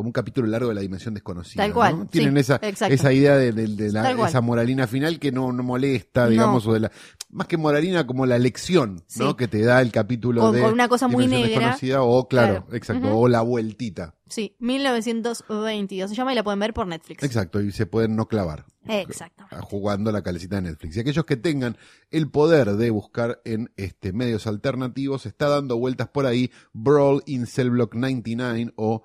como 0.00 0.08
un 0.08 0.12
capítulo 0.12 0.48
largo 0.48 0.68
de 0.70 0.74
la 0.74 0.80
dimensión 0.80 1.14
desconocida. 1.14 1.62
Tal 1.62 1.72
cual, 1.72 1.98
¿no? 1.98 2.02
sí, 2.04 2.08
Tienen 2.10 2.36
esa, 2.38 2.56
exacto. 2.62 2.94
esa 2.94 3.12
idea 3.12 3.36
de, 3.36 3.52
de- 3.52 3.66
de 3.68 3.92
la- 3.92 4.02
Tal 4.02 4.16
cual. 4.16 4.28
esa 4.28 4.40
moralina 4.40 4.86
final 4.86 5.18
que 5.18 5.30
no, 5.32 5.52
no 5.52 5.62
molesta, 5.62 6.24
No. 6.24 6.30
digamos, 6.30 6.66
o 6.66 6.72
de 6.72 6.80
la, 6.80 6.92
más 7.30 7.46
que 7.46 7.56
moralina, 7.56 8.06
como 8.06 8.26
la 8.26 8.38
lección, 8.38 9.02
¿no? 9.16 9.36
Que 9.36 9.46
te 9.48 9.62
da 9.62 9.80
el 9.82 9.92
capítulo 9.92 10.40
Con- 10.40 10.54
de 10.54 10.62
con 10.62 10.72
una 10.72 10.88
cosa 10.88 11.06
muy 11.08 11.26
negra. 11.26 11.48
desconocida, 11.48 12.02
o 12.02 12.26
claro, 12.28 12.64
Claro. 12.64 12.76
exacto, 12.76 13.16
o 13.18 13.28
la 13.28 13.42
vueltita. 13.42 14.14
Sí, 14.28 14.54
1922 14.58 16.10
se 16.10 16.16
llama 16.16 16.32
y 16.32 16.36
la 16.36 16.42
pueden 16.44 16.60
ver 16.60 16.72
por 16.72 16.86
Netflix. 16.86 17.22
Exacto, 17.22 17.60
y 17.60 17.72
se 17.72 17.86
pueden 17.86 18.16
no 18.16 18.26
clavar. 18.26 18.64
Exacto. 18.88 19.44
a- 19.50 19.60
jugando 19.60 20.10
la 20.10 20.22
calecita 20.22 20.56
de 20.56 20.62
Netflix. 20.62 20.96
Y 20.96 21.00
aquellos 21.00 21.24
que 21.24 21.36
tengan 21.36 21.76
el 22.10 22.30
poder 22.30 22.72
de 22.76 22.90
buscar 22.90 23.40
en 23.44 23.70
este 23.76 24.12
medios 24.12 24.46
alternativos, 24.46 25.26
está 25.26 25.48
dando 25.48 25.76
vueltas 25.78 26.08
por 26.08 26.26
ahí 26.26 26.50
Brawl 26.72 27.22
in 27.26 27.46
Cell 27.46 27.70
Block 27.70 27.94
99 27.94 28.72
o, 28.76 29.02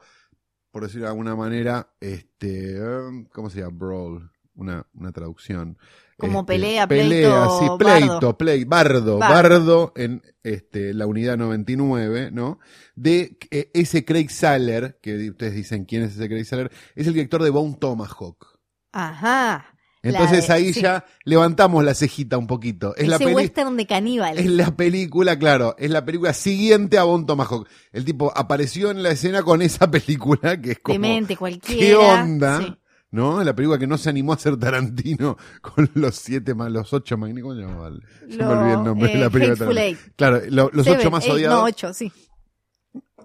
por 0.75 0.83
decirlo 0.83 1.05
de 1.05 1.11
alguna 1.11 1.37
manera, 1.37 1.87
este, 2.01 2.77
um, 2.81 3.23
¿cómo 3.31 3.49
se 3.49 3.61
llama? 3.61 3.77
Brawl, 3.77 4.29
una, 4.55 4.85
una 4.93 5.13
traducción. 5.13 5.77
Como 6.17 6.41
Este, 6.41 6.47
pelea, 6.51 6.85
pelea, 6.85 7.47
pleito, 7.47 7.59
sí, 7.59 7.65
pleito, 7.79 8.37
bardo, 8.67 9.17
Bardo. 9.17 9.19
bardo 9.19 9.93
en 9.95 10.21
este, 10.43 10.93
la 10.93 11.07
unidad 11.07 11.37
99, 11.37 12.29
¿no? 12.33 12.59
De 12.93 13.37
eh, 13.51 13.71
ese 13.73 14.03
Craig 14.03 14.27
Saller, 14.27 14.99
que 15.01 15.29
ustedes 15.29 15.53
dicen 15.53 15.85
quién 15.85 16.03
es 16.03 16.17
ese 16.17 16.27
Craig 16.27 16.43
Saller, 16.43 16.69
es 16.93 17.07
el 17.07 17.13
director 17.13 17.41
de 17.41 17.51
Bone 17.51 17.77
Tomahawk. 17.79 18.59
Ajá. 18.91 19.74
Entonces 20.05 20.47
de- 20.47 20.53
ahí 20.53 20.73
sí. 20.73 20.81
ya 20.81 21.05
levantamos 21.23 21.83
la 21.83 21.93
cejita 21.93 22.37
un 22.37 22.47
poquito. 22.47 22.95
Es 22.95 23.07
la, 23.07 23.17
peli- 23.17 23.33
western 23.33 23.75
de 23.75 23.85
caníbal. 23.87 24.37
es 24.37 24.45
la 24.45 24.75
película, 24.75 25.37
claro, 25.39 25.75
es 25.79 25.89
la 25.89 26.05
película 26.05 26.33
siguiente 26.33 26.97
a 26.97 27.03
Bon 27.03 27.25
Tomahawk. 27.25 27.67
El 27.91 28.05
tipo 28.05 28.31
apareció 28.35 28.91
en 28.91 29.01
la 29.03 29.09
escena 29.11 29.43
con 29.43 29.61
esa 29.61 29.89
película 29.91 30.61
que 30.61 30.71
es 30.71 30.79
como... 30.79 30.93
Demente, 30.93 31.35
cualquiera. 31.35 31.79
¿Qué 31.79 31.95
onda? 31.95 32.59
Sí. 32.61 32.75
¿No? 33.11 33.41
La 33.43 33.55
película 33.55 33.79
que 33.79 33.87
no 33.87 33.97
se 33.97 34.09
animó 34.09 34.33
a 34.33 34.35
hacer 34.35 34.57
Tarantino 34.57 35.37
con 35.61 35.89
los 35.93 36.15
siete 36.15 36.53
más, 36.53 36.69
los 36.71 36.91
ocho 36.93 37.17
más, 37.17 37.31
¿cómo 37.41 37.55
se 37.55 37.61
llamaba? 37.61 37.91
Se 38.29 38.37
me 38.37 38.45
olvidó 38.45 38.77
el 38.79 38.83
nombre 38.83 39.07
de 39.09 39.15
eh, 39.15 39.19
la 39.21 39.29
película. 39.29 39.53
Hateful 39.53 39.75
Tarantino. 39.75 39.81
Eight. 39.81 40.15
Claro, 40.17 40.41
lo- 40.49 40.69
los 40.73 40.83
Seven, 40.85 40.99
ocho 40.99 41.11
más 41.11 41.23
eight, 41.23 41.33
odiados. 41.33 41.57
No, 41.59 41.63
ocho, 41.65 41.93
sí. 41.93 42.11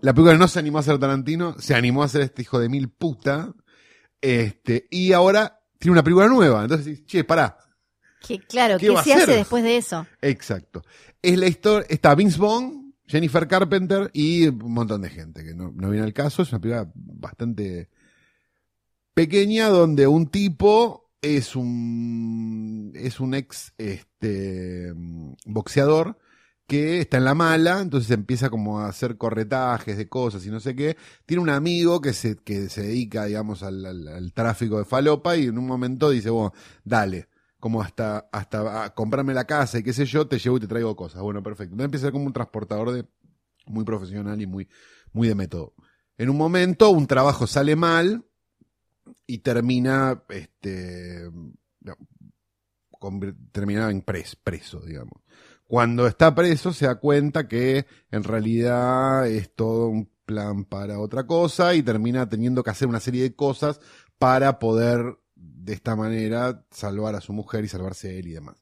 La 0.02 0.14
película 0.14 0.32
que 0.34 0.38
no 0.38 0.48
se 0.48 0.58
animó 0.60 0.78
a 0.78 0.80
hacer 0.80 0.98
Tarantino, 0.98 1.56
se 1.58 1.74
animó 1.74 2.02
a 2.02 2.06
hacer 2.06 2.22
este 2.22 2.42
hijo 2.42 2.58
de 2.58 2.68
mil 2.68 2.88
puta. 2.88 3.52
Este, 4.22 4.86
y 4.90 5.12
ahora 5.12 5.59
tiene 5.80 5.92
una 5.92 6.04
película 6.04 6.28
nueva. 6.28 6.62
Entonces, 6.62 7.04
che, 7.04 7.24
pará. 7.24 7.56
Que 8.20 8.38
claro, 8.38 8.78
¿Qué 8.78 8.88
¿qué, 8.88 9.02
se 9.02 9.14
hace 9.14 9.34
después 9.34 9.64
de 9.64 9.78
eso? 9.78 10.06
Exacto. 10.20 10.84
Es 11.22 11.38
la 11.38 11.48
historia, 11.48 11.86
está 11.88 12.14
Vince 12.14 12.38
Vaughn, 12.38 12.94
Jennifer 13.06 13.48
Carpenter 13.48 14.10
y 14.12 14.46
un 14.46 14.72
montón 14.72 15.00
de 15.00 15.08
gente 15.08 15.42
que 15.42 15.54
no, 15.54 15.72
no 15.74 15.88
viene 15.88 16.04
al 16.04 16.12
caso. 16.12 16.42
Es 16.42 16.52
una 16.52 16.60
película 16.60 16.90
bastante 16.94 17.88
pequeña 19.14 19.68
donde 19.68 20.06
un 20.06 20.26
tipo 20.26 21.10
es 21.22 21.56
un, 21.56 22.92
es 22.94 23.18
un 23.18 23.34
ex, 23.34 23.72
este, 23.78 24.92
boxeador 25.46 26.18
que 26.70 27.00
está 27.00 27.18
en 27.18 27.24
la 27.24 27.34
mala, 27.34 27.80
entonces 27.80 28.10
empieza 28.12 28.48
como 28.50 28.78
a 28.80 28.88
hacer 28.88 29.16
corretajes 29.18 29.96
de 29.98 30.08
cosas 30.08 30.46
y 30.46 30.50
no 30.50 30.60
sé 30.60 30.76
qué. 30.76 30.96
Tiene 31.26 31.42
un 31.42 31.50
amigo 31.50 32.00
que 32.00 32.12
se, 32.12 32.36
que 32.36 32.68
se 32.68 32.82
dedica, 32.84 33.24
digamos, 33.26 33.62
al, 33.64 33.84
al- 33.86 34.32
tráfico 34.32 34.78
de 34.78 34.84
falopa 34.84 35.36
y 35.36 35.46
en 35.46 35.58
un 35.58 35.66
momento 35.66 36.10
dice, 36.10 36.30
bueno, 36.30 36.52
dale, 36.84 37.28
como 37.58 37.82
hasta, 37.82 38.28
hasta 38.32 38.84
a 38.84 38.94
comprarme 38.94 39.34
la 39.34 39.46
casa 39.46 39.78
y 39.78 39.82
qué 39.82 39.92
sé 39.92 40.06
yo, 40.06 40.28
te 40.28 40.38
llevo 40.38 40.58
y 40.58 40.60
te 40.60 40.68
traigo 40.68 40.94
cosas. 40.96 41.22
Bueno, 41.22 41.42
perfecto. 41.42 41.72
Entonces 41.74 41.86
empieza 41.86 42.12
como 42.12 42.26
un 42.26 42.32
transportador 42.32 43.08
muy 43.66 43.84
profesional 43.84 44.40
y 44.40 44.46
muy, 44.46 44.68
muy 45.12 45.28
de 45.28 45.34
método. 45.34 45.74
En 46.18 46.30
un 46.30 46.36
momento 46.36 46.90
un 46.90 47.06
trabajo 47.08 47.46
sale 47.48 47.76
mal 47.76 48.24
y 49.26 49.38
termina, 49.38 50.22
este, 50.28 51.30
termina 53.52 53.90
en 53.90 54.02
pres- 54.04 54.36
preso, 54.42 54.80
digamos. 54.80 55.22
Cuando 55.70 56.08
está 56.08 56.34
preso 56.34 56.72
se 56.72 56.86
da 56.86 56.96
cuenta 56.96 57.46
que 57.46 57.86
en 58.10 58.24
realidad 58.24 59.28
es 59.28 59.54
todo 59.54 59.86
un 59.86 60.10
plan 60.26 60.64
para 60.64 60.98
otra 60.98 61.28
cosa 61.28 61.76
y 61.76 61.82
termina 61.84 62.28
teniendo 62.28 62.64
que 62.64 62.70
hacer 62.70 62.88
una 62.88 62.98
serie 62.98 63.22
de 63.22 63.36
cosas 63.36 63.78
para 64.18 64.58
poder 64.58 65.16
de 65.36 65.72
esta 65.72 65.94
manera 65.94 66.66
salvar 66.72 67.14
a 67.14 67.20
su 67.20 67.32
mujer 67.32 67.64
y 67.64 67.68
salvarse 67.68 68.18
él 68.18 68.26
y 68.26 68.32
demás. 68.32 68.56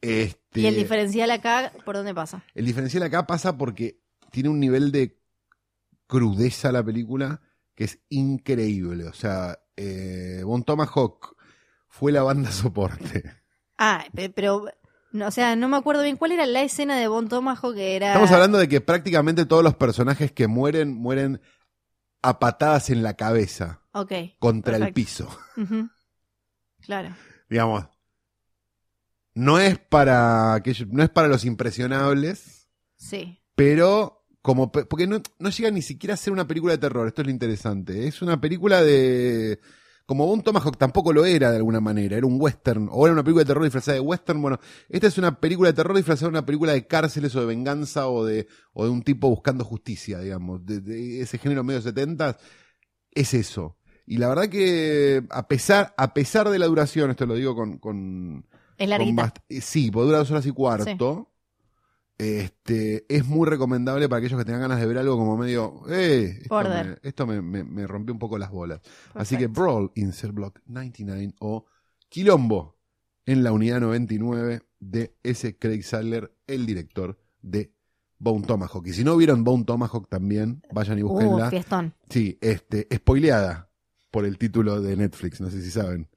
Este, 0.00 0.60
Y 0.62 0.66
el 0.68 0.76
diferencial 0.76 1.30
acá, 1.32 1.70
¿por 1.84 1.96
dónde 1.96 2.14
pasa? 2.14 2.42
el 2.54 2.64
diferencial 2.64 3.02
acá 3.02 3.26
pasa 3.26 3.58
porque 3.58 4.00
tiene 4.30 4.48
un 4.48 4.58
nivel 4.58 4.90
de 4.90 5.18
crudeza 6.06 6.72
la 6.72 6.82
película 6.82 7.42
que 7.74 7.84
es 7.84 7.98
increíble. 8.08 9.04
O 9.04 9.12
sea, 9.12 9.58
eh, 9.76 10.40
Bon 10.46 10.62
Tomahawk 10.64 11.36
fue 11.88 12.10
la 12.10 12.22
banda 12.22 12.50
soporte. 12.52 13.22
Ah, 13.76 14.04
pe- 14.14 14.30
pero, 14.30 14.64
no, 15.12 15.26
o 15.26 15.30
sea, 15.30 15.56
no 15.56 15.68
me 15.68 15.76
acuerdo 15.76 16.02
bien 16.02 16.16
cuál 16.16 16.32
era 16.32 16.46
la 16.46 16.62
escena 16.62 16.96
de 16.98 17.08
Bon 17.08 17.28
Tomajo 17.28 17.72
que 17.74 17.96
era... 17.96 18.08
Estamos 18.08 18.30
hablando 18.30 18.58
de 18.58 18.68
que 18.68 18.80
prácticamente 18.80 19.46
todos 19.46 19.62
los 19.64 19.74
personajes 19.76 20.32
que 20.32 20.46
mueren, 20.48 20.92
mueren 20.94 21.40
a 22.22 22.38
patadas 22.38 22.90
en 22.90 23.02
la 23.02 23.14
cabeza 23.14 23.82
Ok. 23.92 24.12
contra 24.38 24.76
el 24.76 24.92
piso. 24.92 25.28
Claro. 26.80 27.14
Digamos, 27.48 27.86
no 29.34 29.58
es 29.58 29.78
para 29.78 30.54
aquellos- 30.54 30.88
no 30.88 31.02
es 31.02 31.10
para 31.10 31.28
los 31.28 31.44
impresionables, 31.44 32.68
Sí. 32.96 33.40
pero 33.54 34.26
como 34.42 34.70
porque 34.72 35.06
no, 35.06 35.20
no 35.38 35.50
llega 35.50 35.70
ni 35.70 35.82
siquiera 35.82 36.14
a 36.14 36.16
ser 36.16 36.32
una 36.32 36.46
película 36.46 36.72
de 36.72 36.78
terror, 36.78 37.06
esto 37.06 37.22
es 37.22 37.26
lo 37.26 37.32
interesante. 37.32 38.06
Es 38.08 38.22
una 38.22 38.40
película 38.40 38.82
de 38.82 39.60
como 40.08 40.26
Bon 40.26 40.40
Tomahawk 40.40 40.78
tampoco 40.78 41.12
lo 41.12 41.26
era 41.26 41.50
de 41.50 41.58
alguna 41.58 41.80
manera, 41.80 42.16
era 42.16 42.26
un 42.26 42.40
western, 42.40 42.88
o 42.90 43.04
era 43.04 43.12
una 43.12 43.22
película 43.22 43.44
de 43.44 43.48
terror 43.48 43.62
disfrazada 43.64 43.96
de 43.96 44.00
western, 44.00 44.40
bueno, 44.40 44.58
esta 44.88 45.06
es 45.06 45.18
una 45.18 45.38
película 45.38 45.68
de 45.68 45.74
terror 45.74 45.94
disfrazada 45.94 46.28
de 46.28 46.38
una 46.38 46.46
película 46.46 46.72
de 46.72 46.86
cárceles 46.86 47.36
o 47.36 47.40
de 47.40 47.46
venganza 47.46 48.08
o 48.08 48.24
de, 48.24 48.48
o 48.72 48.84
de 48.84 48.90
un 48.90 49.02
tipo 49.02 49.28
buscando 49.28 49.66
justicia, 49.66 50.18
digamos, 50.20 50.64
de, 50.64 50.80
de 50.80 51.20
ese 51.20 51.36
género 51.36 51.62
medio 51.62 51.82
70 51.82 52.38
es 53.10 53.34
eso. 53.34 53.76
Y 54.06 54.16
la 54.16 54.30
verdad 54.30 54.48
que 54.48 55.24
a 55.28 55.46
pesar, 55.46 55.92
a 55.98 56.14
pesar 56.14 56.48
de 56.48 56.58
la 56.58 56.68
duración, 56.68 57.10
esto 57.10 57.26
lo 57.26 57.34
digo 57.34 57.54
con, 57.54 57.76
con, 57.76 58.46
Es 58.78 58.86
con 58.86 58.88
larguita. 58.88 59.34
sí, 59.60 59.90
porque 59.90 60.06
dura 60.06 60.18
dos 60.20 60.30
horas 60.30 60.46
y 60.46 60.52
cuarto. 60.52 61.30
Este, 62.18 63.06
es 63.08 63.24
muy 63.26 63.48
recomendable 63.48 64.08
para 64.08 64.18
aquellos 64.18 64.38
que 64.38 64.44
tengan 64.44 64.62
ganas 64.62 64.80
de 64.80 64.86
ver 64.86 64.98
algo 64.98 65.16
como 65.16 65.36
medio, 65.36 65.82
eh, 65.88 66.40
esto, 66.42 66.62
me, 66.64 66.96
esto 67.02 67.26
me, 67.28 67.40
me- 67.42 67.62
me 67.64 67.86
rompió 67.86 68.12
un 68.12 68.18
poco 68.18 68.38
las 68.38 68.50
bolas. 68.50 68.80
Así 69.14 69.36
que. 69.36 69.46
Brawl 69.46 69.92
in 69.94 70.12
Cell 70.12 70.32
Block 70.32 70.58
99 70.66 71.34
o 71.38 71.66
Quilombo 72.08 72.76
en 73.24 73.44
la 73.44 73.52
unidad 73.52 73.80
99 73.80 74.62
de 74.80 75.14
ese 75.22 75.56
Craig 75.56 75.82
Sadler, 75.82 76.32
el 76.48 76.66
director 76.66 77.16
de 77.40 77.72
Bone 78.18 78.44
Tomahawk. 78.46 78.86
Y 78.88 78.92
si 78.94 79.04
no 79.04 79.16
vieron 79.16 79.44
Bone 79.44 79.62
Tomahawk 79.64 80.08
también, 80.08 80.60
vayan 80.72 80.98
y 80.98 81.02
Uh, 81.04 81.08
búsquenla. 81.10 81.50
fiestón. 81.50 81.94
sí, 82.10 82.36
este, 82.40 82.88
spoileada 82.92 83.70
por 84.10 84.24
el 84.24 84.38
título 84.38 84.80
de 84.80 84.96
Netflix, 84.96 85.40
no 85.40 85.50
sé 85.50 85.62
si 85.62 85.70
saben. 85.70 86.08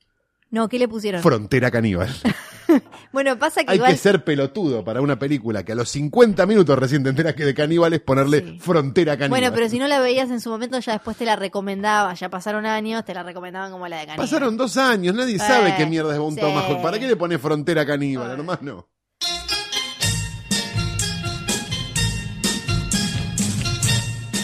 No, 0.49 0.67
¿qué 0.67 0.79
le 0.79 0.87
pusieron? 0.87 1.21
Frontera 1.21 1.69
caníbal. 1.69 2.09
bueno, 3.11 3.37
pasa 3.37 3.63
que 3.63 3.71
Hay 3.71 3.77
igual... 3.77 3.91
que 3.91 3.97
ser 3.97 4.23
pelotudo 4.23 4.83
para 4.83 5.01
una 5.01 5.17
película 5.19 5.63
que 5.63 5.71
a 5.71 5.75
los 5.75 5.89
50 5.89 6.45
minutos 6.45 6.77
recién 6.77 7.03
te 7.03 7.09
enteras 7.09 7.33
que 7.35 7.45
de 7.45 7.53
caníbales 7.53 7.99
ponerle 8.01 8.41
Sí. 8.41 8.59
frontera 8.59 9.17
caníbal. 9.17 9.29
Bueno, 9.41 9.53
pero 9.53 9.69
si 9.69 9.79
no 9.79 9.87
la 9.87 9.99
veías 9.99 10.29
en 10.31 10.39
su 10.41 10.49
momento, 10.49 10.79
ya 10.79 10.93
después 10.93 11.17
te 11.17 11.25
la 11.25 11.35
recomendaba. 11.35 12.13
Ya 12.13 12.29
pasaron 12.29 12.65
años, 12.65 13.03
te 13.05 13.13
la 13.13 13.23
recomendaban 13.23 13.71
como 13.71 13.87
la 13.87 13.97
de 13.97 14.05
Caníbal. 14.07 14.25
Pasaron 14.27 14.57
dos 14.57 14.77
años, 14.77 15.13
nadie 15.15 15.37
sabe 15.39 15.69
Eh, 15.69 15.75
qué 15.77 15.85
mierda 15.85 16.13
es 16.13 16.19
Bone 16.19 16.35
sí. 16.35 16.41
Tomahawk. 16.41 16.81
¿Para 16.81 16.99
qué 16.99 17.07
le 17.07 17.15
pones 17.15 17.39
frontera 17.41 17.85
caníbal, 17.85 18.29
Eh. 18.29 18.33
hermano? 18.33 18.87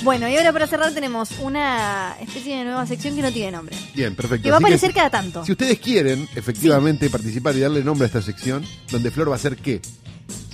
Bueno, 0.08 0.30
y 0.30 0.38
ahora 0.38 0.54
para 0.54 0.68
cerrar 0.68 0.94
tenemos 0.94 1.32
una 1.42 2.16
especie 2.22 2.56
de 2.60 2.64
nueva 2.64 2.86
sección 2.86 3.14
que 3.14 3.22
no 3.22 3.30
tiene 3.30 3.52
nombre. 3.52 3.76
Bien, 3.94 4.16
perfecto. 4.16 4.42
Que 4.46 4.52
va 4.52 4.56
a 4.56 4.60
aparecer 4.60 4.94
cada 4.94 5.10
tanto. 5.10 5.44
Si 5.44 5.52
ustedes 5.52 5.80
quieren 5.80 6.30
efectivamente 6.34 7.10
participar 7.10 7.54
y 7.58 7.60
darle 7.60 7.84
nombre 7.84 8.06
a 8.06 8.08
esta 8.08 8.22
sección, 8.22 8.64
donde 8.90 9.12
Flor 9.12 9.28
va 9.30 9.34
a 9.34 9.36
hacer 9.36 9.58
qué? 9.58 9.82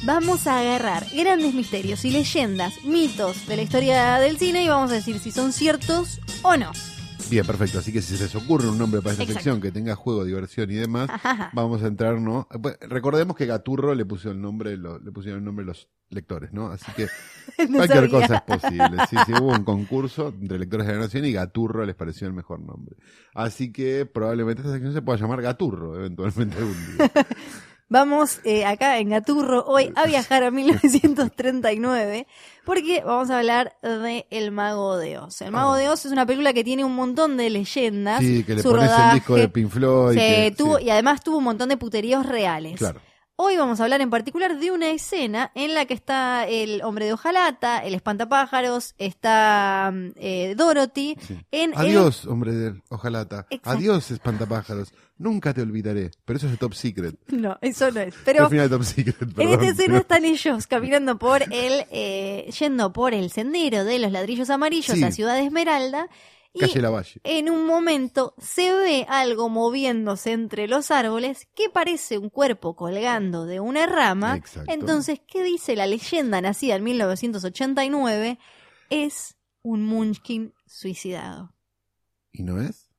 Vamos 0.05 0.47
a 0.47 0.57
agarrar 0.57 1.05
grandes 1.15 1.53
misterios 1.53 2.03
y 2.03 2.09
leyendas, 2.09 2.73
mitos 2.83 3.45
de 3.45 3.57
la 3.57 3.61
historia 3.61 4.15
del 4.17 4.39
cine 4.39 4.63
y 4.63 4.69
vamos 4.69 4.89
a 4.89 4.95
decir 4.95 5.19
si 5.19 5.29
son 5.31 5.53
ciertos 5.53 6.19
o 6.41 6.57
no. 6.57 6.71
Bien, 7.29 7.45
perfecto. 7.45 7.77
Así 7.77 7.93
que 7.93 8.01
si 8.01 8.17
se 8.17 8.23
les 8.23 8.33
ocurre 8.35 8.67
un 8.67 8.77
nombre 8.79 9.01
para 9.01 9.11
esta 9.11 9.23
Exacto. 9.23 9.39
sección 9.39 9.61
que 9.61 9.71
tenga 9.71 9.95
juego, 9.95 10.25
diversión 10.25 10.69
y 10.71 10.75
demás, 10.75 11.09
Ajá. 11.11 11.51
vamos 11.53 11.83
a 11.83 11.87
entrar, 11.87 12.19
¿no? 12.19 12.47
Pues, 12.59 12.75
Recordemos 12.81 13.37
que 13.37 13.45
Gaturro 13.45 13.93
le 13.93 14.03
pusieron 14.05 14.37
el 14.37 14.41
nombre, 14.41 14.77
lo- 14.77 14.97
le 14.99 15.11
pusieron 15.11 15.39
el 15.39 15.45
nombre 15.45 15.63
los 15.63 15.87
lectores, 16.13 16.53
¿no? 16.53 16.67
Así 16.67 16.91
que 16.95 17.07
No 17.69 17.77
cualquier 17.77 18.09
sabía. 18.09 18.09
cosa 18.21 18.35
es 18.35 18.41
posible. 18.59 18.97
Sí, 19.09 19.15
sí, 19.25 19.31
hubo 19.33 19.47
un 19.51 19.63
concurso 19.63 20.27
entre 20.39 20.57
lectores 20.59 20.87
de 20.87 20.93
la 20.93 20.99
nación 20.99 21.25
y 21.25 21.33
Gaturro 21.33 21.85
les 21.85 21.95
pareció 21.95 22.27
el 22.27 22.33
mejor 22.33 22.59
nombre. 22.61 22.95
Así 23.33 23.71
que 23.71 24.05
probablemente 24.05 24.61
esta 24.61 24.71
sección 24.73 24.93
se 24.93 25.01
pueda 25.01 25.19
llamar 25.19 25.41
Gaturro, 25.41 25.95
eventualmente 25.95 26.61
un 26.63 26.97
día. 26.97 27.11
Vamos 27.89 28.39
eh, 28.43 28.65
acá 28.65 28.97
en 28.97 29.09
Gaturro 29.09 29.65
hoy 29.65 29.91
a 29.95 30.07
viajar 30.07 30.43
a 30.43 30.49
1939 31.27 32.27
porque 32.65 33.03
vamos 33.05 33.29
a 33.29 33.37
hablar 33.37 33.73
de 33.83 34.25
El 34.31 34.51
Mago 34.51 34.97
de 34.97 35.19
Oz. 35.19 35.41
El 35.41 35.51
Mago 35.51 35.71
Oh. 35.71 35.75
de 35.75 35.89
Oz 35.89 36.05
es 36.05 36.11
una 36.11 36.25
película 36.25 36.53
que 36.53 36.63
tiene 36.63 36.83
un 36.83 36.95
montón 36.95 37.37
de 37.37 37.49
leyendas. 37.51 38.21
Sí, 38.21 38.43
que 38.43 38.55
le 38.55 38.63
su 38.63 38.69
pones 38.71 38.85
rodaje, 38.87 39.09
el 39.09 39.13
disco 39.15 39.35
de 39.35 39.49
Pink 39.49 39.69
Floyd. 39.69 40.17
se 40.17 40.19
que- 40.49 40.53
tuvo, 40.57 40.77
sí, 40.79 40.85
Y 40.85 40.89
además 40.89 41.21
tuvo 41.23 41.37
un 41.37 41.43
montón 41.43 41.69
de 41.69 41.77
puteríos 41.77 42.25
reales. 42.25 42.77
claro. 42.79 42.99
Hoy 43.35 43.57
vamos 43.57 43.79
a 43.79 43.83
hablar 43.85 43.99
en 44.01 44.11
particular 44.11 44.59
de 44.59 44.69
una 44.69 44.91
escena 44.91 45.51
en 45.55 45.73
la 45.73 45.85
que 45.85 45.95
está 45.95 46.47
el 46.47 46.83
hombre 46.83 47.05
de 47.05 47.13
hojalata, 47.13 47.79
el 47.79 47.95
espantapájaros, 47.95 48.93
está 48.99 49.91
mm, 49.91 50.09
eh, 50.17 50.53
Dorothy. 50.55 51.17
sí. 51.19 51.39
En 51.51 51.71
el- 51.73 51.77
Adiós, 51.79 52.27
hombre 52.27 52.51
de 52.53 52.81
hojalata. 52.89 53.47
Exacto. 53.49 53.71
Adiós, 53.71 54.11
espantapájaros. 54.11 54.93
Nunca 55.17 55.51
te 55.51 55.61
olvidaré. 55.63 56.11
Pero 56.25 56.37
eso 56.37 56.45
es 56.45 56.51
de 56.51 56.57
Top 56.59 56.73
Secret. 56.75 57.15
No, 57.29 57.57
eso 57.61 57.89
no 57.89 58.01
es. 58.01 58.13
Pero 58.23 58.49
final 58.49 58.69
de 58.69 58.75
Top 58.77 58.85
Secret, 58.85 59.17
En 59.39 59.49
esta 59.49 59.65
escena 59.67 59.97
están 59.97 60.25
ellos 60.25 60.67
caminando 60.67 61.17
por 61.17 61.41
el, 61.41 61.85
eh, 61.91 62.51
yendo 62.59 62.93
por 62.93 63.15
el 63.15 63.31
sendero 63.31 63.83
de 63.83 63.97
los 63.97 64.11
ladrillos 64.11 64.51
amarillos 64.51 64.95
Sí. 64.95 65.03
a 65.03 65.11
Ciudad 65.11 65.39
Esmeralda. 65.39 66.07
Y 66.53 66.59
Calle 66.59 66.81
Lavalle. 66.81 67.19
en 67.23 67.49
un 67.49 67.65
momento 67.65 68.35
se 68.37 68.71
ve 68.73 69.05
algo 69.09 69.49
moviéndose 69.49 70.33
entre 70.33 70.67
los 70.67 70.91
árboles 70.91 71.47
que 71.55 71.69
parece 71.69 72.19
un 72.19 72.29
cuerpo 72.29 72.75
colgando 72.75 73.45
de 73.45 73.59
una 73.59 73.87
rama. 73.87 74.35
Exacto. 74.35 74.71
Entonces, 74.71 75.19
¿qué 75.27 75.41
dice 75.43 75.75
la 75.75 75.87
leyenda 75.87 76.41
nacida 76.41 76.75
en 76.75 76.83
1989? 76.83 78.37
Es 78.91 79.35
un 79.63 79.83
Munchkin 79.83 80.53
suicidado. 80.67 81.55
¿Y 82.31 82.43
no 82.43 82.61
es? 82.61 82.89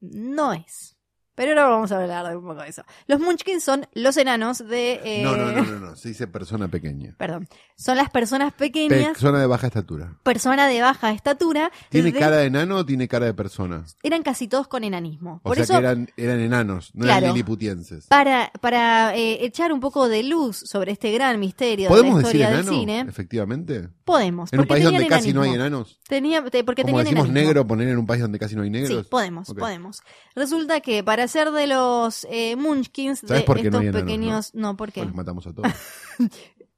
No 0.00 0.52
es. 0.54 0.96
Pero 1.34 1.50
ahora 1.52 1.66
vamos 1.68 1.90
a 1.92 2.00
hablar 2.00 2.28
de 2.28 2.36
un 2.36 2.44
poco 2.44 2.62
de 2.62 2.68
eso. 2.68 2.82
Los 3.06 3.18
Munchkins 3.20 3.64
son 3.64 3.86
los 3.94 4.16
enanos 4.18 4.58
de... 4.58 5.00
eh, 5.04 5.22
No, 5.22 5.36
no, 5.36 5.50
no, 5.52 5.62
no, 5.64 5.78
no. 5.78 5.96
Se 5.96 6.08
dice 6.10 6.26
persona 6.26 6.68
pequeña. 6.68 7.14
Perdón. 7.18 7.48
Son 7.76 7.96
las 7.96 8.10
personas 8.10 8.52
pequeñas, 8.52 9.08
Persona 9.08 9.40
de 9.40 9.46
baja 9.46 9.66
estatura. 9.66 10.14
persona 10.22 10.66
de 10.68 10.80
baja 10.82 11.10
estatura. 11.12 11.72
¿Tiene 11.88 12.12
de- 12.12 12.18
cara 12.18 12.36
de 12.36 12.46
enano 12.46 12.76
o 12.76 12.86
tiene 12.86 13.08
cara 13.08 13.26
de 13.26 13.34
persona? 13.34 13.84
Eran 14.02 14.22
casi 14.22 14.46
todos 14.46 14.68
con 14.68 14.84
enanismo. 14.84 15.40
O 15.42 15.48
Por 15.48 15.54
sea 15.56 15.64
eso, 15.64 15.72
que 15.72 15.78
eran, 15.78 16.08
eran 16.16 16.40
enanos, 16.40 16.90
no 16.94 17.04
Claro. 17.06 17.24
eran 17.24 17.34
liliputienses. 17.34 18.06
para, 18.06 18.52
para 18.60 19.16
eh, 19.16 19.44
echar 19.44 19.72
un 19.72 19.80
poco 19.80 20.08
de 20.08 20.22
luz 20.22 20.56
sobre 20.58 20.92
este 20.92 21.10
gran 21.12 21.40
misterio 21.40 21.88
de 21.88 21.90
la 21.94 21.96
¿Podemos 21.96 22.18
decir 22.22 22.36
historia 22.42 22.50
del 22.56 22.60
enano? 22.66 22.78
cine, 22.78 23.00
Efectivamente. 23.08 23.88
podemos. 24.04 24.52
En 24.52 24.60
un 24.60 24.66
país 24.66 24.84
donde 24.84 25.06
casi 25.06 25.32
no 25.32 25.42
hay 25.42 25.50
enanos. 25.54 25.98
Tenía, 26.06 26.44
te- 26.44 26.62
porque 26.62 26.82
Como 26.82 26.98
tenían 26.98 27.04
decimos 27.06 27.24
enanismo. 27.30 27.46
negro, 27.48 27.66
poner 27.66 27.88
en 27.88 27.98
un 27.98 28.06
país 28.06 28.20
donde 28.22 28.38
casi 28.38 28.54
no 28.54 28.62
hay 28.62 28.68
Sí, 28.68 28.72
negros. 28.72 29.06
podemos, 29.08 29.48
Ok. 29.48 29.58
podemos. 29.58 30.00
Resulta 30.36 30.80
que 30.80 31.02
para 31.02 31.21
ser 31.28 31.50
de 31.50 31.66
los 31.66 32.26
eh, 32.30 32.56
Munchkins, 32.56 33.22
de 33.22 33.28
¿Sabes 33.28 33.42
por 33.44 33.60
qué 33.60 33.70
no 33.70 33.80
estos 33.80 34.00
pequeños... 34.02 34.54
No, 34.54 34.76
¿por 34.76 34.90
qué? 34.92 35.00
Pues 35.00 35.08
los 35.08 35.16
matamos 35.16 35.46
a 35.46 35.52
todos. 35.52 35.72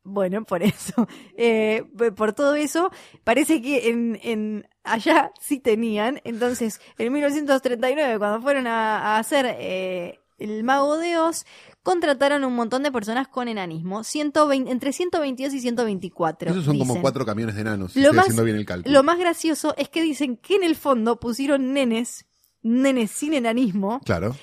Bueno, 0.07 0.45
por 0.45 0.63
eso. 0.63 1.09
Eh, 1.37 1.83
por 2.15 2.35
todo 2.35 2.55
eso, 2.57 2.91
parece 3.25 3.63
que 3.63 3.89
en, 3.89 4.21
en 4.23 4.69
allá 4.83 5.33
sí 5.41 5.61
tenían. 5.61 6.21
Entonces, 6.25 6.79
en 6.99 7.11
1939, 7.11 8.19
cuando 8.19 8.43
fueron 8.43 8.67
a, 8.67 8.99
a 8.99 9.19
hacer 9.19 9.47
eh, 9.59 10.21
El 10.37 10.63
Mago 10.63 10.99
de 10.99 11.17
Oz, 11.17 11.47
contrataron 11.83 12.45
un 12.45 12.55
montón 12.55 12.83
de 12.83 12.93
personas 12.93 13.29
con 13.29 13.49
enanismo. 13.49 14.05
120, 14.05 14.71
entre 14.71 14.93
122 14.93 15.55
y 15.55 15.61
124. 15.61 16.51
Esos 16.51 16.67
son 16.67 16.79
como 16.79 17.01
cuatro 17.01 17.25
camiones 17.25 17.55
de 17.55 17.63
enanos. 17.63 17.93
si 17.93 18.01
Lo 18.01 18.09
estoy 18.09 18.17
más- 18.17 18.25
haciendo 18.27 18.45
bien 18.45 18.57
el 18.59 18.67
cálculo. 18.67 18.93
Lo 18.93 19.03
más 19.05 19.19
gracioso 19.19 19.75
es 19.79 19.89
que 19.89 20.03
dicen 20.03 20.37
que 20.37 20.57
en 20.57 20.65
el 20.65 20.77
fondo 20.77 21.19
pusieron 21.19 21.73
nenes, 21.73 22.27
nenes 22.65 23.11
sin 23.13 23.35
enanismo, 23.35 24.01
Claro. 24.05 24.35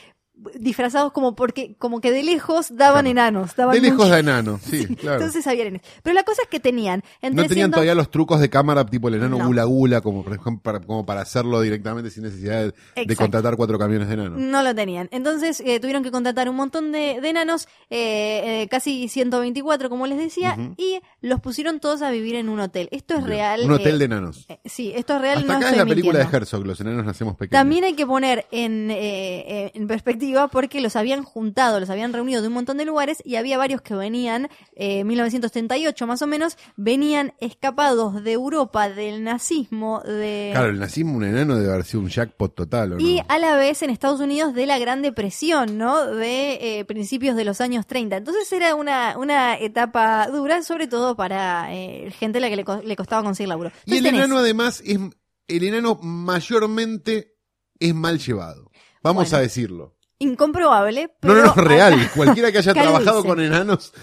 Disfrazados 0.59 1.11
como 1.11 1.35
porque, 1.35 1.75
como 1.77 2.01
que 2.01 2.11
de 2.11 2.23
lejos 2.23 2.75
daban 2.75 3.05
Claro. 3.05 3.09
enanos. 3.09 3.55
Daban 3.55 3.75
De 3.75 3.81
lejos 3.81 4.09
de 4.09 4.19
enanos, 4.19 4.61
sí, 4.69 4.87
claro. 4.95 5.17
Entonces 5.17 5.45
había. 5.47 5.65
Pero 6.03 6.13
la 6.13 6.23
cosa 6.23 6.41
es 6.43 6.47
que 6.49 6.59
tenían 6.59 7.03
entre 7.21 7.43
no 7.43 7.47
tenían 7.47 7.65
100 7.67 7.71
todavía 7.71 7.95
los 7.95 8.09
trucos 8.11 8.39
de 8.39 8.49
cámara 8.49 8.85
tipo 8.85 9.07
el 9.07 9.15
enano 9.15 9.37
No. 9.37 9.47
gula 9.47 9.63
gula, 9.65 10.01
como 10.01 10.23
por 10.23 10.33
ejemplo 10.33 10.61
para, 10.63 10.79
como 10.79 11.05
para 11.05 11.21
hacerlo 11.21 11.61
directamente 11.61 12.09
sin 12.09 12.23
necesidad 12.23 12.73
de, 12.95 13.15
contratar 13.15 13.55
cuatro 13.57 13.77
camiones 13.77 14.07
de 14.07 14.13
enanos. 14.15 14.39
No 14.39 14.63
lo 14.63 14.73
tenían. 14.73 15.07
Entonces 15.11 15.61
eh, 15.65 15.79
tuvieron 15.79 16.03
que 16.03 16.11
contratar 16.11 16.49
un 16.49 16.55
montón 16.55 16.91
de, 16.91 17.19
de 17.21 17.29
enanos, 17.29 17.67
eh, 17.89 18.61
eh, 18.63 18.67
casi 18.69 19.07
124 19.09 19.89
como 19.89 20.07
les 20.07 20.17
decía, 20.17 20.57
y 20.77 20.99
los 21.21 21.39
pusieron 21.39 21.79
todos 21.79 22.01
a 22.01 22.09
vivir 22.11 22.35
en 22.35 22.49
un 22.49 22.59
hotel. 22.59 22.87
Esto 22.91 23.13
es 23.15 23.19
Bien. 23.19 23.29
real. 23.29 23.61
Un 23.65 23.71
hotel 23.71 23.95
eh, 23.95 23.97
de 23.99 24.05
enanos. 24.05 24.45
eh, 24.49 24.59
sí, 24.65 24.91
esto 24.95 25.15
es 25.15 25.21
real. 25.21 25.37
Hasta 25.39 25.51
no 25.53 25.57
acá 25.59 25.69
es 25.71 25.77
la 25.77 25.85
película 25.85 26.13
mintiendo. 26.19 26.31
de 26.31 26.37
Herzog, 26.37 26.65
los 26.65 26.79
enanos 26.81 27.05
nacemos 27.05 27.35
pequeños. 27.35 27.59
También 27.59 27.83
hay 27.83 27.93
que 27.93 28.05
poner 28.07 28.45
en, 28.51 28.89
eh, 28.91 29.71
en 29.73 29.87
perspectiva 29.87 30.30
porque 30.49 30.81
los 30.81 30.95
habían 30.95 31.23
juntado, 31.23 31.79
los 31.79 31.89
habían 31.89 32.13
reunido 32.13 32.41
de 32.41 32.47
un 32.47 32.53
montón 32.53 32.77
de 32.77 32.85
lugares 32.85 33.21
y 33.25 33.35
había 33.35 33.57
varios 33.57 33.81
que 33.81 33.93
venían, 33.95 34.49
eh, 34.75 35.03
1938 35.03 36.07
más 36.07 36.21
o 36.21 36.27
menos, 36.27 36.57
venían 36.75 37.33
escapados 37.39 38.23
de 38.23 38.31
Europa, 38.31 38.89
del 38.89 39.23
nazismo, 39.23 40.01
de... 40.01 40.49
Claro, 40.53 40.69
el 40.69 40.79
nazismo, 40.79 41.17
un 41.17 41.23
enano 41.25 41.55
debe 41.57 41.71
haber 41.73 41.85
sido 41.85 42.01
un 42.01 42.09
jackpot 42.09 42.55
total, 42.55 42.93
¿o 42.93 42.95
no? 42.95 43.01
Y 43.01 43.21
a 43.27 43.39
la 43.39 43.55
vez 43.55 43.81
en 43.81 43.89
Estados 43.89 44.19
Unidos 44.19 44.53
de 44.53 44.65
la 44.65 44.79
Gran 44.79 45.01
Depresión, 45.01 45.77
¿no? 45.77 46.05
De 46.05 46.79
eh, 46.79 46.85
principios 46.85 47.35
de 47.35 47.45
los 47.45 47.61
años 47.61 47.85
30. 47.87 48.17
Entonces 48.17 48.51
era 48.51 48.75
una, 48.75 49.17
una 49.17 49.57
etapa 49.57 50.27
dura, 50.27 50.61
sobre 50.63 50.87
todo 50.87 51.15
para 51.15 51.73
eh, 51.73 52.11
gente 52.17 52.37
a 52.37 52.41
la 52.41 52.49
que 52.49 52.55
le, 52.55 52.63
co- 52.65 52.81
le 52.81 52.95
costaba 52.95 53.23
conseguir 53.23 53.49
laburo. 53.49 53.71
Y 53.85 53.91
el 53.91 53.97
Entonces 53.97 54.13
tenés- 54.13 54.25
enano 54.25 54.37
además 54.39 54.81
es 54.85 54.99
el 55.47 55.63
enano 55.63 55.95
mayormente 56.01 57.35
es 57.79 57.93
mal 57.95 58.19
llevado. 58.19 58.71
Vamos 59.03 59.25
Bueno. 59.29 59.37
a 59.37 59.41
decirlo. 59.41 59.97
Incomprobable, 60.21 61.03
No, 61.03 61.11
pero 61.19 61.33
no, 61.35 61.45
no, 61.45 61.53
real. 61.55 61.93
acá- 61.93 62.11
Cualquiera 62.15 62.51
que 62.51 62.57
haya 62.59 62.73
trabajado 62.73 63.23
con 63.23 63.39
enanos 63.41 63.93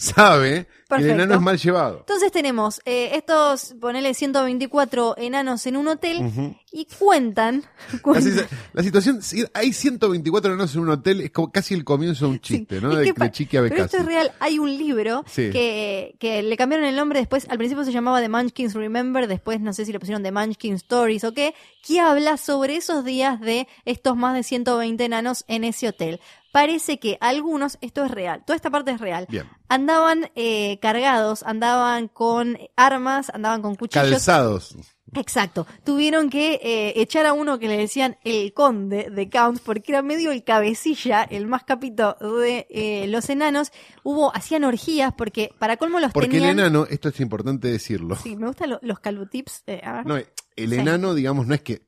sabe 0.00 0.66
que 0.88 0.96
el 0.96 1.10
enano 1.10 1.34
es 1.34 1.40
mal 1.40 1.56
llevado. 1.58 1.98
Entonces 2.00 2.32
tenemos 2.32 2.80
eh, 2.84 3.10
estos, 3.14 3.74
ponele 3.80 4.12
124 4.12 5.14
enanos 5.18 5.64
en 5.66 5.76
un 5.76 5.86
hotel 5.88 6.56
y 6.72 6.86
cuentan, 6.98 7.62
La, 7.92 7.98
cuentan- 8.02 8.46
la 8.72 8.82
situación, 8.82 9.22
si 9.22 9.44
hay 9.54 9.72
124 9.72 10.52
enanos 10.54 10.74
en 10.74 10.80
un 10.80 10.90
hotel, 10.90 11.20
es 11.20 11.30
como 11.30 11.52
casi 11.52 11.74
el 11.74 11.84
comienzo 11.84 12.24
de 12.26 12.30
un 12.32 12.40
chiste, 12.40 12.76
Sí, 12.78 12.82
¿no? 12.82 12.94
De, 12.96 13.12
de 13.12 13.30
Chiqui 13.30 13.56
a 13.56 13.62
Pero 13.62 13.84
esto 13.84 13.98
es 13.98 14.06
real. 14.06 14.32
Hay 14.40 14.58
un 14.58 14.76
libro 14.76 15.24
Sí. 15.28 15.50
que, 15.50 16.16
que 16.18 16.42
le 16.42 16.56
cambiaron 16.56 16.86
el 16.86 16.96
nombre 16.96 17.20
después. 17.20 17.46
Al 17.48 17.58
principio 17.58 17.84
se 17.84 17.92
llamaba 17.92 18.20
The 18.20 18.28
Munchkins 18.28 18.74
Remember, 18.74 19.28
después 19.28 19.60
no 19.60 19.72
sé 19.72 19.84
si 19.84 19.92
le 19.92 20.00
pusieron 20.00 20.22
The 20.22 20.32
Munchkin 20.32 20.74
Stories 20.74 21.22
o 21.24 21.32
qué, 21.34 21.54
que 21.86 22.00
habla 22.00 22.36
sobre 22.36 22.76
esos 22.76 23.04
días 23.04 23.40
de 23.40 23.68
estos 23.84 24.16
más 24.16 24.34
de 24.34 24.42
120 24.42 25.04
enanos 25.04 25.44
en 25.46 25.64
ese 25.64 25.88
hotel. 25.88 26.20
Parece 26.52 26.98
que 26.98 27.16
algunos, 27.20 27.78
esto 27.80 28.04
es 28.04 28.10
real, 28.10 28.42
toda 28.44 28.56
esta 28.56 28.70
parte 28.70 28.90
es 28.90 29.00
real, 29.00 29.26
Bien. 29.30 29.46
Andaban 29.90 30.30
eh, 30.36 30.78
cargados, 30.80 31.42
andaban 31.42 32.08
con 32.08 32.56
armas, 32.76 33.30
andaban 33.30 33.62
con 33.62 33.74
cuchillos. 33.74 34.08
Calzados. 34.10 34.76
Exacto. 35.14 35.66
Tuvieron 35.84 36.30
que 36.30 36.60
eh, 36.62 36.92
echar 37.00 37.26
a 37.26 37.32
uno 37.32 37.58
que 37.58 37.66
le 37.66 37.76
decían 37.76 38.16
el 38.22 38.52
conde 38.54 39.10
de 39.10 39.28
Count 39.28 39.60
porque 39.64 39.90
era 39.90 40.02
medio 40.02 40.30
el 40.30 40.44
cabecilla, 40.44 41.24
el 41.24 41.46
más 41.48 41.64
capito 41.64 42.16
de 42.20 42.68
eh, 42.70 43.06
los 43.08 43.28
enanos. 43.28 43.72
Hubo, 44.04 44.34
hacían 44.36 44.62
orgías 44.62 45.12
porque 45.14 45.52
para 45.58 45.76
colmo 45.78 45.98
los 45.98 46.12
Porque 46.12 46.28
tenían... 46.28 46.50
el 46.50 46.66
enano, 46.66 46.86
esto 46.88 47.08
es 47.08 47.18
importante 47.18 47.66
decirlo. 47.68 48.14
Sí, 48.14 48.36
me 48.36 48.46
gustan 48.46 48.70
lo- 48.70 48.78
los 48.82 49.00
calutips. 49.00 49.64
eh, 49.66 49.80
a 49.82 49.92
ver. 49.94 50.06
No, 50.06 50.16
el 50.16 50.70
Sí. 50.70 50.74
enano, 50.76 51.14
digamos, 51.14 51.46
no 51.48 51.54
es 51.54 51.62
que. 51.62 51.82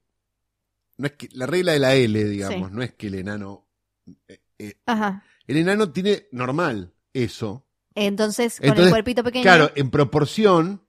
No 0.97 1.07
es 1.07 1.13
que. 1.13 1.29
La 1.33 1.47
regla 1.47 1.73
de 1.73 1.79
la 1.79 1.95
L, 1.95 2.25
digamos, 2.25 2.71
Sí. 2.71 2.75
no 2.75 2.83
es 2.83 2.93
que 2.95 3.07
el 3.07 3.15
enano. 3.15 3.69
Ajá. 4.87 5.23
el 5.47 5.57
enano 5.57 5.91
tiene 5.93 6.27
normal 6.33 6.93
eso. 7.13 7.65
Entonces, 7.95 8.59
con 8.59 8.69
Entonces, 8.69 8.87
el 8.87 8.93
cuerpito 8.93 9.25
pequeño. 9.25 9.43
Claro, 9.43 9.71
en 9.75 9.91
proporción 9.91 10.83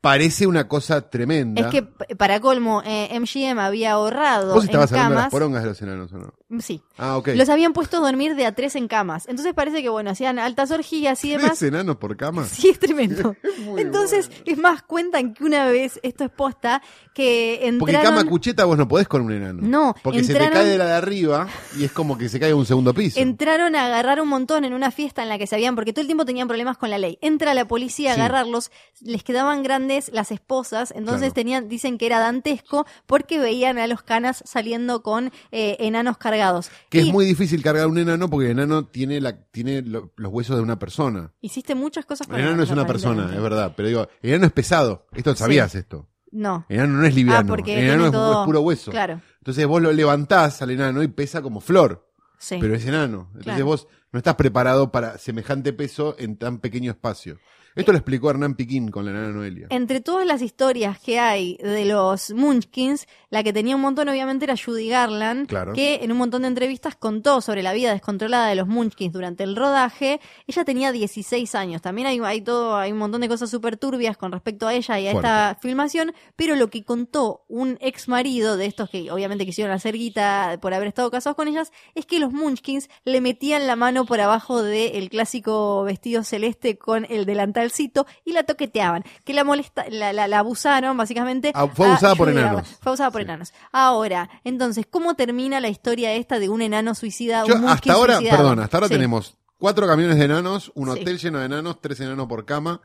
parece 0.00 0.46
una 0.46 0.68
cosa 0.68 1.10
tremenda. 1.10 1.62
Es 1.62 1.66
que 1.68 1.82
para 1.82 2.40
colmo, 2.40 2.82
eh, 2.84 3.08
MGM 3.18 3.58
había 3.58 3.92
ahorrado 3.92 4.54
¿Vos 4.54 4.64
en 4.64 4.70
estabas 4.70 4.92
hablando 4.92 5.10
de 5.10 5.14
las 5.14 5.22
camas. 5.24 5.30
porongas 5.30 5.62
de 5.62 5.68
los 5.68 5.82
enanos 5.82 6.12
o 6.12 6.18
no? 6.18 6.34
Sí. 6.58 6.82
Ah, 6.98 7.16
ok. 7.16 7.28
Los 7.36 7.48
habían 7.48 7.72
puesto 7.72 7.98
a 7.98 8.00
dormir 8.00 8.34
de 8.34 8.44
a 8.44 8.54
tres 8.54 8.74
en 8.74 8.88
camas. 8.88 9.28
Entonces 9.28 9.54
parece 9.54 9.82
que, 9.82 9.88
bueno, 9.88 10.10
hacían 10.10 10.38
altas 10.40 10.70
orgías 10.72 11.24
y 11.24 11.30
demás. 11.30 11.58
¿Tres 11.58 11.62
enanos 11.62 11.96
por 11.96 12.16
cama? 12.16 12.44
Sí, 12.44 12.70
es 12.70 12.78
tremendo. 12.80 13.36
Entonces, 13.76 14.28
bueno. 14.28 14.42
es 14.46 14.58
más, 14.58 14.82
cuentan 14.82 15.32
que 15.34 15.44
una 15.44 15.66
vez, 15.66 16.00
esto 16.02 16.24
es 16.24 16.30
posta, 16.30 16.82
que 17.14 17.58
Porque 17.78 17.92
entraron... 17.96 18.16
cama 18.16 18.28
cucheta 18.28 18.64
vos 18.64 18.76
no 18.76 18.88
podés 18.88 19.06
con 19.06 19.22
un 19.22 19.32
enano. 19.32 19.60
No, 19.62 19.94
Porque 20.02 20.24
se 20.24 20.32
entraron- 20.32 20.48
te 20.52 20.58
cae 20.58 20.64
de 20.66 20.78
la 20.78 20.86
de 20.86 20.92
arriba 20.94 21.48
y 21.78 21.84
es 21.84 21.92
como 21.92 22.18
que 22.18 22.28
se 22.28 22.40
cae 22.40 22.50
a 22.50 22.56
un 22.56 22.66
segundo 22.66 22.92
piso. 22.94 23.20
Entraron 23.20 23.76
a 23.76 23.86
agarrar 23.86 24.20
un 24.20 24.28
montón 24.28 24.64
en 24.64 24.72
una 24.74 24.90
fiesta 24.90 25.22
en 25.22 25.28
la 25.28 25.38
que 25.38 25.46
se 25.46 25.54
habían, 25.54 25.74
porque 25.76 25.92
todo 25.92 26.00
el 26.00 26.08
tiempo 26.08 26.24
tenían 26.24 26.48
problemas 26.48 26.76
con 26.78 26.90
la 26.90 26.98
ley. 26.98 27.18
Entra 27.20 27.54
la 27.54 27.66
policía 27.68 28.12
a 28.12 28.14
Sí. 28.14 28.20
agarrarlos, 28.20 28.70
les 29.00 29.22
quedaban 29.22 29.62
grandes 29.62 30.10
las 30.12 30.32
esposas, 30.32 30.90
entonces 30.96 31.20
Claro. 31.28 31.34
tenían, 31.34 31.68
dicen 31.68 31.96
que 31.96 32.06
era 32.06 32.18
dantesco 32.18 32.86
porque 33.06 33.38
veían 33.38 33.78
a 33.78 33.86
los 33.86 34.02
canas 34.02 34.42
saliendo 34.46 35.02
con 35.02 35.30
eh, 35.52 35.76
enanos 35.80 36.18
cargados. 36.18 36.39
Que 36.88 37.00
es 37.00 37.06
muy 37.06 37.24
difícil 37.26 37.62
cargar 37.62 37.86
un 37.86 37.98
enano 37.98 38.28
porque 38.30 38.46
el 38.46 38.52
enano 38.52 38.86
tiene, 38.86 39.20
la, 39.20 39.40
tiene 39.50 39.82
lo- 39.82 40.12
los 40.16 40.32
huesos 40.32 40.56
de 40.56 40.62
una 40.62 40.78
persona. 40.78 41.32
Hiciste 41.40 41.74
muchas 41.74 42.04
cosas 42.06 42.26
con 42.26 42.36
El 42.36 42.46
enano 42.46 42.62
es 42.62 42.70
una 42.70 42.86
persona, 42.86 43.30
es 43.34 43.42
verdad. 43.42 43.74
Pero 43.76 43.88
digo, 43.88 44.08
el 44.22 44.30
enano 44.30 44.46
es 44.46 44.52
pesado. 44.52 45.06
Esto 45.12 45.34
sabías 45.34 45.74
esto. 45.74 46.08
No. 46.32 46.64
El 46.68 46.76
enano 46.78 46.98
no 46.98 47.06
es 47.06 47.14
liviano. 47.14 47.40
Ah, 47.40 47.44
porque 47.56 47.78
el 47.78 47.84
enano 47.86 48.06
es, 48.06 48.12
todo- 48.12 48.40
es 48.42 48.46
puro 48.46 48.60
hueso. 48.60 48.90
Claro, 48.90 49.20
Entonces 49.38 49.66
vos 49.66 49.82
lo 49.82 49.92
levantás 49.92 50.62
al 50.62 50.70
enano 50.70 51.02
y 51.02 51.08
pesa 51.08 51.42
como 51.42 51.60
flor. 51.60 52.06
sí. 52.38 52.56
Pero 52.60 52.74
es 52.74 52.86
enano. 52.86 53.26
Entonces 53.30 53.44
Claro. 53.54 53.64
vos 53.66 53.86
no 54.12 54.18
estás 54.18 54.34
preparado 54.36 54.90
para 54.90 55.18
semejante 55.18 55.72
peso 55.72 56.14
en 56.18 56.36
tan 56.36 56.58
pequeño 56.58 56.90
espacio. 56.90 57.38
Esto 57.76 57.92
lo 57.92 57.98
explicó 57.98 58.30
Hernán 58.30 58.54
Piquín 58.56 58.90
con 58.90 59.04
la 59.04 59.12
enana 59.12 59.28
Noelia. 59.30 59.68
Entre 59.70 60.00
todas 60.00 60.26
las 60.26 60.42
historias 60.42 60.98
que 60.98 61.18
hay 61.20 61.56
de 61.62 61.84
los 61.84 62.32
Munchkins, 62.32 63.06
la 63.30 63.42
que 63.44 63.52
tenía 63.52 63.76
un 63.76 63.82
montón 63.82 64.08
obviamente 64.08 64.44
era 64.44 64.56
Judy 64.56 64.88
Garland, 64.88 65.46
Claro. 65.46 65.72
que 65.72 66.00
en 66.02 66.10
un 66.10 66.18
montón 66.18 66.42
de 66.42 66.48
entrevistas 66.48 66.96
contó 66.96 67.40
sobre 67.40 67.62
la 67.62 67.72
vida 67.72 67.92
descontrolada 67.92 68.48
de 68.48 68.56
los 68.56 68.66
Munchkins 68.66 69.12
durante 69.12 69.44
el 69.44 69.54
rodaje. 69.54 70.20
Ella 70.48 70.64
tenía 70.64 70.90
16 70.90 71.54
años. 71.54 71.80
También 71.80 72.08
hay, 72.08 72.18
hay 72.18 72.40
todo, 72.40 72.76
hay 72.76 72.90
un 72.92 72.98
montón 72.98 73.20
de 73.20 73.28
cosas 73.28 73.48
súper 73.50 73.76
turbias 73.76 74.16
con 74.16 74.32
respecto 74.32 74.66
a 74.66 74.74
ella 74.74 74.98
y 74.98 75.06
a 75.06 75.12
Fuerte. 75.12 75.28
esta 75.28 75.58
filmación, 75.62 76.12
pero 76.36 76.56
lo 76.56 76.70
que 76.70 76.82
contó 76.84 77.44
un 77.48 77.78
ex 77.80 78.08
marido 78.08 78.56
de 78.56 78.66
estos 78.66 78.90
que 78.90 79.10
obviamente 79.12 79.46
quisieron 79.46 79.72
hacer 79.72 79.94
guita 79.96 80.58
por 80.60 80.74
haber 80.74 80.88
estado 80.88 81.10
casados 81.10 81.36
con 81.36 81.46
ellas, 81.48 81.70
es 81.94 82.04
que 82.04 82.18
los 82.18 82.32
Munchkins 82.32 82.90
le 83.04 83.20
metían 83.20 83.66
la 83.68 83.76
mano 83.76 84.04
por 84.06 84.20
abajo 84.20 84.62
del 84.62 85.08
clásico 85.08 85.84
vestido 85.84 86.24
celeste 86.24 86.76
con 86.76 87.06
el 87.08 87.26
delantalcito 87.60 88.06
y 88.24 88.32
la 88.32 88.42
toqueteaban, 88.44 89.04
que 89.24 89.34
la 89.34 89.44
molesta, 89.44 89.84
la, 89.90 90.12
la- 90.12 90.28
la 90.28 90.38
abusaron 90.40 90.96
básicamente. 90.96 91.52
Ah, 91.54 91.66
fue 91.68 91.86
a 91.86 91.90
abusada 91.92 92.14
por 92.14 92.28
Judy 92.28 92.40
enanos. 92.40 92.68
Fue 92.80 92.90
abusada 92.90 93.10
por 93.10 93.20
Sí. 93.20 93.24
enanos. 93.24 93.52
Ahora, 93.72 94.28
entonces, 94.44 94.86
¿cómo 94.90 95.14
termina 95.14 95.60
la 95.60 95.68
historia 95.68 96.12
esta 96.14 96.38
de 96.38 96.48
un 96.48 96.62
enano 96.62 96.94
suicida? 96.94 97.44
Yo, 97.46 97.54
un 97.56 97.68
hasta 97.68 97.92
ahora, 97.92 98.16
suicidado? 98.16 98.38
perdón, 98.42 98.58
hasta 98.60 98.76
ahora 98.76 98.88
Sí. 98.88 98.94
tenemos 98.94 99.36
cuatro 99.58 99.86
camiones 99.86 100.16
de 100.18 100.24
enanos, 100.24 100.72
un 100.74 100.92
Sí. 100.94 101.00
hotel 101.00 101.18
lleno 101.18 101.38
de 101.38 101.46
enanos, 101.46 101.80
tres 101.80 102.00
enanos 102.00 102.26
por 102.26 102.44
cama, 102.44 102.80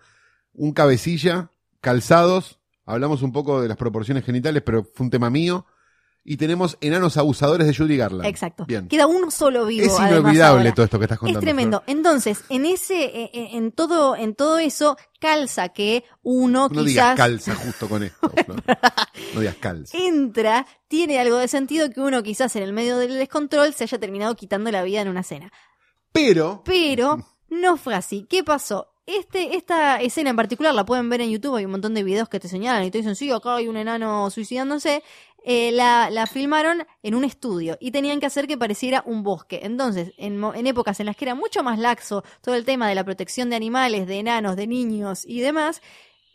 un 0.54 0.74
cabecilla, 0.74 1.50
calzados, 1.82 2.60
hablamos 2.86 3.22
un 3.22 3.32
poco 3.32 3.62
de 3.62 3.68
las 3.68 3.78
proporciones 3.78 4.26
genitales, 4.26 4.62
pero 4.66 4.84
fue 4.94 5.06
un 5.06 5.10
tema 5.10 5.30
mío, 5.30 5.66
y 6.28 6.38
tenemos 6.38 6.76
enanos 6.82 7.18
abusadores 7.18 7.68
de 7.68 7.76
Judy 7.76 7.98
Garland. 7.98 8.26
Exacto. 8.26 8.66
Bien. 8.66 8.88
Queda 8.88 9.06
uno 9.06 9.30
solo 9.30 9.68
vivo. 9.68 9.86
Es 9.86 10.00
inolvidable 10.00 10.72
todo 10.72 10.86
esto 10.86 10.98
que 10.98 11.06
estás 11.06 11.20
contando. 11.20 11.40
Es 11.40 11.46
tremendo. 11.46 11.84
Flor. 11.86 11.98
Entonces, 11.98 12.44
en 12.50 12.66
ese, 12.66 13.06
eh, 13.06 13.30
eh, 13.32 13.50
en 13.54 13.72
todo, 13.72 14.16
en 14.16 14.34
todo 14.34 14.58
eso, 14.58 14.98
calza 15.20 15.70
que 15.70 16.04
uno 16.24 16.68
No 16.70 16.84
digas 16.84 17.14
quizás 17.14 17.16
calza 17.16 17.56
justo 17.56 17.88
con 17.88 18.02
esto. 18.02 18.28
Flor. 18.46 18.64
No 19.36 19.40
digas 19.40 19.56
calza. 19.60 19.96
entra, 19.96 20.66
tiene 20.88 21.20
algo 21.20 21.38
de 21.38 21.48
sentido 21.48 21.92
que 21.92 22.02
uno 22.02 22.24
quizás 22.24 22.56
en 22.56 22.64
el 22.64 22.74
medio 22.74 22.98
del 22.98 23.14
descontrol 23.14 23.76
se 23.76 23.84
haya 23.84 24.00
terminado 24.00 24.36
quitando 24.36 24.72
la 24.72 24.82
vida 24.82 25.02
en 25.02 25.10
una 25.10 25.22
cena. 25.22 25.54
Pero, 26.12 26.64
Pero 26.66 27.24
no 27.50 27.78
fue 27.78 27.94
así. 27.94 28.26
¿Qué 28.28 28.44
pasó? 28.44 28.88
Este, 29.06 29.56
esta 29.56 30.02
escena 30.02 30.32
en 30.32 30.36
particular 30.36 30.74
la 30.74 30.84
pueden 30.84 31.08
ver 31.12 31.22
en 31.22 31.30
YouTube, 31.30 31.58
hay 31.58 31.66
un 31.66 31.72
montón 31.72 31.94
de 31.94 32.04
videos 32.04 32.28
que 32.28 32.40
te 32.40 32.48
señalan 32.48 32.84
y 32.84 32.90
te 32.90 32.98
dicen, 32.98 33.16
sí, 33.16 33.30
acá 33.30 33.58
hay 33.58 33.68
un 33.68 33.78
enano 33.78 34.32
suicidándose. 34.32 35.04
Eh, 35.48 35.72
la, 35.72 36.10
la 36.10 36.26
filmaron 36.26 36.88
en 37.04 37.14
un 37.14 37.24
estudio 37.24 37.78
y 37.80 37.92
tenían 37.92 38.20
que 38.20 38.26
hacer 38.26 38.48
que 38.48 38.58
pareciera 38.58 39.04
un 39.06 39.22
bosque. 39.22 39.60
Entonces, 39.62 40.12
en, 40.18 40.44
en 40.44 40.66
épocas 40.66 41.00
en 41.00 41.06
las 41.06 41.16
que 41.16 41.26
era 41.26 41.36
mucho 41.36 41.62
más 41.62 41.78
laxo 41.78 42.24
todo 42.42 42.56
el 42.56 42.66
tema 42.66 42.90
de 42.90 42.96
la 42.96 43.04
protección 43.04 43.52
de 43.52 43.56
animales, 43.56 44.08
de 44.08 44.18
enanos, 44.18 44.56
de 44.56 44.66
niños 44.66 45.24
y 45.24 45.42
demás, 45.42 45.84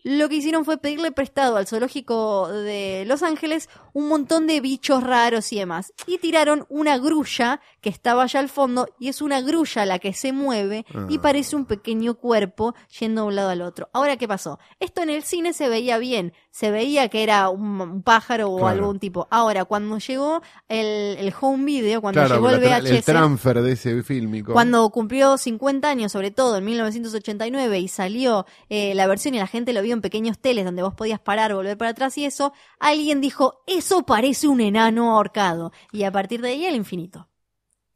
lo 0.04 0.28
que 0.28 0.36
hicieron 0.36 0.64
fue 0.64 0.78
pedirle 0.78 1.10
prestado 1.12 1.56
al 1.56 1.66
zoológico 1.66 2.48
de 2.48 3.04
Los 3.06 3.24
Ángeles 3.24 3.68
un 3.92 4.08
montón 4.08 4.46
de 4.46 4.60
bichos 4.60 5.02
raros 5.02 5.52
y 5.52 5.58
demás. 5.58 5.92
Y 6.06 6.18
tiraron 6.18 6.64
una 6.68 6.96
grulla 6.96 7.60
que 7.80 7.88
estaba 7.88 8.22
allá 8.24 8.40
al 8.40 8.48
fondo 8.48 8.86
y 8.98 9.08
es 9.08 9.22
una 9.22 9.40
grulla 9.40 9.86
la 9.86 9.98
que 9.98 10.12
se 10.12 10.32
mueve 10.32 10.84
y 11.08 11.18
Ah. 11.18 11.22
parece 11.22 11.56
un 11.56 11.64
pequeño 11.64 12.14
cuerpo 12.14 12.74
yendo 12.98 13.22
de 13.22 13.28
un 13.28 13.36
lado 13.36 13.50
al 13.50 13.62
otro. 13.62 13.88
Ahora, 13.92 14.16
¿qué 14.16 14.28
pasó? 14.28 14.58
Esto 14.80 15.02
en 15.02 15.10
el 15.10 15.22
cine 15.22 15.52
se 15.52 15.68
veía 15.68 15.98
bien, 15.98 16.32
se 16.50 16.70
veía 16.70 17.08
que 17.08 17.22
era 17.22 17.48
un, 17.48 17.80
un 17.80 18.02
pájaro 18.02 18.50
o 18.50 18.56
Claro. 18.58 18.68
algún 18.70 18.98
tipo. 18.98 19.26
Ahora, 19.30 19.64
cuando 19.64 19.98
llegó 19.98 20.42
el, 20.68 21.16
el 21.18 21.34
home 21.40 21.64
video, 21.64 22.00
cuando 22.00 22.20
claro, 22.20 22.34
llegó 22.36 22.50
el 22.50 22.60
tra- 22.62 22.78
el 22.78 22.82
VHS... 22.98 23.04
transfer 23.04 23.62
de 23.62 23.72
ese 23.72 24.02
fílmico. 24.02 24.52
Cuando 24.52 24.88
cumplió 24.90 25.38
50 25.38 25.88
años, 25.88 26.12
sobre 26.12 26.30
todo 26.30 26.56
en 26.58 26.64
1989, 26.64 27.78
y 27.78 27.88
salió 27.88 28.46
eh, 28.68 28.94
la 28.94 29.06
versión 29.06 29.34
y 29.34 29.38
la 29.38 29.46
gente 29.46 29.72
lo 29.72 29.82
vio 29.82 29.94
en 29.94 30.00
pequeños 30.00 30.38
teles 30.38 30.64
donde 30.64 30.82
vos 30.82 30.94
podías 30.94 31.20
parar, 31.20 31.54
volver 31.54 31.78
para 31.78 31.90
atrás 31.92 32.16
y 32.18 32.24
eso, 32.24 32.52
alguien 32.78 33.20
dijo, 33.20 33.62
eso 33.66 34.02
parece 34.04 34.48
un 34.48 34.60
enano 34.60 35.12
ahorcado. 35.16 35.72
Y 35.92 36.04
a 36.04 36.12
partir 36.12 36.40
de 36.42 36.50
ahí 36.50 36.66
el 36.66 36.74
infinito. 36.76 37.28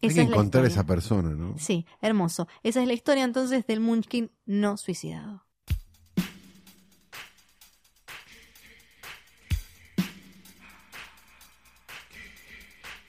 Hay 0.05 0.09
Esa 0.09 0.16
que 0.16 0.22
es 0.22 0.28
encontrar 0.28 0.64
esa 0.66 0.84
persona, 0.84 1.30
¿no? 1.30 1.55
Sí, 1.59 1.86
hermoso. 2.00 2.46
Esa 2.62 2.82
es 2.82 2.86
la 2.86 2.92
historia 2.92 3.24
entonces 3.24 3.66
del 3.66 3.80
Munchkin 3.80 4.30
no 4.44 4.76
suicidado. 4.76 5.43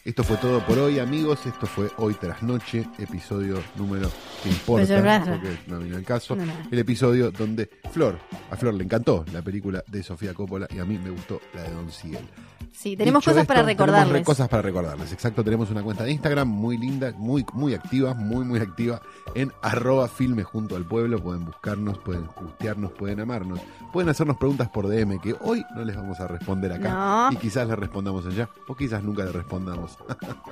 Esto 0.06 0.24
fue 0.24 0.38
todo 0.38 0.64
por 0.64 0.78
hoy, 0.78 1.00
amigos. 1.00 1.44
Esto 1.48 1.66
fue 1.66 1.90
Hoy 1.98 2.14
tras 2.14 2.44
Noche, 2.44 2.88
episodio 3.00 3.58
número 3.76 4.08
que 4.44 4.50
importa, 4.50 4.86
porque 5.32 5.58
no 5.66 5.80
vino 5.80 5.98
el 5.98 6.04
caso. 6.06 6.36
No, 6.36 6.46
no. 6.46 6.54
El 6.70 6.78
episodio 6.78 7.32
donde 7.32 7.72
Flor, 7.92 8.20
a 8.52 8.56
Flor 8.56 8.76
le 8.76 8.84
encantó 8.84 9.26
la 9.34 9.42
película 9.42 9.84
de 9.88 10.04
Sofía 10.04 10.36
Coppola 10.36 10.68
y 10.70 10.78
a 10.78 10.86
mí 10.86 11.00
me 11.00 11.10
gustó 11.10 11.42
la 11.56 11.64
de 11.64 11.72
Don 11.74 11.90
Siegel. 11.92 12.24
Sí, 12.72 12.96
tenemos 12.98 13.22
Dicho 13.22 13.32
cosas 13.32 13.44
esto, 13.44 13.48
para 13.48 13.62
tenemos 13.66 13.80
re- 13.80 13.94
recordarles. 13.94 14.26
cosas 14.26 14.50
para 14.50 14.62
recordarles, 14.62 15.12
exacto. 15.14 15.44
Tenemos 15.44 15.72
una 15.72 15.82
cuenta 15.82 16.04
de 16.04 16.12
Instagram 16.12 16.48
muy 16.50 16.78
linda, 16.78 17.14
muy, 17.18 17.46
muy 17.54 17.74
activa, 17.74 18.14
muy, 18.14 18.44
muy 18.46 18.60
activa, 18.60 19.02
en 19.34 19.52
arroba 19.62 20.08
filme 20.10 20.44
junto 20.44 20.76
al 20.76 20.86
pueblo. 20.86 21.24
Pueden 21.24 21.46
buscarnos, 21.46 21.98
pueden 22.00 22.26
gustearnos, 22.28 22.92
pueden 22.92 23.22
amarnos, 23.22 23.60
pueden 23.94 24.10
hacernos 24.10 24.38
preguntas 24.38 24.68
por 24.70 24.88
DM 24.88 25.20
que 25.22 25.36
hoy 25.42 25.64
no 25.74 25.84
les 25.86 25.96
vamos 25.96 26.20
a 26.20 26.28
responder 26.28 26.74
acá. 26.74 26.90
No. 26.90 27.32
Y 27.32 27.38
quizás 27.38 27.66
les 27.68 27.80
respondamos 27.80 28.26
allá, 28.28 28.50
o 28.68 28.76
quizás 28.76 29.02
nunca 29.02 29.24
les 29.24 29.34
respondamos. 29.34 29.95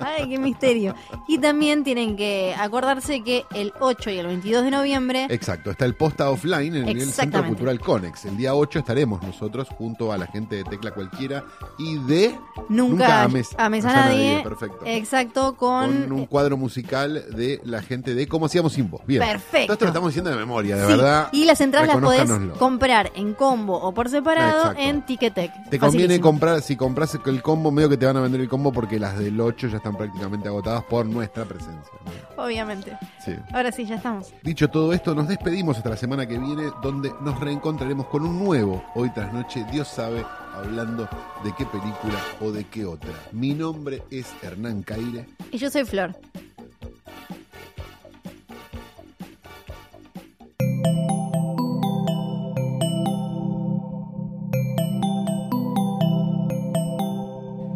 Ay, 0.00 0.28
qué 0.28 0.38
misterio. 0.38 0.94
Y 1.28 1.38
también 1.38 1.84
tienen 1.84 2.16
que 2.16 2.54
acordarse 2.58 3.22
que 3.22 3.44
el 3.54 3.72
8 3.80 4.10
y 4.10 4.18
el 4.18 4.26
22 4.26 4.64
de 4.64 4.70
noviembre 4.70 5.26
Exacto, 5.30 5.70
está 5.70 5.84
el 5.84 5.94
posta 5.94 6.30
offline 6.30 6.74
en 6.76 6.88
el 6.88 7.12
Centro. 7.12 7.44
Cultural 7.44 7.80
Conex. 7.80 8.24
El 8.24 8.36
día 8.36 8.54
8 8.54 8.80
estaremos 8.80 9.22
nosotros 9.22 9.68
junto 9.68 10.12
a 10.12 10.18
la 10.18 10.26
gente 10.26 10.56
de 10.56 10.64
Tecla 10.64 10.92
Cualquiera 10.92 11.44
y 11.78 11.98
de 11.98 12.38
nunca, 12.68 13.22
ames, 13.22 13.54
ames 13.58 13.84
a 13.84 13.90
a 13.90 13.92
nadie. 13.92 14.40
Perfecto. 14.42 14.80
Exacto, 14.84 15.56
con 15.56 15.74
con, 15.74 16.12
un 16.12 16.26
cuadro 16.26 16.56
musical 16.56 17.24
de 17.34 17.60
la 17.64 17.82
gente 17.82 18.14
de 18.14 18.26
Cómo 18.26 18.46
Hacíamos 18.46 18.72
Sin. 18.72 18.90
Bien. 19.06 19.22
Perfecto. 19.22 19.66
Todo 19.66 19.72
esto 19.74 19.84
lo 19.86 19.88
estamos 19.88 20.10
diciendo 20.10 20.30
de 20.30 20.36
memoria, 20.36 20.76
de 20.76 20.86
Sí, 20.86 20.92
verdad. 20.92 21.28
Y 21.32 21.44
las 21.44 21.60
entradas 21.60 21.88
las 21.88 21.98
podés 21.98 22.30
comprar 22.58 23.12
en 23.14 23.34
combo 23.34 23.78
o 23.78 23.92
por 23.92 24.08
separado 24.08 24.72
Exacto. 24.72 24.82
en 24.82 25.06
Ticketek. 25.06 25.70
Te 25.70 25.78
conviene 25.78 26.20
comprar, 26.20 26.62
si 26.62 26.76
compras 26.76 27.18
el 27.24 27.42
combo, 27.42 27.70
medio 27.70 27.88
que 27.88 27.96
te 27.96 28.06
van 28.06 28.16
a 28.16 28.20
vender 28.20 28.40
el 28.40 28.48
combo 28.48 28.72
porque 28.72 28.98
las 28.98 29.18
del 29.34 29.40
8 29.40 29.68
ya 29.68 29.76
están 29.78 29.96
prácticamente 29.96 30.48
agotadas 30.48 30.84
por 30.84 31.04
nuestra 31.04 31.44
presencia. 31.44 31.92
Obviamente. 32.36 32.96
Sí. 33.24 33.32
Ahora 33.52 33.72
sí, 33.72 33.84
ya 33.84 33.96
estamos. 33.96 34.32
Dicho 34.42 34.68
todo 34.68 34.92
esto, 34.92 35.14
nos 35.14 35.26
despedimos 35.26 35.76
hasta 35.76 35.90
la 35.90 35.96
semana 35.96 36.26
que 36.26 36.38
viene, 36.38 36.70
donde 36.82 37.12
nos 37.20 37.38
reencontraremos 37.40 38.06
con 38.06 38.24
un 38.24 38.44
nuevo 38.44 38.84
Hoy 38.94 39.10
tras 39.10 39.32
Noche, 39.32 39.66
Dios 39.72 39.88
sabe, 39.88 40.24
hablando 40.54 41.08
de 41.42 41.52
qué 41.58 41.66
película 41.66 42.18
o 42.40 42.52
de 42.52 42.64
qué 42.64 42.84
otra. 42.84 43.10
Mi 43.32 43.54
nombre 43.54 44.02
es 44.10 44.32
Hernán 44.42 44.82
Caire. 44.82 45.26
Y 45.50 45.58
yo 45.58 45.68
soy 45.68 45.84
Flor. 45.84 46.16